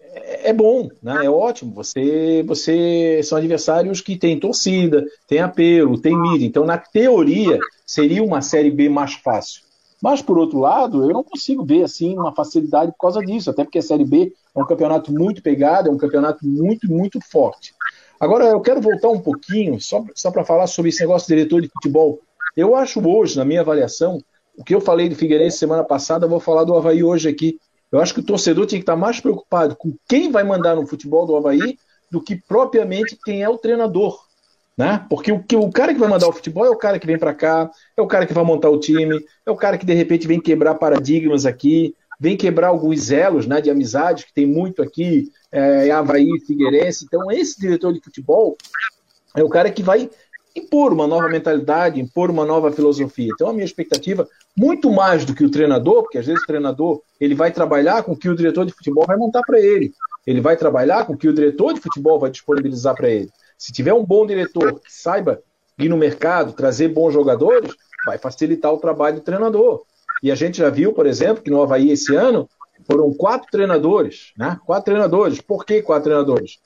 é, 0.00 0.50
é 0.50 0.52
bom, 0.52 0.88
né? 1.02 1.26
é 1.26 1.30
ótimo. 1.30 1.72
Você, 1.74 2.42
você 2.46 3.20
são 3.22 3.38
adversários 3.38 4.00
que 4.00 4.16
têm 4.16 4.38
torcida, 4.38 5.04
tem 5.26 5.40
apelo, 5.40 6.00
tem 6.00 6.16
mídia. 6.18 6.46
Então, 6.46 6.64
na 6.64 6.78
teoria, 6.78 7.58
seria 7.86 8.22
uma 8.22 8.42
série 8.42 8.70
B 8.70 8.88
mais 8.88 9.14
fácil. 9.14 9.68
Mas, 10.00 10.22
por 10.22 10.38
outro 10.38 10.60
lado, 10.60 11.02
eu 11.02 11.12
não 11.12 11.24
consigo 11.24 11.64
ver 11.64 11.82
assim 11.82 12.16
uma 12.16 12.32
facilidade 12.34 12.92
por 12.92 12.98
causa 12.98 13.20
disso, 13.20 13.50
até 13.50 13.64
porque 13.64 13.78
a 13.78 13.82
Série 13.82 14.04
B 14.04 14.32
é 14.54 14.60
um 14.60 14.66
campeonato 14.66 15.12
muito 15.12 15.42
pegado, 15.42 15.88
é 15.88 15.92
um 15.92 15.98
campeonato 15.98 16.46
muito, 16.46 16.88
muito 16.88 17.18
forte. 17.20 17.74
Agora, 18.20 18.44
eu 18.44 18.60
quero 18.60 18.80
voltar 18.80 19.08
um 19.08 19.20
pouquinho, 19.20 19.80
só, 19.80 20.04
só 20.14 20.30
para 20.30 20.44
falar 20.44 20.68
sobre 20.68 20.90
esse 20.90 21.00
negócio 21.00 21.26
de 21.26 21.34
diretor 21.34 21.60
de 21.60 21.68
futebol. 21.68 22.20
Eu 22.56 22.76
acho 22.76 23.00
hoje, 23.06 23.36
na 23.36 23.44
minha 23.44 23.60
avaliação, 23.60 24.18
o 24.56 24.64
que 24.64 24.74
eu 24.74 24.80
falei 24.80 25.08
do 25.08 25.14
Figueirense 25.14 25.58
semana 25.58 25.84
passada, 25.84 26.26
eu 26.26 26.30
vou 26.30 26.40
falar 26.40 26.64
do 26.64 26.76
Havaí 26.76 27.02
hoje 27.02 27.28
aqui. 27.28 27.58
Eu 27.90 28.00
acho 28.00 28.12
que 28.14 28.20
o 28.20 28.24
torcedor 28.24 28.66
tinha 28.66 28.78
que 28.78 28.82
estar 28.82 28.96
mais 28.96 29.20
preocupado 29.20 29.74
com 29.76 29.94
quem 30.08 30.30
vai 30.30 30.44
mandar 30.44 30.76
no 30.76 30.86
futebol 30.86 31.26
do 31.26 31.36
Havaí 31.36 31.78
do 32.10 32.22
que 32.22 32.36
propriamente 32.36 33.18
quem 33.24 33.42
é 33.42 33.48
o 33.48 33.58
treinador. 33.58 34.26
Né? 34.76 35.04
Porque 35.10 35.32
o, 35.32 35.42
que, 35.42 35.56
o 35.56 35.70
cara 35.70 35.92
que 35.92 35.98
vai 35.98 36.08
mandar 36.08 36.28
o 36.28 36.32
futebol 36.32 36.64
é 36.64 36.70
o 36.70 36.76
cara 36.76 36.98
que 36.98 37.06
vem 37.06 37.18
para 37.18 37.34
cá, 37.34 37.68
é 37.96 38.00
o 38.00 38.06
cara 38.06 38.26
que 38.26 38.32
vai 38.32 38.44
montar 38.44 38.70
o 38.70 38.78
time, 38.78 39.18
é 39.44 39.50
o 39.50 39.56
cara 39.56 39.76
que 39.76 39.84
de 39.84 39.92
repente 39.92 40.28
vem 40.28 40.40
quebrar 40.40 40.76
paradigmas 40.76 41.44
aqui, 41.44 41.96
vem 42.20 42.36
quebrar 42.36 42.68
alguns 42.68 43.10
elos 43.10 43.46
né, 43.46 43.60
de 43.60 43.70
amizade, 43.70 44.24
que 44.24 44.32
tem 44.32 44.46
muito 44.46 44.80
aqui, 44.80 45.32
é, 45.50 45.90
Havaí, 45.90 46.28
Figueirense. 46.46 47.04
Então, 47.04 47.30
esse 47.30 47.58
diretor 47.58 47.92
de 47.92 48.00
futebol 48.00 48.56
é 49.34 49.42
o 49.42 49.48
cara 49.48 49.70
que 49.70 49.82
vai 49.82 50.08
impor 50.58 50.92
uma 50.92 51.06
nova 51.06 51.28
mentalidade, 51.28 52.00
impor 52.00 52.30
uma 52.30 52.44
nova 52.44 52.70
filosofia. 52.70 53.30
Então, 53.32 53.48
a 53.48 53.52
minha 53.52 53.64
expectativa, 53.64 54.28
muito 54.56 54.90
mais 54.90 55.24
do 55.24 55.34
que 55.34 55.44
o 55.44 55.50
treinador, 55.50 56.02
porque 56.02 56.18
às 56.18 56.26
vezes 56.26 56.42
o 56.42 56.46
treinador 56.46 57.00
ele 57.20 57.34
vai 57.34 57.50
trabalhar 57.50 58.02
com 58.02 58.12
o 58.12 58.16
que 58.16 58.28
o 58.28 58.36
diretor 58.36 58.66
de 58.66 58.72
futebol 58.72 59.04
vai 59.06 59.16
montar 59.16 59.42
para 59.42 59.58
ele. 59.60 59.92
Ele 60.26 60.40
vai 60.40 60.56
trabalhar 60.56 61.06
com 61.06 61.14
o 61.14 61.16
que 61.16 61.28
o 61.28 61.32
diretor 61.32 61.72
de 61.72 61.80
futebol 61.80 62.18
vai 62.18 62.30
disponibilizar 62.30 62.94
para 62.94 63.08
ele. 63.08 63.30
Se 63.56 63.72
tiver 63.72 63.94
um 63.94 64.04
bom 64.04 64.26
diretor 64.26 64.80
que 64.80 64.92
saiba 64.92 65.40
ir 65.78 65.88
no 65.88 65.96
mercado, 65.96 66.52
trazer 66.52 66.88
bons 66.88 67.12
jogadores, 67.12 67.72
vai 68.04 68.18
facilitar 68.18 68.72
o 68.72 68.78
trabalho 68.78 69.16
do 69.16 69.22
treinador. 69.22 69.82
E 70.22 70.30
a 70.30 70.34
gente 70.34 70.58
já 70.58 70.70
viu, 70.70 70.92
por 70.92 71.06
exemplo, 71.06 71.42
que 71.42 71.50
no 71.50 71.62
Havaí 71.62 71.90
esse 71.90 72.14
ano 72.14 72.48
foram 72.84 73.12
quatro 73.12 73.48
treinadores, 73.50 74.32
né? 74.36 74.58
Quatro 74.64 74.86
treinadores. 74.86 75.40
Por 75.40 75.64
que 75.64 75.82
quatro 75.82 76.04
treinadores? 76.04 76.58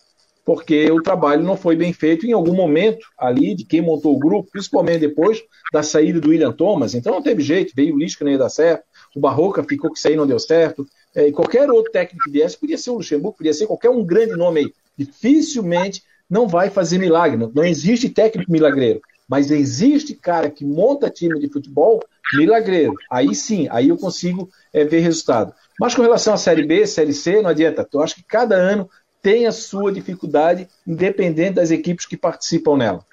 Porque 0.44 0.90
o 0.90 1.00
trabalho 1.00 1.44
não 1.44 1.56
foi 1.56 1.76
bem 1.76 1.92
feito 1.92 2.26
em 2.26 2.32
algum 2.32 2.54
momento 2.54 3.06
ali 3.16 3.54
de 3.54 3.64
quem 3.64 3.80
montou 3.80 4.16
o 4.16 4.18
grupo, 4.18 4.50
principalmente 4.50 5.00
depois 5.00 5.42
da 5.72 5.82
saída 5.82 6.20
do 6.20 6.30
William 6.30 6.52
Thomas. 6.52 6.94
Então 6.94 7.12
não 7.12 7.22
teve 7.22 7.42
jeito, 7.42 7.72
veio 7.76 7.94
o 7.94 7.98
Lisca, 7.98 8.24
não 8.24 8.32
ia 8.32 8.38
dar 8.38 8.48
certo, 8.48 8.84
o 9.14 9.20
Barroca 9.20 9.62
ficou 9.62 9.92
que 9.92 10.00
sair 10.00 10.16
não 10.16 10.26
deu 10.26 10.38
certo. 10.38 10.86
É, 11.14 11.28
e 11.28 11.32
qualquer 11.32 11.70
outro 11.70 11.92
técnico 11.92 12.24
que 12.24 12.30
viesse, 12.30 12.58
podia 12.58 12.78
ser 12.78 12.90
o 12.90 12.94
Luxemburgo, 12.94 13.36
podia 13.36 13.52
ser 13.52 13.66
qualquer 13.66 13.90
um 13.90 14.04
grande 14.04 14.34
nome 14.34 14.60
aí. 14.60 14.72
Dificilmente 14.96 16.02
não 16.28 16.48
vai 16.48 16.70
fazer 16.70 16.98
milagre. 16.98 17.36
Não, 17.36 17.50
não 17.54 17.64
existe 17.64 18.08
técnico 18.08 18.50
milagreiro. 18.50 19.00
Mas 19.28 19.50
existe 19.50 20.14
cara 20.14 20.50
que 20.50 20.64
monta 20.64 21.10
time 21.10 21.38
de 21.38 21.48
futebol 21.48 22.00
milagreiro. 22.34 22.94
Aí 23.10 23.34
sim, 23.34 23.68
aí 23.70 23.88
eu 23.88 23.96
consigo 23.96 24.48
é, 24.72 24.84
ver 24.84 25.00
resultado. 25.00 25.52
Mas 25.78 25.94
com 25.94 26.02
relação 26.02 26.34
à 26.34 26.36
Série 26.36 26.66
B, 26.66 26.86
Série 26.86 27.12
C, 27.12 27.42
não 27.42 27.50
adianta. 27.50 27.86
Eu 27.92 28.00
acho 28.00 28.14
que 28.14 28.24
cada 28.24 28.54
ano 28.54 28.88
tem 29.22 29.46
a 29.46 29.52
sua 29.52 29.92
dificuldade, 29.92 30.68
independente 30.86 31.54
das 31.54 31.70
equipes 31.70 32.04
que 32.04 32.16
participam 32.16 32.76
nela. 32.76 33.06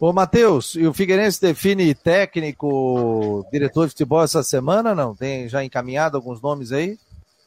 Ô, 0.00 0.14
Matheus, 0.14 0.74
e 0.76 0.86
o 0.86 0.94
Figueirense 0.94 1.38
define 1.38 1.94
técnico, 1.94 3.46
diretor 3.52 3.84
de 3.84 3.90
futebol 3.90 4.22
essa 4.22 4.42
semana, 4.42 4.94
não? 4.94 5.14
Tem 5.14 5.46
já 5.46 5.62
encaminhado 5.62 6.16
alguns 6.16 6.40
nomes 6.40 6.72
aí? 6.72 6.98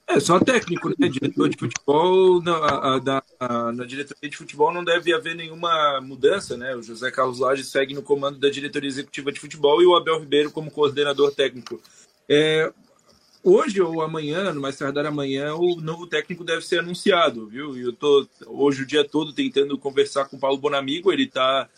É, 0.05 0.19
só 0.19 0.39
técnico, 0.39 0.89
né? 0.89 1.07
Diretor 1.07 1.49
de 1.49 1.57
futebol, 1.57 2.41
na, 2.43 2.99
na, 2.99 3.71
na, 3.71 3.85
diretoria 3.85 4.29
de 4.29 4.37
futebol 4.37 4.71
não 4.71 4.83
deve 4.83 5.11
haver 5.11 5.35
nenhuma 5.35 5.99
mudança, 6.01 6.55
né? 6.55 6.75
O 6.75 6.83
José 6.83 7.09
Carlos 7.09 7.39
Lages 7.39 7.69
segue 7.69 7.95
no 7.95 8.03
comando 8.03 8.37
da 8.37 8.49
diretoria 8.49 8.89
executiva 8.89 9.31
de 9.31 9.39
futebol 9.39 9.81
e 9.81 9.87
o 9.87 9.95
Abel 9.95 10.19
Ribeiro 10.19 10.51
como 10.51 10.69
coordenador 10.69 11.33
técnico. 11.33 11.81
É, 12.29 12.71
hoje 13.43 13.81
ou 13.81 14.01
amanhã, 14.01 14.53
no 14.53 14.61
mais 14.61 14.77
tardar 14.77 15.05
amanhã, 15.05 15.53
o 15.53 15.81
novo 15.81 16.07
técnico 16.07 16.43
deve 16.43 16.61
ser 16.65 16.79
anunciado, 16.79 17.47
viu? 17.47 17.77
E 17.77 17.81
eu 17.81 17.93
tô 17.93 18.25
hoje 18.47 18.83
o 18.83 18.85
dia 18.85 19.03
todo 19.03 19.33
tentando 19.33 19.77
conversar 19.77 20.25
com 20.25 20.37
o 20.37 20.39
Paulo 20.39 20.57
Bonamigo, 20.57 21.11
ele 21.11 21.27
tá 21.27 21.69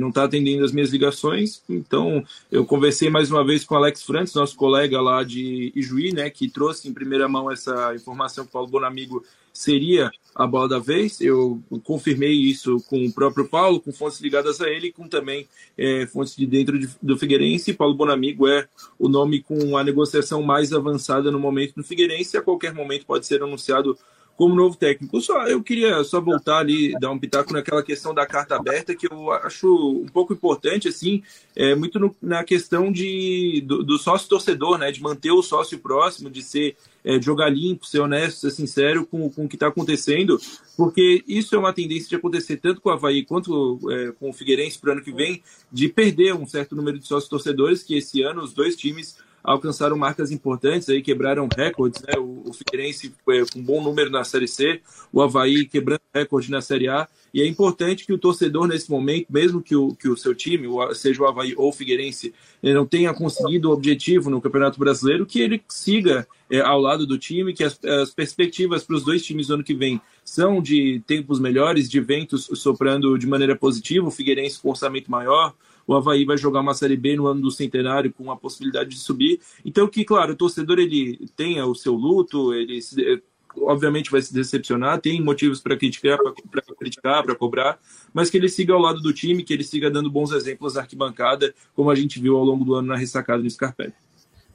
não 0.00 0.08
está 0.08 0.24
atendendo 0.24 0.64
as 0.64 0.72
minhas 0.72 0.90
ligações, 0.90 1.62
então 1.68 2.24
eu 2.50 2.64
conversei 2.64 3.10
mais 3.10 3.30
uma 3.30 3.44
vez 3.44 3.64
com 3.64 3.74
Alex 3.74 4.02
Frantz, 4.02 4.34
nosso 4.34 4.56
colega 4.56 5.00
lá 5.00 5.22
de 5.22 5.72
Ijuí, 5.74 6.12
né, 6.12 6.30
que 6.30 6.48
trouxe 6.48 6.88
em 6.88 6.92
primeira 6.92 7.28
mão 7.28 7.50
essa 7.50 7.94
informação 7.94 8.44
que 8.44 8.50
o 8.50 8.52
Paulo 8.52 8.68
Bonamigo 8.68 9.24
seria 9.54 10.10
a 10.34 10.46
bola 10.46 10.68
da 10.68 10.78
vez. 10.80 11.20
Eu 11.20 11.62
confirmei 11.84 12.32
isso 12.32 12.82
com 12.88 13.06
o 13.06 13.12
próprio 13.12 13.48
Paulo, 13.48 13.80
com 13.80 13.92
fontes 13.92 14.20
ligadas 14.20 14.60
a 14.60 14.68
ele, 14.68 14.90
com 14.90 15.08
também 15.08 15.46
é, 15.78 16.06
fontes 16.06 16.34
de 16.34 16.44
dentro 16.44 16.76
de, 16.78 16.88
do 17.00 17.16
Figueirense. 17.16 17.72
Paulo 17.72 17.94
Bonamigo 17.94 18.48
é 18.48 18.66
o 18.98 19.08
nome 19.08 19.40
com 19.40 19.76
a 19.76 19.84
negociação 19.84 20.42
mais 20.42 20.72
avançada 20.72 21.30
no 21.30 21.38
momento 21.38 21.74
no 21.76 21.84
Figueirense. 21.84 22.36
A 22.36 22.42
qualquer 22.42 22.74
momento 22.74 23.06
pode 23.06 23.26
ser 23.26 23.42
anunciado 23.42 23.96
como 24.36 24.54
novo 24.54 24.76
técnico. 24.76 25.20
Só 25.20 25.46
eu 25.46 25.62
queria 25.62 26.02
só 26.02 26.20
voltar 26.20 26.58
ali, 26.58 26.92
dar 26.98 27.10
um 27.10 27.18
pitaco 27.18 27.52
naquela 27.52 27.82
questão 27.82 28.12
da 28.12 28.26
carta 28.26 28.56
aberta 28.56 28.94
que 28.94 29.10
eu 29.10 29.30
acho 29.30 30.02
um 30.02 30.08
pouco 30.08 30.32
importante, 30.32 30.88
assim, 30.88 31.22
é 31.54 31.74
muito 31.74 31.98
no, 32.00 32.14
na 32.20 32.42
questão 32.42 32.90
de 32.90 33.62
do, 33.66 33.82
do, 33.82 33.98
sócio 33.98 34.28
torcedor, 34.28 34.78
né, 34.78 34.90
de 34.90 35.00
manter 35.00 35.30
o 35.30 35.42
sócio 35.42 35.78
próximo, 35.78 36.28
de 36.28 36.42
ser 36.42 36.76
é, 37.04 37.20
jogar 37.20 37.48
limpo, 37.48 37.86
ser 37.86 38.00
honesto, 38.00 38.40
ser 38.40 38.50
sincero 38.50 39.06
com, 39.06 39.30
com 39.30 39.44
o 39.44 39.48
que 39.48 39.56
está 39.56 39.68
acontecendo, 39.68 40.40
porque 40.76 41.22
isso 41.28 41.54
é 41.54 41.58
uma 41.58 41.72
tendência 41.72 42.08
de 42.08 42.16
acontecer 42.16 42.56
tanto 42.56 42.80
com 42.80 42.88
o 42.88 42.92
Havaí 42.92 43.24
quanto 43.24 43.78
é, 43.90 44.12
com 44.12 44.30
o 44.30 44.32
Figueirense 44.32 44.78
para 44.78 44.90
o 44.90 44.92
ano 44.94 45.02
que 45.02 45.12
vem, 45.12 45.42
de 45.70 45.88
perder 45.88 46.34
um 46.34 46.46
certo 46.46 46.74
número 46.74 46.98
de 46.98 47.06
sócios 47.06 47.28
torcedores, 47.28 47.82
que 47.82 47.96
esse 47.96 48.22
ano 48.22 48.42
os 48.42 48.52
dois 48.52 48.74
times 48.74 49.16
alcançaram 49.44 49.96
marcas 49.98 50.32
importantes, 50.32 50.88
aí 50.88 51.02
quebraram 51.02 51.46
recordes, 51.54 52.00
né? 52.02 52.14
O, 52.18 52.48
o 52.48 52.52
Figueirense 52.54 53.12
foi 53.22 53.44
com 53.44 53.58
um 53.58 53.62
bom 53.62 53.82
número 53.82 54.10
na 54.10 54.24
Série 54.24 54.48
C, 54.48 54.80
o 55.12 55.20
Havaí 55.20 55.66
quebrando 55.66 56.00
recorde 56.14 56.50
na 56.50 56.62
Série 56.62 56.88
A, 56.88 57.06
e 57.32 57.42
é 57.42 57.46
importante 57.46 58.06
que 58.06 58.12
o 58.12 58.18
torcedor 58.18 58.66
nesse 58.66 58.90
momento, 58.90 59.26
mesmo 59.28 59.60
que 59.60 59.76
o, 59.76 59.94
que 59.94 60.08
o 60.08 60.16
seu 60.16 60.34
time, 60.34 60.66
seja 60.94 61.22
o 61.22 61.26
Havaí 61.26 61.52
ou 61.56 61.68
o 61.68 61.72
Figueirense, 61.72 62.32
não 62.62 62.86
tenha 62.86 63.12
conseguido 63.12 63.68
o 63.68 63.72
objetivo 63.72 64.30
no 64.30 64.40
Campeonato 64.40 64.78
Brasileiro, 64.78 65.26
que 65.26 65.40
ele 65.40 65.60
siga 65.68 66.26
é, 66.48 66.60
ao 66.60 66.80
lado 66.80 67.06
do 67.06 67.18
time, 67.18 67.52
que 67.52 67.64
as, 67.64 67.78
as 67.84 68.10
perspectivas 68.10 68.84
para 68.84 68.96
os 68.96 69.04
dois 69.04 69.22
times 69.22 69.48
no 69.48 69.56
ano 69.56 69.64
que 69.64 69.74
vem 69.74 70.00
são 70.24 70.62
de 70.62 71.02
tempos 71.06 71.38
melhores, 71.38 71.90
de 71.90 72.00
ventos 72.00 72.48
soprando 72.54 73.18
de 73.18 73.26
maneira 73.26 73.56
positiva, 73.56 74.06
o 74.06 74.12
Figueirense 74.12 74.60
com 74.60 74.70
orçamento 74.70 75.10
maior, 75.10 75.54
o 75.86 75.94
Havaí 75.94 76.24
vai 76.24 76.36
jogar 76.36 76.60
uma 76.60 76.74
Série 76.74 76.96
B 76.96 77.16
no 77.16 77.26
ano 77.26 77.42
do 77.42 77.50
centenário 77.50 78.12
com 78.12 78.30
a 78.30 78.36
possibilidade 78.36 78.90
de 78.90 78.98
subir. 78.98 79.40
Então, 79.64 79.86
que, 79.88 80.04
claro, 80.04 80.32
o 80.32 80.36
torcedor 80.36 80.78
ele 80.78 81.28
tenha 81.36 81.66
o 81.66 81.74
seu 81.74 81.94
luto, 81.94 82.54
ele 82.54 82.80
se, 82.80 83.22
obviamente 83.56 84.10
vai 84.10 84.20
se 84.20 84.32
decepcionar, 84.32 85.00
tem 85.00 85.20
motivos 85.20 85.60
para 85.60 85.76
criticar, 85.76 86.18
para 86.18 86.62
criticar, 86.76 87.22
para 87.22 87.34
cobrar, 87.34 87.78
mas 88.12 88.30
que 88.30 88.36
ele 88.36 88.48
siga 88.48 88.72
ao 88.72 88.80
lado 88.80 89.00
do 89.00 89.12
time, 89.12 89.42
que 89.42 89.52
ele 89.52 89.64
siga 89.64 89.90
dando 89.90 90.10
bons 90.10 90.32
exemplos 90.32 90.74
na 90.74 90.80
arquibancada, 90.80 91.54
como 91.74 91.90
a 91.90 91.94
gente 91.94 92.20
viu 92.20 92.36
ao 92.36 92.44
longo 92.44 92.64
do 92.64 92.74
ano 92.74 92.88
na 92.88 92.96
ressacada 92.96 93.42
do 93.42 93.50
Scarpelli. 93.50 93.92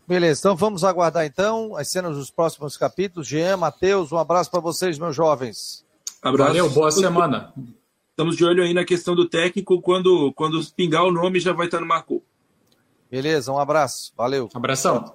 Beleza, 0.08 0.40
então 0.40 0.56
vamos 0.56 0.84
aguardar 0.84 1.24
então 1.26 1.76
as 1.76 1.92
cenas 1.92 2.18
dos 2.18 2.32
próximos 2.32 2.76
capítulos. 2.76 3.28
Jean, 3.28 3.58
Matheus, 3.58 4.12
um 4.12 4.18
abraço 4.18 4.50
para 4.50 4.60
vocês, 4.60 4.98
meus 4.98 5.16
jovens. 5.16 5.86
Abraço. 6.22 6.50
Valeu, 6.50 6.70
boa 6.70 6.92
semana. 6.92 7.54
Estamos 8.20 8.36
de 8.36 8.44
olho 8.44 8.62
aí 8.62 8.74
na 8.74 8.84
questão 8.84 9.16
do 9.16 9.30
técnico. 9.30 9.82
Quando, 9.82 10.34
quando 10.34 10.62
pingar 10.74 11.06
o 11.06 11.12
nome, 11.12 11.40
já 11.40 11.54
vai 11.54 11.68
estar 11.68 11.80
no 11.80 11.88
Marcou. 11.88 12.22
Beleza, 13.10 13.50
um 13.50 13.58
abraço. 13.58 14.12
Valeu. 14.14 14.50
Abração. 14.54 15.10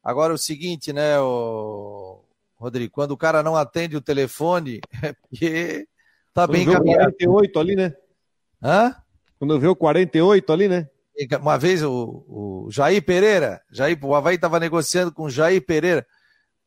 Agora 0.00 0.32
o 0.32 0.38
seguinte, 0.38 0.92
né, 0.92 1.18
o... 1.18 2.20
Rodrigo, 2.54 2.92
quando 2.92 3.10
o 3.10 3.16
cara 3.16 3.42
não 3.42 3.56
atende 3.56 3.96
o 3.96 4.00
telefone, 4.00 4.80
é 5.02 5.12
porque 5.12 5.88
tá 6.32 6.46
bem 6.46 6.62
encaminhado. 6.62 7.16
48 7.16 7.58
ali, 7.58 7.74
né? 7.74 7.96
Hã? 8.62 8.94
Quando 9.40 9.58
vê 9.58 9.66
o 9.66 9.74
48 9.74 10.52
ali, 10.52 10.68
né? 10.68 10.88
Uma 11.40 11.58
vez 11.58 11.82
o, 11.82 12.24
o 12.28 12.68
Jair 12.70 13.04
Pereira, 13.04 13.60
Jair, 13.72 13.98
o 14.00 14.14
Havaí 14.14 14.36
estava 14.36 14.60
negociando 14.60 15.10
com 15.10 15.24
o 15.24 15.30
Jair 15.30 15.66
Pereira, 15.66 16.06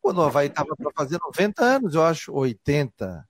quando 0.02 0.18
o 0.18 0.24
Havaí 0.24 0.48
estava 0.48 0.76
para 0.76 0.92
fazer 0.94 1.18
90 1.18 1.64
anos, 1.64 1.94
eu 1.94 2.02
acho, 2.02 2.34
80. 2.34 3.29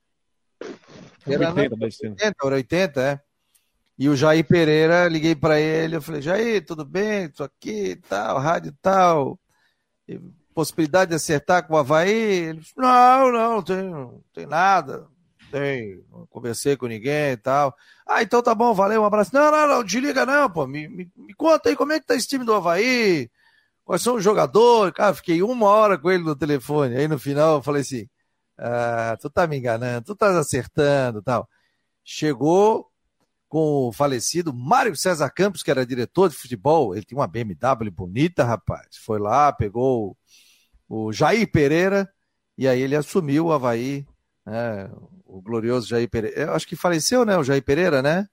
Era 1.27 1.53
80, 1.53 1.77
80, 2.07 2.47
80, 2.47 3.01
é. 3.01 3.21
E 3.99 4.09
o 4.09 4.17
Jair 4.17 4.47
Pereira, 4.47 5.09
liguei 5.09 5.35
para 5.35 5.61
ele, 5.61 5.97
eu 5.97 6.01
falei, 6.01 6.23
Jair, 6.23 6.65
tudo 6.65 6.87
bem? 6.87 7.29
Tô 7.29 7.45
aqui, 7.45 7.97
tal, 8.09 8.39
rádio 8.39 8.75
tal. 8.81 9.39
Possibilidade 10.55 11.11
de 11.11 11.17
acertar 11.17 11.67
com 11.67 11.75
o 11.75 11.77
Havaí? 11.77 12.11
Ele 12.11 12.63
falou, 12.63 12.91
não, 12.91 13.33
não, 13.33 13.55
não 13.57 13.63
tem, 13.63 13.83
não 13.83 14.25
tem 14.33 14.47
nada. 14.47 15.07
Tem, 15.51 16.03
não 16.11 16.27
conversei 16.29 16.77
com 16.77 16.87
ninguém 16.87 17.33
e 17.33 17.37
tal. 17.37 17.75
Ah, 18.07 18.23
então 18.23 18.43
tá 18.43 18.55
bom, 18.55 18.73
valeu, 18.73 19.03
um 19.03 19.05
abraço. 19.05 19.35
Não, 19.35 19.51
não, 19.51 19.69
não, 19.69 19.85
desliga 19.85 20.25
não, 20.25 20.49
pô. 20.49 20.67
Me, 20.67 20.89
me, 20.89 21.11
me 21.15 21.35
conta 21.35 21.69
aí 21.69 21.77
como 21.77 21.93
é 21.93 22.01
que 22.01 22.07
tá 22.07 22.15
esse 22.15 22.27
time 22.27 22.45
do 22.45 22.55
Havaí. 22.55 23.29
Quais 23.85 24.01
são 24.03 24.15
os 24.15 24.25
jogadores? 24.25 24.95
Cara, 24.95 25.13
fiquei 25.13 25.43
uma 25.43 25.67
hora 25.67 25.99
com 25.99 26.11
ele 26.11 26.23
no 26.23 26.37
telefone. 26.37 26.97
Aí 26.97 27.09
no 27.09 27.19
final 27.19 27.57
eu 27.57 27.63
falei 27.63 27.83
assim: 27.83 28.09
ah, 28.61 29.17
tu 29.19 29.31
tá 29.31 29.47
me 29.47 29.57
enganando, 29.57 30.05
tu 30.05 30.15
tá 30.15 30.39
acertando 30.39 31.23
tal. 31.23 31.49
Chegou 32.05 32.91
com 33.49 33.89
o 33.89 33.93
falecido 33.93 34.53
Mário 34.53 34.95
César 34.95 35.31
Campos, 35.31 35.63
que 35.63 35.71
era 35.71 35.87
diretor 35.87 36.29
de 36.29 36.37
futebol, 36.37 36.95
ele 36.95 37.05
tinha 37.05 37.19
uma 37.19 37.27
BMW 37.27 37.91
bonita, 37.91 38.45
rapaz. 38.45 38.97
Foi 39.05 39.19
lá, 39.19 39.53
pegou 39.53 40.17
o 40.89 41.13
Jair 41.13 41.51
Pereira, 41.51 42.09
e 42.57 42.69
aí 42.69 42.81
ele 42.81 42.95
assumiu 42.95 43.47
o 43.47 43.53
Havaí, 43.53 44.07
né, 44.45 44.91
o 45.25 45.41
glorioso 45.41 45.89
Jair 45.89 46.09
Pereira. 46.09 46.43
Eu 46.43 46.53
acho 46.53 46.67
que 46.67 46.77
faleceu, 46.77 47.25
né, 47.25 47.37
o 47.37 47.43
Jair 47.43 47.65
Pereira, 47.65 48.03
né? 48.03 48.29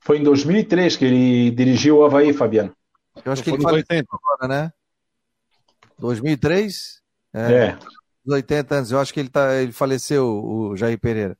Foi 0.00 0.18
em 0.18 0.22
2003 0.22 0.96
que 0.96 1.04
ele 1.04 1.50
dirigiu 1.50 1.98
o 1.98 2.04
Havaí, 2.04 2.32
Fabiano. 2.32 2.74
Eu 3.24 3.32
acho 3.32 3.42
que 3.42 3.50
ele 3.50 3.62
faleceu 3.62 3.96
80. 3.96 4.08
agora, 4.10 4.48
né? 4.48 4.72
2003? 5.98 7.02
É. 7.34 7.52
é. 7.52 7.78
80 8.30 8.74
anos. 8.74 8.90
Eu 8.90 8.98
acho 8.98 9.12
que 9.12 9.20
ele, 9.20 9.28
tá, 9.28 9.54
ele 9.56 9.72
faleceu, 9.72 10.26
o 10.26 10.76
Jair 10.76 10.98
Pereira. 10.98 11.36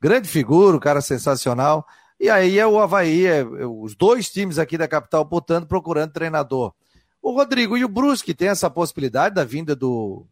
Grande 0.00 0.28
figura, 0.28 0.76
o 0.76 0.80
cara 0.80 1.00
sensacional. 1.00 1.86
E 2.20 2.28
aí 2.28 2.58
é 2.58 2.66
o 2.66 2.78
Havaí, 2.78 3.26
é, 3.26 3.40
é, 3.40 3.44
os 3.66 3.94
dois 3.94 4.30
times 4.30 4.58
aqui 4.58 4.78
da 4.78 4.88
capital, 4.88 5.26
portanto, 5.26 5.66
procurando 5.66 6.12
treinador. 6.12 6.72
O 7.20 7.32
Rodrigo 7.32 7.76
e 7.76 7.84
o 7.84 7.88
Brusque 7.88 8.34
tem 8.34 8.48
essa 8.48 8.70
possibilidade 8.70 9.34
da 9.34 9.44
vinda 9.44 9.74
do. 9.74 10.26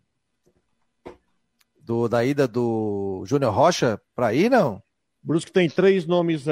do 1.80 2.08
da 2.08 2.24
ida 2.24 2.46
do 2.46 3.24
Júnior 3.26 3.52
Rocha 3.52 4.00
para 4.14 4.34
ir, 4.34 4.50
não? 4.50 4.82
Brusque 5.22 5.52
tem 5.52 5.68
três 5.68 6.06
nomes 6.06 6.44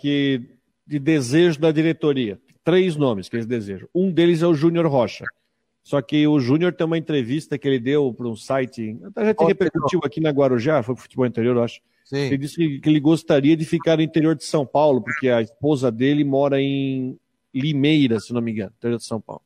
que 0.00 0.58
de 0.86 0.98
desejo 0.98 1.60
da 1.60 1.70
diretoria. 1.70 2.40
Três 2.64 2.96
nomes 2.96 3.28
que 3.28 3.36
eles 3.36 3.46
desejam. 3.46 3.88
Um 3.94 4.10
deles 4.10 4.42
é 4.42 4.46
o 4.46 4.54
Júnior 4.54 4.86
Rocha. 4.86 5.24
Só 5.88 6.02
que 6.02 6.28
o 6.28 6.38
Júnior 6.38 6.74
tem 6.74 6.86
uma 6.86 6.98
entrevista 6.98 7.56
que 7.56 7.66
ele 7.66 7.80
deu 7.80 8.12
para 8.12 8.28
um 8.28 8.36
site, 8.36 8.98
a 9.16 9.24
gente 9.24 9.42
repercutiu 9.42 10.00
aqui 10.04 10.20
na 10.20 10.28
Guarujá, 10.28 10.82
foi 10.82 10.94
para 10.94 11.00
o 11.00 11.02
futebol 11.02 11.24
interior, 11.24 11.56
eu 11.56 11.62
acho. 11.62 11.80
Sim. 12.04 12.26
Ele 12.26 12.36
disse 12.36 12.56
que, 12.56 12.78
que 12.78 12.90
ele 12.90 13.00
gostaria 13.00 13.56
de 13.56 13.64
ficar 13.64 13.96
no 13.96 14.02
interior 14.02 14.36
de 14.36 14.44
São 14.44 14.66
Paulo, 14.66 15.00
porque 15.00 15.30
a 15.30 15.40
esposa 15.40 15.90
dele 15.90 16.24
mora 16.24 16.60
em 16.60 17.18
Limeira, 17.54 18.20
se 18.20 18.34
não 18.34 18.42
me 18.42 18.52
engano, 18.52 18.70
interior 18.76 18.98
de 18.98 19.04
São 19.06 19.18
Paulo. 19.18 19.40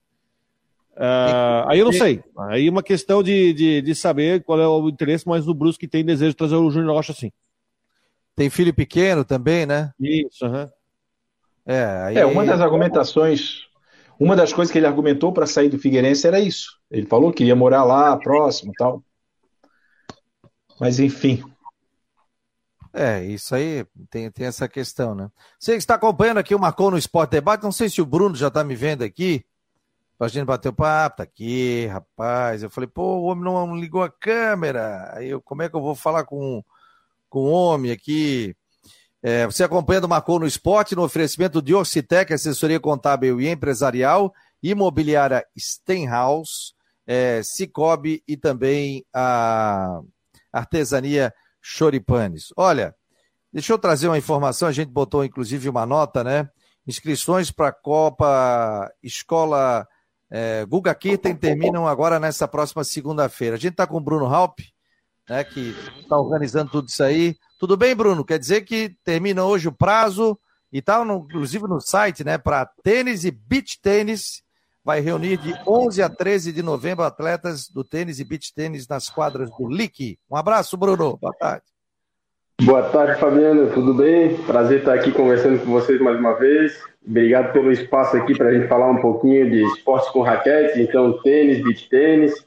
Uh, 0.97 1.63
aí 1.69 1.79
eu 1.79 1.85
não 1.85 1.93
sei. 1.93 2.25
Aí 2.37 2.67
é 2.67 2.71
uma 2.73 2.83
questão 2.83 3.23
de, 3.23 3.53
de, 3.53 3.81
de, 3.81 3.95
saber 3.95 4.43
qual 4.43 4.61
é 4.61 4.67
o 4.67 4.89
interesse, 4.89 5.29
mas 5.29 5.47
o 5.47 5.55
Brusque 5.55 5.87
tem 5.87 6.05
desejo 6.05 6.33
de 6.33 6.37
trazer 6.37 6.57
o 6.57 6.71
Júnior 6.73 6.97
Rocha 6.97 7.13
sim. 7.13 7.31
Tem 8.35 8.51
filho 8.51 8.75
pequeno 8.75 9.25
também, 9.25 9.65
né? 9.65 9.93
Isso, 10.01 10.45
aham. 10.45 10.65
Uhum. 10.65 10.71
É, 11.73 11.85
aí... 12.07 12.19
é, 12.19 12.27
uma 12.27 12.45
das 12.45 12.61
argumentações, 12.61 13.69
uma 14.19 14.37
das 14.37 14.53
coisas 14.53 14.71
que 14.71 14.79
ele 14.79 14.87
argumentou 14.87 15.33
para 15.33 15.47
sair 15.47 15.69
do 15.69 15.79
Figueirense 15.79 16.27
era 16.27 16.41
isso. 16.41 16.79
Ele 16.91 17.07
falou 17.07 17.33
que 17.33 17.45
ia 17.45 17.57
morar 17.57 17.85
lá, 17.85 18.17
próximo 18.17 18.73
tal. 18.77 19.03
Mas 20.79 20.99
enfim. 20.99 21.43
É, 22.93 23.25
isso 23.25 23.55
aí 23.55 23.87
tem, 24.11 24.31
tem 24.31 24.47
essa 24.47 24.69
questão, 24.69 25.15
né? 25.15 25.31
Você 25.59 25.73
que 25.73 25.79
está 25.79 25.95
acompanhando 25.95 26.39
aqui 26.39 26.55
o 26.55 26.59
Marcou 26.59 26.91
no 26.91 26.99
Esporte 26.99 27.31
Debate, 27.31 27.63
não 27.63 27.73
sei 27.73 27.89
se 27.89 28.03
o 28.03 28.07
Bruno 28.07 28.35
já 28.35 28.49
está 28.49 28.63
me 28.63 28.75
vendo 28.75 29.03
aqui, 29.03 29.45
pra 30.19 30.29
gente 30.29 30.45
bater 30.45 30.69
o 30.69 30.75
papo, 30.75 31.17
tá 31.17 31.23
aqui, 31.23 31.87
rapaz. 31.87 32.63
Eu 32.63 32.71
falei, 32.71 32.89
pô, 32.89 33.19
o 33.19 33.25
homem 33.25 33.45
não 33.45 33.75
ligou 33.75 34.03
a 34.03 34.11
câmera. 34.11 35.11
Aí 35.15 35.31
eu, 35.31 35.41
como 35.41 35.63
é 35.63 35.69
que 35.69 35.75
eu 35.75 35.81
vou 35.81 35.95
falar 35.95 36.25
com, 36.25 36.63
com 37.29 37.41
o 37.41 37.51
homem 37.51 37.91
aqui? 37.91 38.55
É, 39.23 39.47
você 39.47 39.63
acompanhando 39.63 40.05
o 40.05 40.09
Marcou 40.09 40.41
no 40.41 40.47
Esporte, 40.47 40.97
no 40.97 41.05
oferecimento 41.05 41.63
de 41.63 41.73
Orcitec, 41.73 42.33
assessoria 42.33 42.81
contábil 42.81 43.41
e 43.41 43.49
empresarial, 43.49 44.35
imobiliária 44.61 45.47
Stenhouse, 45.57 46.75
é, 47.07 47.41
Cicobi 47.45 48.23
e 48.27 48.37
também 48.37 49.05
a 49.15 50.01
artesania 50.53 51.33
Choripanes. 51.61 52.53
Olha, 52.57 52.95
deixa 53.53 53.73
eu 53.73 53.79
trazer 53.79 54.09
uma 54.09 54.19
informação, 54.19 54.67
a 54.67 54.73
gente 54.73 54.91
botou 54.91 55.25
inclusive 55.25 55.69
uma 55.69 55.87
nota, 55.87 56.25
né? 56.25 56.49
Inscrições 56.85 57.53
para 57.53 57.69
a 57.69 57.73
Copa 57.73 58.93
Escola 59.01 59.87
é, 60.35 60.65
Guga 60.65 60.95
Kirten 60.95 61.37
terminam 61.37 61.87
agora 61.87 62.19
nessa 62.19 62.49
próxima 62.49 62.83
segunda-feira. 62.83 63.55
A 63.55 63.59
gente 63.59 63.73
está 63.73 63.87
com 63.87 63.99
o 63.99 64.01
Bruno 64.01 64.25
Halp, 64.25 64.61
né, 65.29 65.45
que 65.45 65.77
está 66.01 66.17
organizando 66.17 66.71
tudo 66.71 66.89
isso 66.89 67.05
aí. 67.05 67.37
Tudo 67.63 67.77
bem, 67.77 67.95
Bruno? 67.95 68.25
Quer 68.25 68.41
dizer 68.41 68.63
que 68.63 68.93
termina 69.05 69.45
hoje 69.45 69.69
o 69.69 69.73
prazo 69.73 70.37
e 70.73 70.83
tal, 70.83 71.07
tá, 71.07 71.15
inclusive 71.15 71.69
no 71.69 71.81
site, 71.81 72.25
né, 72.25 72.37
para 72.37 72.67
tênis 72.83 73.25
e 73.25 73.31
beach 73.31 73.81
tênis. 73.81 74.43
Vai 74.85 74.99
reunir 74.99 75.37
de 75.37 75.55
11 75.65 76.03
a 76.03 76.11
13 76.11 76.53
de 76.53 76.61
novembro 76.61 77.05
atletas 77.05 77.69
do 77.69 77.85
tênis 77.85 78.19
e 78.19 78.25
beach 78.25 78.53
tênis 78.53 78.89
nas 78.89 79.09
quadras 79.09 79.49
do 79.49 79.69
LIC. 79.69 80.19
Um 80.29 80.35
abraço, 80.35 80.77
Bruno. 80.77 81.17
Boa 81.19 81.33
tarde. 81.39 81.63
Boa 82.63 82.83
tarde, 82.91 83.21
Fabiano. 83.21 83.73
Tudo 83.73 83.95
bem? 83.95 84.43
Prazer 84.43 84.81
estar 84.81 84.95
aqui 84.95 85.13
conversando 85.13 85.61
com 85.61 85.71
vocês 85.71 86.01
mais 86.01 86.19
uma 86.19 86.33
vez. 86.33 86.77
Obrigado 87.07 87.53
pelo 87.53 87.71
espaço 87.71 88.17
aqui 88.17 88.37
para 88.37 88.49
a 88.49 88.53
gente 88.53 88.67
falar 88.67 88.91
um 88.91 89.01
pouquinho 89.01 89.49
de 89.49 89.63
esportes 89.67 90.11
com 90.11 90.21
raquete, 90.21 90.81
então 90.81 91.23
tênis, 91.23 91.63
beach 91.63 91.89
tênis. 91.89 92.45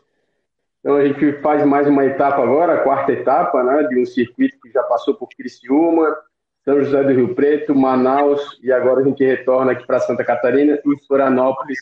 Então 0.86 0.98
a 0.98 1.04
gente 1.04 1.42
faz 1.42 1.66
mais 1.66 1.88
uma 1.88 2.06
etapa 2.06 2.44
agora, 2.44 2.76
a 2.76 2.82
quarta 2.84 3.12
etapa, 3.12 3.64
né, 3.64 3.88
de 3.88 4.00
um 4.00 4.06
circuito 4.06 4.56
que 4.62 4.70
já 4.70 4.84
passou 4.84 5.16
por 5.16 5.28
Criciúma, 5.36 6.16
São 6.64 6.80
José 6.80 7.02
do 7.02 7.12
Rio 7.12 7.34
Preto, 7.34 7.74
Manaus 7.74 8.60
e 8.62 8.72
agora 8.72 9.02
a 9.02 9.04
gente 9.04 9.26
retorna 9.26 9.72
aqui 9.72 9.84
para 9.88 10.00
Santa 10.00 10.24
Catarina 10.24 10.80
e 10.86 11.08
Florianópolis 11.08 11.80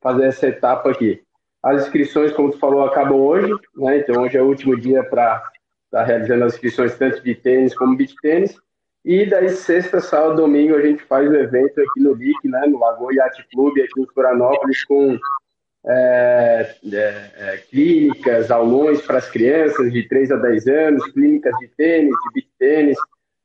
fazer 0.00 0.28
essa 0.28 0.46
etapa 0.46 0.90
aqui. 0.90 1.20
As 1.62 1.82
inscrições, 1.82 2.32
como 2.32 2.50
tu 2.50 2.58
falou, 2.58 2.84
acabam 2.84 3.20
hoje, 3.20 3.52
né? 3.76 3.98
Então 3.98 4.22
hoje 4.22 4.38
é 4.38 4.40
o 4.40 4.46
último 4.46 4.80
dia 4.80 5.04
para 5.04 5.42
estar 5.84 5.98
tá 5.98 6.02
realizando 6.02 6.46
as 6.46 6.54
inscrições 6.54 6.96
tanto 6.96 7.22
de 7.22 7.34
tênis 7.34 7.76
como 7.76 7.98
beach 7.98 8.14
tênis. 8.22 8.56
E 9.04 9.26
daí 9.26 9.50
sexta, 9.50 10.00
sábado, 10.00 10.36
domingo 10.36 10.74
a 10.74 10.80
gente 10.80 11.02
faz 11.02 11.28
o 11.28 11.34
evento 11.34 11.78
aqui 11.82 12.00
no 12.00 12.14
LIC, 12.14 12.48
né? 12.48 12.64
No 12.66 12.78
Lagoa 12.78 13.12
Yacht 13.12 13.46
Club 13.52 13.78
aqui 13.78 14.00
em 14.00 14.06
Florianópolis 14.06 14.84
com 14.84 15.18
é, 15.86 16.76
é, 16.92 16.96
é, 17.36 17.56
clínicas, 17.70 18.50
aulões 18.50 19.00
para 19.02 19.18
as 19.18 19.30
crianças 19.30 19.92
de 19.92 20.06
3 20.08 20.32
a 20.32 20.36
10 20.36 20.66
anos, 20.66 21.12
clínicas 21.12 21.54
de 21.60 21.68
tênis, 21.68 22.10
de 22.10 22.32
beach 22.34 22.48
tênis 22.58 22.98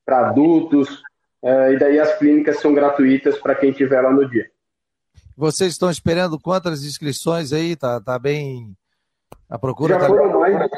para 0.05 0.29
adultos, 0.29 1.01
é, 1.43 1.73
e 1.73 1.79
daí 1.79 1.99
as 1.99 2.17
clínicas 2.17 2.59
são 2.59 2.73
gratuitas 2.73 3.37
para 3.37 3.55
quem 3.55 3.69
estiver 3.69 4.01
lá 4.01 4.11
no 4.11 4.29
dia. 4.29 4.45
Vocês 5.35 5.71
estão 5.71 5.89
esperando 5.89 6.39
quantas 6.39 6.83
inscrições 6.83 7.53
aí? 7.53 7.75
Tá, 7.75 7.99
tá 7.99 8.19
bem. 8.19 8.75
A 9.49 9.57
procura 9.57 9.95
já 9.95 9.99
tá... 9.99 10.07
foram 10.07 10.39
mais, 10.39 10.69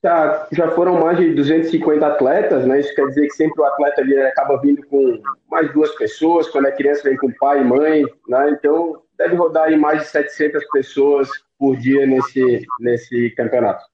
tá, 0.00 0.48
já 0.52 0.70
foram 0.70 1.00
mais 1.00 1.18
de 1.18 1.34
250 1.34 2.06
atletas, 2.06 2.64
né? 2.64 2.80
Isso 2.80 2.94
quer 2.94 3.06
dizer 3.06 3.26
que 3.26 3.34
sempre 3.34 3.60
o 3.60 3.64
atleta 3.64 4.00
ali 4.00 4.16
acaba 4.18 4.60
vindo 4.60 4.86
com 4.86 5.20
mais 5.50 5.72
duas 5.72 5.94
pessoas, 5.96 6.48
quando 6.48 6.66
é 6.66 6.72
criança 6.72 7.02
vem 7.04 7.16
com 7.16 7.30
pai 7.32 7.60
e 7.60 7.64
mãe, 7.64 8.04
né? 8.28 8.50
Então 8.50 9.02
deve 9.18 9.34
rodar 9.34 9.64
aí 9.64 9.76
mais 9.76 10.02
de 10.02 10.08
700 10.08 10.64
pessoas 10.70 11.28
por 11.58 11.76
dia 11.76 12.06
nesse, 12.06 12.64
nesse 12.80 13.30
campeonato. 13.30 13.84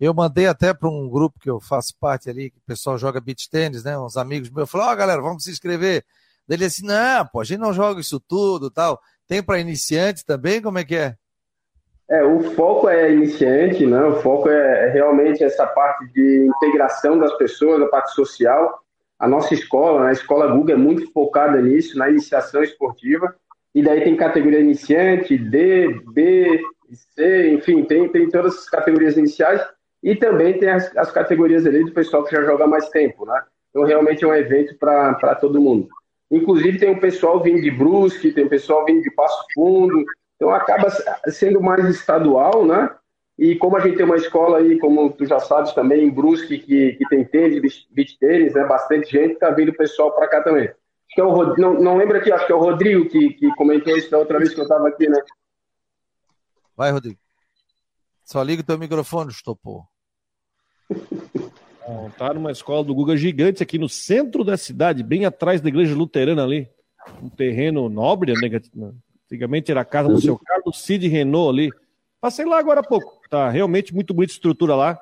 Eu 0.00 0.12
mandei 0.12 0.46
até 0.46 0.74
para 0.74 0.88
um 0.88 1.08
grupo 1.08 1.38
que 1.38 1.48
eu 1.48 1.60
faço 1.60 1.94
parte 2.00 2.28
ali, 2.28 2.50
que 2.50 2.58
o 2.58 2.66
pessoal 2.66 2.98
joga 2.98 3.20
beach 3.20 3.48
tênis, 3.48 3.84
né? 3.84 3.96
Uns 3.96 4.16
amigos 4.16 4.50
meus 4.50 4.68
falaram, 4.68 4.90
ó, 4.90 4.94
oh, 4.94 4.96
galera, 4.96 5.22
vamos 5.22 5.44
se 5.44 5.50
inscrever. 5.50 6.04
Ele 6.48 6.64
assim, 6.64 6.84
não, 6.84 7.24
pô, 7.26 7.40
a 7.40 7.44
gente 7.44 7.60
não 7.60 7.72
joga 7.72 8.00
isso 8.00 8.18
tudo 8.18 8.70
tal. 8.70 9.00
Tem 9.28 9.42
para 9.42 9.60
iniciantes 9.60 10.24
também? 10.24 10.60
Como 10.60 10.78
é 10.78 10.84
que 10.84 10.96
é? 10.96 11.14
É, 12.10 12.22
o 12.24 12.40
foco 12.54 12.88
é 12.88 13.12
iniciante, 13.12 13.86
né? 13.86 14.02
O 14.04 14.20
foco 14.20 14.48
é, 14.48 14.88
é 14.88 14.90
realmente 14.90 15.44
essa 15.44 15.66
parte 15.66 16.06
de 16.12 16.46
integração 16.46 17.18
das 17.18 17.32
pessoas, 17.36 17.80
a 17.80 17.86
parte 17.86 18.12
social. 18.12 18.80
A 19.18 19.28
nossa 19.28 19.54
escola, 19.54 20.02
né? 20.02 20.08
a 20.08 20.12
escola 20.12 20.52
Google 20.52 20.74
é 20.74 20.76
muito 20.76 21.10
focada 21.12 21.62
nisso, 21.62 21.96
na 21.96 22.10
iniciação 22.10 22.62
esportiva. 22.62 23.34
E 23.74 23.82
daí 23.82 24.04
tem 24.04 24.16
categoria 24.16 24.60
iniciante, 24.60 25.36
D, 25.38 25.88
B, 26.12 26.60
C, 27.14 27.52
enfim, 27.54 27.84
tem, 27.84 28.08
tem 28.08 28.28
todas 28.28 28.54
as 28.54 28.68
categorias 28.68 29.16
iniciais 29.16 29.66
e 30.02 30.14
também 30.14 30.58
tem 30.58 30.68
as, 30.68 30.94
as 30.96 31.10
categorias 31.10 31.64
ali 31.64 31.84
do 31.84 31.92
pessoal 31.92 32.24
que 32.24 32.34
já 32.34 32.42
joga 32.42 32.66
mais 32.66 32.88
tempo, 32.90 33.24
né? 33.24 33.42
Então 33.70 33.84
realmente 33.84 34.24
é 34.24 34.26
um 34.26 34.34
evento 34.34 34.76
para 34.78 35.34
todo 35.36 35.60
mundo. 35.60 35.88
Inclusive 36.30 36.78
tem 36.78 36.90
um 36.90 37.00
pessoal 37.00 37.42
vindo 37.42 37.62
de 37.62 37.70
Brusque, 37.70 38.32
tem 38.32 38.44
um 38.44 38.48
pessoal 38.48 38.84
vindo 38.84 39.02
de 39.02 39.10
Passo 39.10 39.42
Fundo, 39.54 40.04
então 40.36 40.50
acaba 40.50 40.90
sendo 41.28 41.60
mais 41.60 41.84
estadual, 41.88 42.66
né? 42.66 42.90
E 43.38 43.56
como 43.56 43.76
a 43.76 43.80
gente 43.80 43.96
tem 43.96 44.04
uma 44.04 44.16
escola 44.16 44.58
aí, 44.58 44.78
como 44.78 45.10
tu 45.10 45.24
já 45.24 45.40
sabes 45.40 45.72
também, 45.72 46.04
em 46.04 46.10
Brusque, 46.10 46.58
que, 46.58 46.92
que 46.92 47.08
tem 47.08 47.24
tênis, 47.24 47.86
beach 47.90 48.18
tênis, 48.18 48.52
né? 48.52 48.66
Bastante 48.66 49.10
gente, 49.10 49.36
tá 49.36 49.50
vindo 49.50 49.72
pessoal 49.72 50.12
para 50.14 50.28
cá 50.28 50.42
também 50.42 50.70
que 51.14 51.20
é 51.20 51.24
o 51.24 51.56
não, 51.56 51.74
não 51.74 51.96
lembro 51.96 52.16
aqui, 52.16 52.32
acho 52.32 52.46
que 52.46 52.52
é 52.52 52.54
o 52.54 52.60
Rodrigo 52.60 53.08
que, 53.08 53.34
que 53.34 53.54
comentou 53.54 53.96
isso 53.96 54.10
da 54.10 54.18
outra 54.18 54.38
vez 54.38 54.54
que 54.54 54.60
eu 54.60 54.64
estava 54.64 54.88
aqui, 54.88 55.08
né? 55.08 55.18
Vai, 56.76 56.90
Rodrigo. 56.90 57.18
Só 58.24 58.42
liga 58.42 58.62
o 58.62 58.64
teu 58.64 58.78
microfone, 58.78 59.30
estopou. 59.30 59.84
Tá 62.16 62.32
numa 62.32 62.52
escola 62.52 62.84
do 62.84 62.94
Guga 62.94 63.16
gigante 63.16 63.62
aqui 63.62 63.76
no 63.76 63.88
centro 63.88 64.44
da 64.44 64.56
cidade, 64.56 65.02
bem 65.02 65.24
atrás 65.24 65.60
da 65.60 65.68
igreja 65.68 65.94
luterana 65.94 66.44
ali. 66.44 66.70
Um 67.20 67.28
terreno 67.28 67.88
nobre, 67.88 68.32
né? 68.34 68.60
antigamente 69.24 69.70
era 69.70 69.80
a 69.80 69.84
casa 69.84 70.08
do 70.08 70.20
seu 70.20 70.38
Carlos 70.38 70.82
Cid 70.82 71.08
Renault 71.08 71.50
ali. 71.50 71.72
Passei 72.20 72.44
lá 72.44 72.58
agora 72.58 72.80
há 72.80 72.84
pouco. 72.84 73.20
Tá 73.28 73.48
realmente 73.48 73.92
muito 73.92 74.14
bonita 74.14 74.32
estrutura 74.32 74.76
lá. 74.76 74.98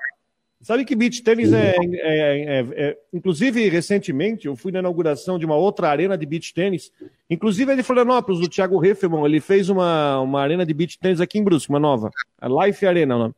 Sabe 0.62 0.84
que 0.84 0.94
beach 0.94 1.22
tênis 1.22 1.52
é, 1.54 1.74
é, 1.74 1.80
é, 2.02 2.66
é, 2.76 2.98
Inclusive, 3.14 3.66
recentemente, 3.70 4.46
eu 4.46 4.54
fui 4.54 4.70
na 4.70 4.80
inauguração 4.80 5.38
de 5.38 5.46
uma 5.46 5.56
outra 5.56 5.88
arena 5.88 6.18
de 6.18 6.26
beach 6.26 6.52
tênis. 6.52 6.92
Inclusive, 7.30 7.72
é 7.72 7.76
de 7.76 7.82
Florianópolis, 7.82 8.40
do 8.40 8.48
Thiago 8.48 8.84
Hefferman. 8.84 9.24
Ele 9.24 9.40
fez 9.40 9.70
uma, 9.70 10.20
uma 10.20 10.42
arena 10.42 10.66
de 10.66 10.74
beach 10.74 10.98
tênis 10.98 11.20
aqui 11.20 11.38
em 11.38 11.44
Brusque, 11.44 11.70
uma 11.70 11.80
nova. 11.80 12.10
A 12.38 12.66
Life 12.66 12.84
Arena, 12.86 13.28
né? 13.28 13.34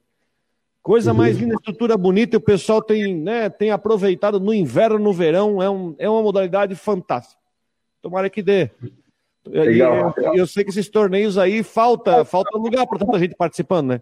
Coisa 0.83 1.13
uhum. 1.13 1.19
mais 1.19 1.39
linda, 1.39 1.55
estrutura 1.55 1.97
bonita. 1.97 2.35
E 2.35 2.39
o 2.39 2.41
pessoal 2.41 2.83
tem, 2.83 3.15
né, 3.15 3.49
tem 3.49 3.71
aproveitado 3.71 4.41
no 4.41 4.53
inverno, 4.53 4.99
no 4.99 5.13
verão. 5.13 5.63
É, 5.63 5.71
um, 5.71 5.95
é 5.99 6.11
uma 6.11 6.23
modalidade 6.23 6.75
fantástica. 6.75 7.41
Tomara 8.03 8.29
que 8.29 8.43
dê. 8.43 8.69
Legal, 9.47 10.13
eu, 10.17 10.35
eu 10.35 10.47
sei 10.47 10.65
que 10.65 10.71
esses 10.71 10.89
torneios 10.89 11.39
aí 11.39 11.63
falta, 11.63 12.25
falta 12.25 12.57
lugar 12.59 12.85
para 12.87 12.99
tanta 12.99 13.19
gente 13.19 13.37
participando, 13.37 13.89
né? 13.89 14.01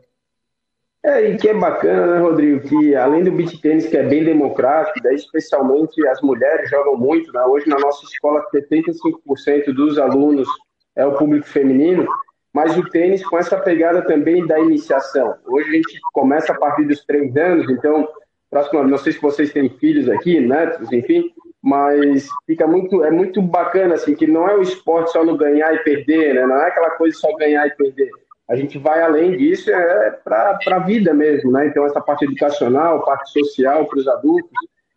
É, 1.02 1.30
e 1.30 1.36
que 1.38 1.48
é 1.48 1.54
bacana, 1.54 2.06
né, 2.06 2.18
Rodrigo, 2.20 2.68
que 2.68 2.94
além 2.94 3.24
do 3.24 3.32
beat 3.32 3.58
tênis, 3.62 3.86
que 3.86 3.96
é 3.96 4.02
bem 4.02 4.22
democrático, 4.22 5.02
daí 5.02 5.14
especialmente 5.14 6.06
as 6.06 6.20
mulheres 6.20 6.68
jogam 6.68 6.94
muito, 6.94 7.32
né? 7.32 7.42
Hoje 7.44 7.66
na 7.68 7.78
nossa 7.78 8.04
escola, 8.04 8.44
75% 8.54 9.72
dos 9.72 9.98
alunos 9.98 10.46
é 10.94 11.06
o 11.06 11.16
público 11.16 11.46
feminino, 11.46 12.06
mas 12.52 12.76
o 12.76 12.86
tênis 12.90 13.24
com 13.24 13.38
essa 13.38 13.56
pegada 13.56 14.02
também 14.02 14.46
da 14.46 14.60
iniciação. 14.60 15.36
Hoje 15.46 15.70
a 15.70 15.72
gente 15.72 15.98
começa 16.12 16.52
a 16.52 16.58
partir 16.58 16.84
dos 16.84 17.02
três 17.06 17.34
anos, 17.34 17.70
então, 17.70 18.06
próximo, 18.50 18.82
não 18.82 18.98
sei 18.98 19.14
se 19.14 19.22
vocês 19.22 19.52
têm 19.54 19.70
filhos 19.70 20.06
aqui, 20.06 20.38
netos, 20.38 20.92
enfim, 20.92 21.32
mas 21.62 22.28
fica 22.46 22.66
muito, 22.66 23.02
é 23.04 23.10
muito 23.10 23.40
bacana, 23.40 23.94
assim, 23.94 24.14
que 24.14 24.26
não 24.26 24.46
é 24.46 24.54
o 24.54 24.62
esporte 24.62 25.12
só 25.12 25.24
no 25.24 25.38
ganhar 25.38 25.74
e 25.74 25.78
perder, 25.78 26.34
né? 26.34 26.46
Não 26.46 26.56
é 26.56 26.68
aquela 26.68 26.90
coisa 26.90 27.16
só 27.16 27.34
ganhar 27.36 27.66
e 27.66 27.70
perder. 27.70 28.10
A 28.50 28.56
gente 28.56 28.78
vai 28.78 29.00
além 29.00 29.36
disso, 29.36 29.70
é 29.70 30.10
para 30.24 30.58
a 30.66 30.78
vida 30.80 31.14
mesmo, 31.14 31.52
né? 31.52 31.68
Então, 31.68 31.86
essa 31.86 32.00
parte 32.00 32.24
educacional, 32.24 33.04
parte 33.04 33.30
social 33.30 33.86
para 33.86 33.98
os 33.98 34.08
adultos, 34.08 34.50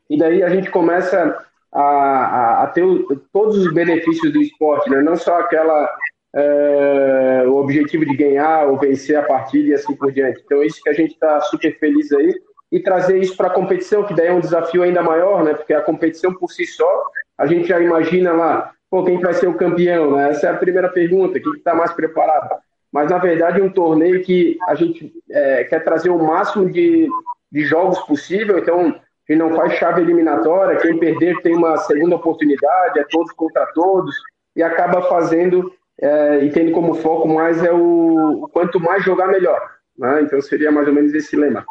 e 0.10 0.18
daí 0.18 0.42
a 0.42 0.50
gente 0.50 0.72
começa 0.72 1.38
a, 1.72 1.82
a, 1.82 2.64
a 2.64 2.68
ter 2.68 2.84
o, 2.84 3.16
todos 3.32 3.58
os 3.58 3.72
benefícios 3.72 4.34
do 4.34 4.42
esporte, 4.42 4.90
né? 4.90 5.02
Não 5.04 5.16
só 5.16 5.40
aquela 5.40 5.88
é, 6.36 7.44
o 7.48 7.58
objetivo 7.58 8.04
de 8.06 8.18
ganhar 8.18 8.68
ou 8.68 8.80
vencer 8.80 9.16
a 9.16 9.24
partida 9.24 9.70
e 9.70 9.74
assim 9.76 9.96
por 9.96 10.12
diante. 10.12 10.42
Então, 10.44 10.64
é 10.64 10.66
isso 10.66 10.82
que 10.82 10.90
a 10.90 10.94
gente 10.94 11.14
está 11.14 11.40
super 11.42 11.78
feliz 11.78 12.12
aí 12.12 12.34
e 12.72 12.80
trazer 12.80 13.20
isso 13.20 13.38
para 13.38 13.50
a 13.50 13.54
competição, 13.54 14.04
que 14.04 14.16
daí 14.16 14.30
é 14.30 14.34
um 14.34 14.40
desafio 14.40 14.82
ainda 14.82 15.04
maior, 15.04 15.44
né? 15.44 15.54
Porque 15.54 15.76
a 15.76 15.82
competição 15.82 16.34
por 16.34 16.52
si 16.52 16.66
só, 16.66 17.04
a 17.38 17.46
gente 17.46 17.68
já 17.68 17.80
imagina 17.80 18.34
lá, 18.34 18.72
pô, 18.90 19.04
quem 19.04 19.20
vai 19.20 19.36
ser 19.36 19.48
o 19.48 19.54
campeão, 19.54 20.16
né? 20.16 20.32
Essa 20.32 20.48
é 20.48 20.50
a 20.50 20.58
primeira 20.58 20.90
pergunta, 20.90 21.40
quem 21.40 21.54
está 21.54 21.76
mais 21.76 21.94
preparado? 21.94 22.50
Mas, 22.94 23.10
na 23.10 23.18
verdade, 23.18 23.60
é 23.60 23.64
um 23.64 23.72
torneio 23.72 24.24
que 24.24 24.56
a 24.68 24.76
gente 24.76 25.12
é, 25.32 25.64
quer 25.64 25.84
trazer 25.84 26.12
o 26.12 26.24
máximo 26.24 26.70
de, 26.70 27.08
de 27.52 27.66
jogos 27.66 27.98
possível, 28.02 28.60
então 28.60 28.82
a 28.82 29.32
gente 29.32 29.40
não 29.40 29.56
faz 29.56 29.74
chave 29.74 30.02
eliminatória, 30.02 30.78
quem 30.78 31.00
perder 31.00 31.42
tem 31.42 31.56
uma 31.56 31.76
segunda 31.78 32.18
oportunidade, 32.18 33.00
é 33.00 33.06
todos 33.10 33.32
contra 33.32 33.66
todos, 33.74 34.16
e 34.56 34.62
acaba 34.62 35.02
fazendo 35.10 35.74
é, 36.00 36.46
e 36.46 36.52
tendo 36.52 36.72
como 36.72 36.94
foco 36.94 37.28
mais 37.28 37.64
é 37.64 37.72
o, 37.72 38.44
o 38.44 38.48
quanto 38.50 38.80
mais 38.80 39.04
jogar 39.04 39.28
melhor. 39.28 39.60
Né? 39.98 40.22
Então 40.22 40.40
seria 40.42 40.72
mais 40.72 40.88
ou 40.88 40.94
menos 40.94 41.14
esse 41.14 41.36
lema. 41.36 41.66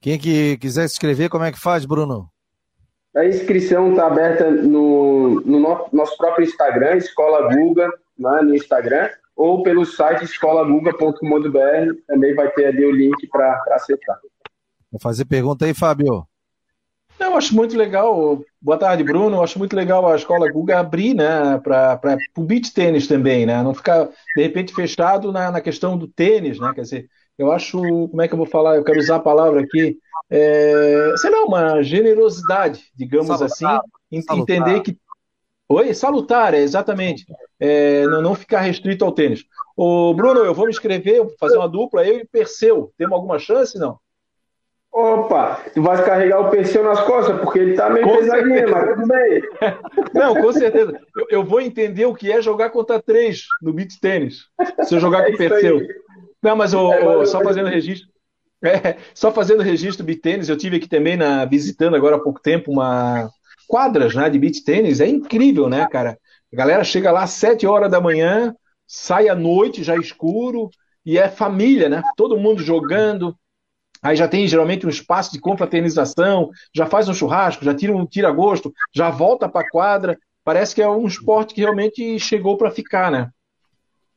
Quem 0.00 0.18
que 0.18 0.56
quiser 0.58 0.88
se 0.88 0.94
inscrever, 0.94 1.30
como 1.30 1.44
é 1.44 1.52
que 1.52 1.60
faz, 1.60 1.86
Bruno? 1.86 2.28
A 3.16 3.24
inscrição 3.24 3.90
está 3.90 4.08
aberta 4.08 4.50
no, 4.50 5.40
no, 5.42 5.88
nosso 5.92 6.16
próprio 6.16 6.44
Instagram, 6.44 6.96
Escola 6.96 7.54
Guga, 7.54 7.88
né, 8.18 8.40
no 8.42 8.54
Instagram, 8.54 9.08
ou 9.36 9.62
pelo 9.62 9.84
site 9.84 10.24
escolaguga.com.br, 10.24 11.94
também 12.06 12.34
vai 12.34 12.50
ter 12.50 12.66
ali 12.66 12.84
o 12.84 12.92
link 12.92 13.26
para 13.28 13.62
acessar. 13.70 14.18
Vou 14.90 15.00
fazer 15.00 15.24
pergunta 15.24 15.64
aí, 15.64 15.74
Fábio. 15.74 16.26
Eu 17.18 17.36
acho 17.36 17.54
muito 17.54 17.76
legal. 17.76 18.40
Boa 18.60 18.78
tarde, 18.78 19.04
Bruno. 19.04 19.36
Eu 19.36 19.42
acho 19.42 19.58
muito 19.58 19.74
legal 19.74 20.06
a 20.06 20.16
escola 20.16 20.50
Guga 20.50 20.80
abrir, 20.80 21.14
né, 21.14 21.58
para 21.62 22.18
o 22.36 22.42
beach 22.42 22.72
tênis 22.72 23.06
também, 23.06 23.46
né? 23.46 23.62
Não 23.62 23.74
ficar 23.74 24.08
de 24.36 24.42
repente 24.42 24.74
fechado 24.74 25.32
na, 25.32 25.50
na 25.50 25.60
questão 25.60 25.96
do 25.96 26.08
tênis, 26.08 26.58
né? 26.58 26.72
Quer 26.74 26.82
dizer, 26.82 27.08
eu 27.38 27.52
acho, 27.52 27.80
como 27.80 28.22
é 28.22 28.28
que 28.28 28.34
eu 28.34 28.38
vou 28.38 28.46
falar? 28.46 28.76
Eu 28.76 28.84
quero 28.84 28.98
usar 28.98 29.16
a 29.16 29.20
palavra 29.20 29.60
aqui, 29.60 29.96
é, 30.30 31.14
sei 31.16 31.30
lá, 31.30 31.44
uma 31.44 31.82
generosidade, 31.82 32.84
digamos 32.94 33.26
salutar, 33.26 33.46
assim, 33.46 34.22
salutar. 34.22 34.56
entender 34.56 34.80
que. 34.80 34.96
Oi? 35.68 35.94
Salutar, 35.94 36.54
é, 36.54 36.58
exatamente. 36.58 37.24
É, 37.58 38.06
não, 38.06 38.20
não 38.20 38.34
ficar 38.34 38.60
restrito 38.60 39.04
ao 39.04 39.12
tênis. 39.12 39.44
Ô, 39.76 40.12
Bruno, 40.14 40.40
eu 40.40 40.54
vou 40.54 40.66
me 40.66 40.70
inscrever, 40.70 41.26
fazer 41.38 41.56
uma 41.56 41.68
dupla, 41.68 42.06
eu 42.06 42.18
e 42.18 42.24
Perseu. 42.24 42.92
Temos 42.96 43.14
alguma 43.14 43.38
chance, 43.38 43.78
não? 43.78 43.98
Opa, 44.92 45.60
tu 45.74 45.82
vai 45.82 46.04
carregar 46.04 46.38
o 46.40 46.50
Perseu 46.50 46.84
nas 46.84 47.00
costas, 47.00 47.40
porque 47.40 47.58
ele 47.58 47.74
tá 47.74 47.90
meio 47.90 48.06
pesadinho, 48.06 48.70
mas 48.70 48.94
tudo 48.94 49.08
bem. 49.08 49.42
Não, 50.14 50.36
com 50.36 50.52
certeza. 50.52 51.00
Eu, 51.16 51.26
eu, 51.30 51.44
vou 51.44 51.60
entender 51.60 52.06
o 52.06 52.14
que 52.14 52.30
é 52.30 52.40
jogar 52.40 52.70
contra 52.70 53.02
três 53.02 53.42
no 53.60 53.72
beat 53.72 53.98
tênis, 54.00 54.44
se 54.84 54.94
eu 54.94 55.00
jogar 55.00 55.22
é 55.26 55.26
com 55.26 55.32
o 55.32 55.36
Perseu. 55.36 55.78
Aí. 55.78 55.88
Não, 56.40 56.54
mas 56.54 56.72
oh, 56.74 57.26
só 57.26 57.40
fazendo 57.42 57.68
registro. 57.68 58.08
É, 58.66 58.96
só 59.12 59.30
fazendo 59.30 59.62
registro 59.62 60.06
de 60.06 60.16
tênis, 60.16 60.48
eu 60.48 60.56
tive 60.56 60.78
aqui 60.78 60.88
também 60.88 61.18
na, 61.18 61.44
visitando 61.44 61.96
agora 61.96 62.16
há 62.16 62.18
pouco 62.18 62.40
tempo 62.40 62.72
uma 62.72 63.28
quadras 63.66 64.14
né, 64.14 64.28
de 64.30 64.38
beach 64.38 64.62
tênis. 64.64 65.00
É 65.00 65.06
incrível, 65.06 65.68
né, 65.68 65.86
cara? 65.90 66.18
A 66.52 66.56
galera 66.56 66.84
chega 66.84 67.10
lá 67.10 67.24
às 67.24 67.30
7 67.30 67.66
horas 67.66 67.90
da 67.90 68.00
manhã, 68.00 68.54
sai 68.86 69.28
à 69.28 69.34
noite, 69.34 69.82
já 69.82 69.96
escuro, 69.96 70.70
e 71.04 71.18
é 71.18 71.28
família, 71.28 71.88
né? 71.88 72.02
Todo 72.16 72.38
mundo 72.38 72.62
jogando. 72.62 73.36
Aí 74.02 74.16
já 74.16 74.28
tem 74.28 74.46
geralmente 74.46 74.86
um 74.86 74.90
espaço 74.90 75.32
de 75.32 75.40
confraternização, 75.40 76.50
já 76.74 76.86
faz 76.86 77.08
um 77.08 77.14
churrasco, 77.14 77.64
já 77.64 77.74
tira 77.74 77.96
um 77.96 78.06
tira 78.06 78.30
gosto, 78.30 78.72
já 78.94 79.10
volta 79.10 79.48
para 79.48 79.66
a 79.66 79.70
quadra. 79.70 80.18
Parece 80.44 80.74
que 80.74 80.82
é 80.82 80.88
um 80.88 81.06
esporte 81.06 81.54
que 81.54 81.62
realmente 81.62 82.18
chegou 82.18 82.56
para 82.58 82.70
ficar, 82.70 83.10
né? 83.10 83.30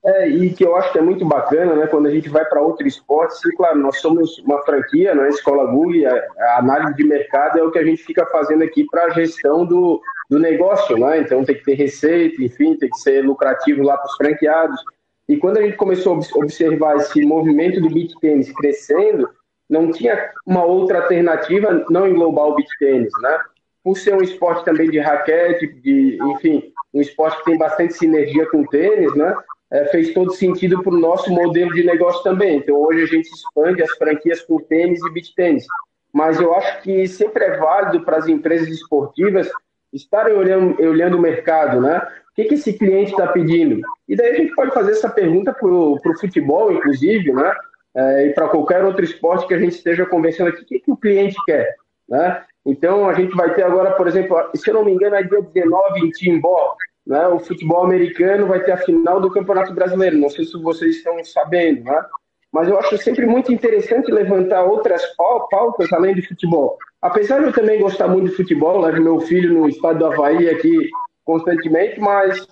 É, 0.05 0.27
e 0.27 0.53
que 0.53 0.63
eu 0.63 0.75
acho 0.75 0.91
que 0.91 0.99
é 0.99 1.01
muito 1.01 1.25
bacana, 1.25 1.75
né, 1.75 1.87
quando 1.87 2.05
a 2.05 2.11
gente 2.11 2.29
vai 2.29 2.45
para 2.45 2.61
outro 2.61 2.87
esporte, 2.87 3.39
sim, 3.39 3.51
claro, 3.55 3.79
nós 3.79 3.99
somos 3.99 4.37
uma 4.39 4.61
franquia, 4.61 5.15
né, 5.15 5.27
Escola 5.29 5.65
Google, 5.65 6.07
a, 6.07 6.43
a, 6.43 6.59
análise 6.59 6.95
de 6.95 7.03
mercado 7.03 7.57
é 7.57 7.63
o 7.63 7.71
que 7.71 7.79
a 7.79 7.83
gente 7.83 8.03
fica 8.03 8.25
fazendo 8.27 8.63
aqui 8.63 8.85
para 8.89 9.05
a 9.05 9.09
gestão 9.09 9.65
do, 9.65 9.99
do 10.29 10.39
negócio, 10.39 10.97
né, 10.97 11.19
então 11.19 11.43
tem 11.43 11.55
que 11.55 11.63
ter 11.63 11.73
receita, 11.73 12.41
enfim, 12.41 12.77
tem 12.77 12.89
que 12.89 12.99
ser 12.99 13.25
lucrativo 13.25 13.83
lá 13.83 13.97
para 13.97 14.05
os 14.05 14.15
franqueados, 14.15 14.79
e 15.27 15.35
quando 15.35 15.57
a 15.57 15.61
gente 15.61 15.75
começou 15.75 16.13
a 16.13 16.37
observar 16.37 16.95
esse 16.97 17.21
movimento 17.25 17.81
do 17.81 17.89
beat 17.89 18.13
tênis 18.21 18.51
crescendo, 18.53 19.27
não 19.69 19.91
tinha 19.91 20.31
uma 20.45 20.63
outra 20.63 21.01
alternativa 21.01 21.85
não 21.89 22.07
englobar 22.07 22.45
o 22.45 22.55
beat 22.55 22.69
tênis, 22.79 23.11
né, 23.21 23.39
por 23.83 23.97
ser 23.97 24.13
um 24.13 24.21
esporte 24.21 24.63
também 24.63 24.89
de 24.89 24.99
raquete, 24.99 25.67
de, 25.81 26.19
enfim, 26.21 26.71
um 26.93 27.01
esporte 27.01 27.39
que 27.39 27.45
tem 27.45 27.57
bastante 27.57 27.93
sinergia 27.93 28.45
com 28.45 28.61
o 28.61 28.67
tênis, 28.67 29.13
né, 29.15 29.35
é, 29.71 29.85
fez 29.85 30.13
todo 30.13 30.33
sentido 30.33 30.81
para 30.81 30.93
o 30.93 30.99
nosso 30.99 31.29
modelo 31.31 31.73
de 31.73 31.83
negócio 31.83 32.23
também. 32.23 32.57
Então, 32.57 32.75
hoje 32.75 33.03
a 33.03 33.07
gente 33.07 33.29
expande 33.29 33.83
as 33.83 33.91
franquias 33.91 34.41
com 34.41 34.59
tênis 34.59 34.99
e 35.03 35.11
beach 35.11 35.33
tênis. 35.35 35.65
Mas 36.13 36.39
eu 36.39 36.53
acho 36.55 36.81
que 36.81 37.07
sempre 37.07 37.43
é 37.43 37.57
válido 37.57 38.03
para 38.03 38.17
as 38.17 38.27
empresas 38.27 38.69
esportivas 38.69 39.49
estarem 39.91 40.35
olhando, 40.35 40.81
olhando 40.81 41.17
o 41.17 41.21
mercado, 41.21 41.81
né? 41.81 41.97
O 42.31 42.35
que, 42.35 42.45
que 42.45 42.55
esse 42.55 42.73
cliente 42.73 43.11
está 43.11 43.27
pedindo? 43.27 43.81
E 44.07 44.15
daí 44.15 44.31
a 44.31 44.35
gente 44.35 44.53
pode 44.53 44.73
fazer 44.73 44.91
essa 44.91 45.09
pergunta 45.09 45.53
para 45.53 45.67
o 45.67 45.99
futebol, 46.19 46.71
inclusive, 46.71 47.33
né? 47.33 47.53
É, 47.95 48.27
e 48.27 48.33
para 48.33 48.47
qualquer 48.47 48.83
outro 48.85 49.03
esporte 49.03 49.47
que 49.47 49.53
a 49.53 49.59
gente 49.59 49.73
esteja 49.73 50.05
conversando 50.05 50.49
aqui, 50.49 50.61
o 50.61 50.65
que, 50.65 50.79
que 50.79 50.91
o 50.91 50.97
cliente 50.97 51.35
quer, 51.45 51.75
né? 52.07 52.43
Então, 52.65 53.09
a 53.09 53.13
gente 53.13 53.35
vai 53.35 53.53
ter 53.53 53.63
agora, 53.63 53.91
por 53.91 54.07
exemplo, 54.07 54.37
se 54.53 54.69
eu 54.69 54.75
não 54.75 54.85
me 54.85 54.91
engano, 54.91 55.15
é 55.15 55.23
dia 55.23 55.41
19 55.41 55.99
em 55.99 56.09
Timbó, 56.11 56.75
né, 57.07 57.25
o 57.29 57.39
futebol 57.39 57.85
americano 57.85 58.47
vai 58.47 58.59
ter 58.61 58.73
a 58.73 58.77
final 58.77 59.21
do 59.21 59.31
Campeonato 59.31 59.73
Brasileiro. 59.73 60.17
Não 60.17 60.29
sei 60.29 60.43
se 60.43 60.61
vocês 60.61 60.97
estão 60.97 61.23
sabendo, 61.23 61.85
né? 61.85 62.05
Mas 62.51 62.67
eu 62.67 62.77
acho 62.77 62.97
sempre 62.97 63.25
muito 63.25 63.51
interessante 63.51 64.11
levantar 64.11 64.63
outras 64.63 65.05
pautas 65.15 65.91
além 65.93 66.13
de 66.13 66.27
futebol. 66.27 66.77
Apesar 67.01 67.39
de 67.39 67.45
eu 67.45 67.53
também 67.53 67.79
gostar 67.79 68.07
muito 68.07 68.29
de 68.29 68.35
futebol, 68.35 68.81
levo 68.81 69.01
meu 69.01 69.19
filho 69.21 69.53
no 69.53 69.69
estado 69.69 69.99
do 69.99 70.05
Havaí 70.05 70.49
aqui 70.49 70.89
constantemente, 71.23 71.99
mas 71.99 72.45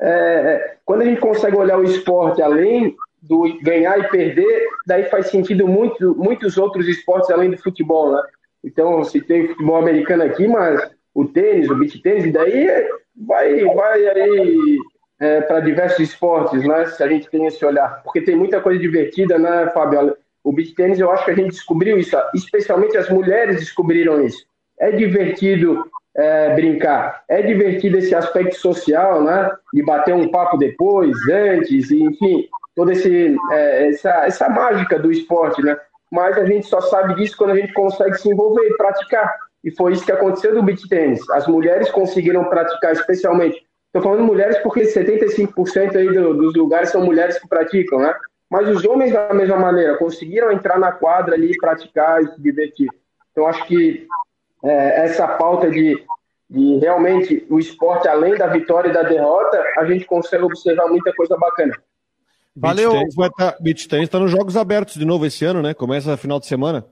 é, 0.00 0.08
é, 0.08 0.76
quando 0.84 1.02
a 1.02 1.04
gente 1.04 1.20
consegue 1.20 1.56
olhar 1.56 1.78
o 1.78 1.84
esporte 1.84 2.42
além 2.42 2.94
do 3.22 3.44
ganhar 3.62 3.98
e 3.98 4.08
perder, 4.08 4.68
daí 4.86 5.04
faz 5.04 5.28
sentido 5.28 5.66
muito, 5.68 6.14
muitos 6.16 6.58
outros 6.58 6.88
esportes 6.88 7.30
além 7.30 7.50
do 7.50 7.58
futebol, 7.58 8.12
né? 8.12 8.22
Então, 8.64 9.02
citei 9.04 9.44
o 9.44 9.48
futebol 9.50 9.76
americano 9.76 10.24
aqui, 10.24 10.46
mas 10.48 10.90
o 11.14 11.24
tênis, 11.24 11.70
o 11.70 11.74
beach 11.74 12.00
tênis, 12.00 12.24
e 12.24 12.30
daí 12.30 12.68
vai, 13.26 13.64
vai 13.64 14.08
aí 14.08 14.78
é, 15.20 15.40
para 15.42 15.60
diversos 15.60 16.00
esportes, 16.00 16.66
né? 16.66 16.86
Se 16.86 17.02
a 17.02 17.08
gente 17.08 17.28
tem 17.30 17.46
esse 17.46 17.64
olhar, 17.64 18.02
porque 18.02 18.20
tem 18.20 18.36
muita 18.36 18.60
coisa 18.60 18.80
divertida, 18.80 19.38
né, 19.38 19.70
Fábio? 19.72 20.16
O 20.42 20.52
beach 20.52 20.74
tênis, 20.74 20.98
eu 20.98 21.10
acho 21.10 21.24
que 21.24 21.30
a 21.30 21.36
gente 21.36 21.50
descobriu 21.50 21.98
isso, 21.98 22.16
especialmente 22.34 22.96
as 22.96 23.08
mulheres 23.08 23.56
descobriram 23.60 24.24
isso. 24.24 24.44
É 24.78 24.90
divertido 24.90 25.84
é, 26.16 26.54
brincar, 26.54 27.22
é 27.28 27.40
divertido 27.42 27.98
esse 27.98 28.14
aspecto 28.14 28.56
social, 28.56 29.22
né? 29.22 29.50
De 29.72 29.82
bater 29.84 30.14
um 30.14 30.30
papo 30.30 30.56
depois, 30.56 31.16
antes, 31.28 31.90
enfim, 31.90 32.48
toda 32.74 32.92
é, 32.92 33.88
essa, 33.88 34.10
essa 34.26 34.48
mágica 34.48 34.98
do 34.98 35.12
esporte, 35.12 35.62
né? 35.62 35.76
Mas 36.10 36.36
a 36.36 36.44
gente 36.44 36.66
só 36.66 36.80
sabe 36.80 37.14
disso 37.14 37.36
quando 37.36 37.50
a 37.50 37.56
gente 37.56 37.72
consegue 37.72 38.18
se 38.18 38.28
envolver 38.28 38.66
e 38.66 38.76
praticar. 38.76 39.34
E 39.64 39.70
foi 39.70 39.92
isso 39.92 40.04
que 40.04 40.12
aconteceu 40.12 40.54
no 40.54 40.62
beach 40.62 40.88
tênis. 40.88 41.20
As 41.30 41.46
mulheres 41.46 41.90
conseguiram 41.90 42.44
praticar, 42.44 42.92
especialmente. 42.92 43.64
Estou 43.86 44.02
falando 44.02 44.24
mulheres 44.24 44.58
porque 44.58 44.82
75% 44.82 45.96
aí 45.96 46.08
do, 46.12 46.34
dos 46.34 46.54
lugares 46.54 46.90
são 46.90 47.04
mulheres 47.04 47.38
que 47.38 47.46
praticam, 47.46 47.98
né? 47.98 48.14
Mas 48.50 48.68
os 48.68 48.84
homens, 48.84 49.12
da 49.12 49.32
mesma 49.32 49.56
maneira, 49.56 49.96
conseguiram 49.96 50.50
entrar 50.50 50.78
na 50.78 50.92
quadra 50.92 51.34
ali, 51.34 51.56
praticar 51.58 52.22
e 52.22 52.26
se 52.28 52.40
divertir. 52.40 52.88
Então, 53.30 53.46
acho 53.46 53.64
que 53.66 54.06
é, 54.64 55.04
essa 55.04 55.26
pauta 55.26 55.70
de, 55.70 55.96
de 56.50 56.78
realmente 56.78 57.46
o 57.48 57.58
esporte, 57.58 58.08
além 58.08 58.34
da 58.34 58.46
vitória 58.48 58.90
e 58.90 58.92
da 58.92 59.02
derrota, 59.02 59.62
a 59.78 59.84
gente 59.84 60.04
consegue 60.04 60.44
observar 60.44 60.88
muita 60.88 61.14
coisa 61.14 61.36
bacana. 61.36 61.74
Valeu, 62.54 62.92
Beach 63.60 63.88
Tennis 63.88 64.08
está 64.08 64.18
nos 64.18 64.30
Jogos 64.30 64.56
Abertos 64.56 64.94
de 64.94 65.04
novo 65.06 65.24
esse 65.24 65.44
ano, 65.44 65.62
né? 65.62 65.72
Começa 65.72 66.10
no 66.10 66.18
final 66.18 66.38
de 66.38 66.46
semana. 66.46 66.84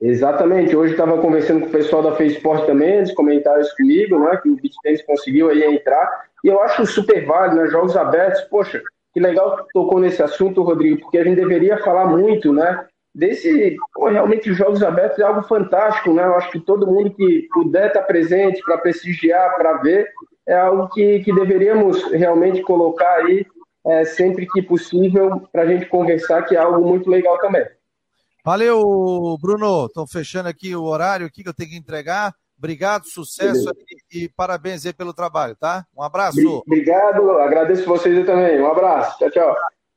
Exatamente. 0.00 0.74
Hoje 0.74 0.92
estava 0.92 1.18
conversando 1.18 1.60
com 1.60 1.66
o 1.66 1.70
pessoal 1.70 2.02
da 2.02 2.16
Facebook 2.16 2.66
também, 2.66 2.96
eles 2.96 3.12
comentaram 3.12 3.60
isso 3.60 3.76
comigo, 3.76 4.18
né, 4.18 4.36
que 4.42 4.48
o 4.48 4.56
beat 4.56 5.04
conseguiu 5.04 5.50
aí 5.50 5.62
entrar. 5.62 6.24
E 6.42 6.48
eu 6.48 6.60
acho 6.62 6.86
super 6.86 7.24
válido, 7.26 7.56
né, 7.56 7.66
jogos 7.68 7.96
abertos. 7.96 8.40
Poxa, 8.42 8.82
que 9.12 9.20
legal 9.20 9.56
que 9.56 9.72
tocou 9.74 10.00
nesse 10.00 10.22
assunto, 10.22 10.62
Rodrigo, 10.62 11.00
porque 11.00 11.18
a 11.18 11.24
gente 11.24 11.36
deveria 11.36 11.76
falar 11.78 12.06
muito, 12.06 12.50
né, 12.50 12.86
desse 13.14 13.76
pô, 13.94 14.08
realmente 14.08 14.52
jogos 14.54 14.82
abertos 14.82 15.18
é 15.18 15.22
algo 15.22 15.42
fantástico, 15.42 16.14
né? 16.14 16.24
Eu 16.24 16.34
acho 16.36 16.50
que 16.50 16.60
todo 16.60 16.86
mundo 16.86 17.10
que 17.10 17.48
puder 17.52 17.88
estar 17.88 18.02
presente 18.02 18.62
para 18.62 18.78
prestigiar, 18.78 19.54
para 19.56 19.78
ver, 19.78 20.08
é 20.46 20.54
algo 20.54 20.88
que, 20.88 21.20
que 21.20 21.34
deveríamos 21.34 22.04
realmente 22.12 22.62
colocar 22.62 23.16
aí 23.16 23.44
é, 23.86 24.04
sempre 24.04 24.46
que 24.46 24.62
possível 24.62 25.42
para 25.52 25.62
a 25.62 25.66
gente 25.66 25.86
conversar, 25.86 26.42
que 26.42 26.54
é 26.54 26.58
algo 26.58 26.86
muito 26.86 27.10
legal 27.10 27.38
também. 27.38 27.66
Valeu, 28.44 29.36
Bruno. 29.40 29.86
Estou 29.86 30.06
fechando 30.06 30.48
aqui 30.48 30.74
o 30.74 30.84
horário 30.84 31.26
aqui 31.26 31.42
que 31.42 31.48
eu 31.48 31.54
tenho 31.54 31.70
que 31.70 31.76
entregar. 31.76 32.34
Obrigado, 32.56 33.06
sucesso 33.06 33.70
e, 34.12 34.24
e, 34.24 34.28
parabéns 34.28 34.84
aí 34.84 34.92
pelo 34.92 35.14
trabalho, 35.14 35.56
tá? 35.56 35.86
Um 35.96 36.02
abraço. 36.02 36.62
Obrigado, 36.66 37.30
agradeço 37.38 37.86
vocês 37.86 38.26
também. 38.26 38.60
Um 38.60 38.70
abraço. 38.70 39.16
Tchau, 39.18 39.30
tchau. 39.30 39.56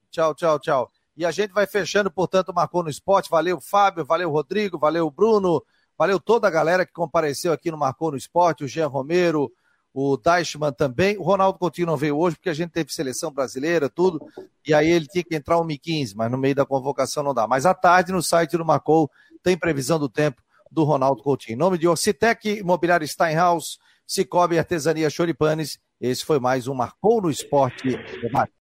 Tchau, 0.09 0.35
tchau, 0.35 0.59
tchau. 0.59 0.91
E 1.15 1.25
a 1.25 1.31
gente 1.31 1.51
vai 1.51 1.67
fechando, 1.67 2.09
portanto, 2.09 2.53
marcou 2.53 2.81
no 2.81 2.89
esporte. 2.89 3.29
Valeu, 3.29 3.59
Fábio, 3.59 4.05
valeu, 4.05 4.29
Rodrigo, 4.29 4.79
valeu, 4.79 5.11
Bruno, 5.11 5.61
valeu 5.97 6.19
toda 6.19 6.47
a 6.47 6.51
galera 6.51 6.85
que 6.85 6.93
compareceu 6.93 7.51
aqui 7.51 7.69
no 7.69 7.77
Marcou 7.77 8.11
no 8.11 8.17
Esporte, 8.17 8.63
o 8.63 8.67
Jean 8.67 8.87
Romero, 8.87 9.51
o 9.93 10.17
Deichmann 10.17 10.71
também. 10.71 11.17
O 11.17 11.21
Ronaldo 11.21 11.59
Coutinho 11.59 11.87
não 11.87 11.97
veio 11.97 12.17
hoje 12.17 12.35
porque 12.35 12.49
a 12.49 12.53
gente 12.53 12.71
teve 12.71 12.91
seleção 12.91 13.31
brasileira, 13.31 13.89
tudo, 13.89 14.25
e 14.65 14.73
aí 14.73 14.89
ele 14.89 15.05
tinha 15.05 15.23
que 15.23 15.35
entrar 15.35 15.57
1h15, 15.57 16.13
mas 16.15 16.31
no 16.31 16.37
meio 16.37 16.55
da 16.55 16.65
convocação 16.65 17.21
não 17.21 17.33
dá. 17.33 17.47
Mas 17.47 17.65
à 17.65 17.73
tarde, 17.73 18.11
no 18.11 18.21
site 18.21 18.57
do 18.57 18.65
Marcou, 18.65 19.09
tem 19.43 19.57
previsão 19.57 19.99
do 19.99 20.09
tempo 20.09 20.41
do 20.71 20.83
Ronaldo 20.83 21.21
Coutinho. 21.21 21.55
Em 21.55 21.59
nome 21.59 21.77
de 21.77 21.87
Ocitec, 21.87 22.49
Imobiliário 22.49 23.07
Steinhaus, 23.07 23.77
Cicobi 24.07 24.57
Artesania 24.57 25.09
Choripanes, 25.09 25.79
esse 26.01 26.25
foi 26.25 26.39
mais 26.39 26.67
um 26.67 26.73
Marcou 26.73 27.21
no 27.21 27.29
Esporte. 27.29 27.97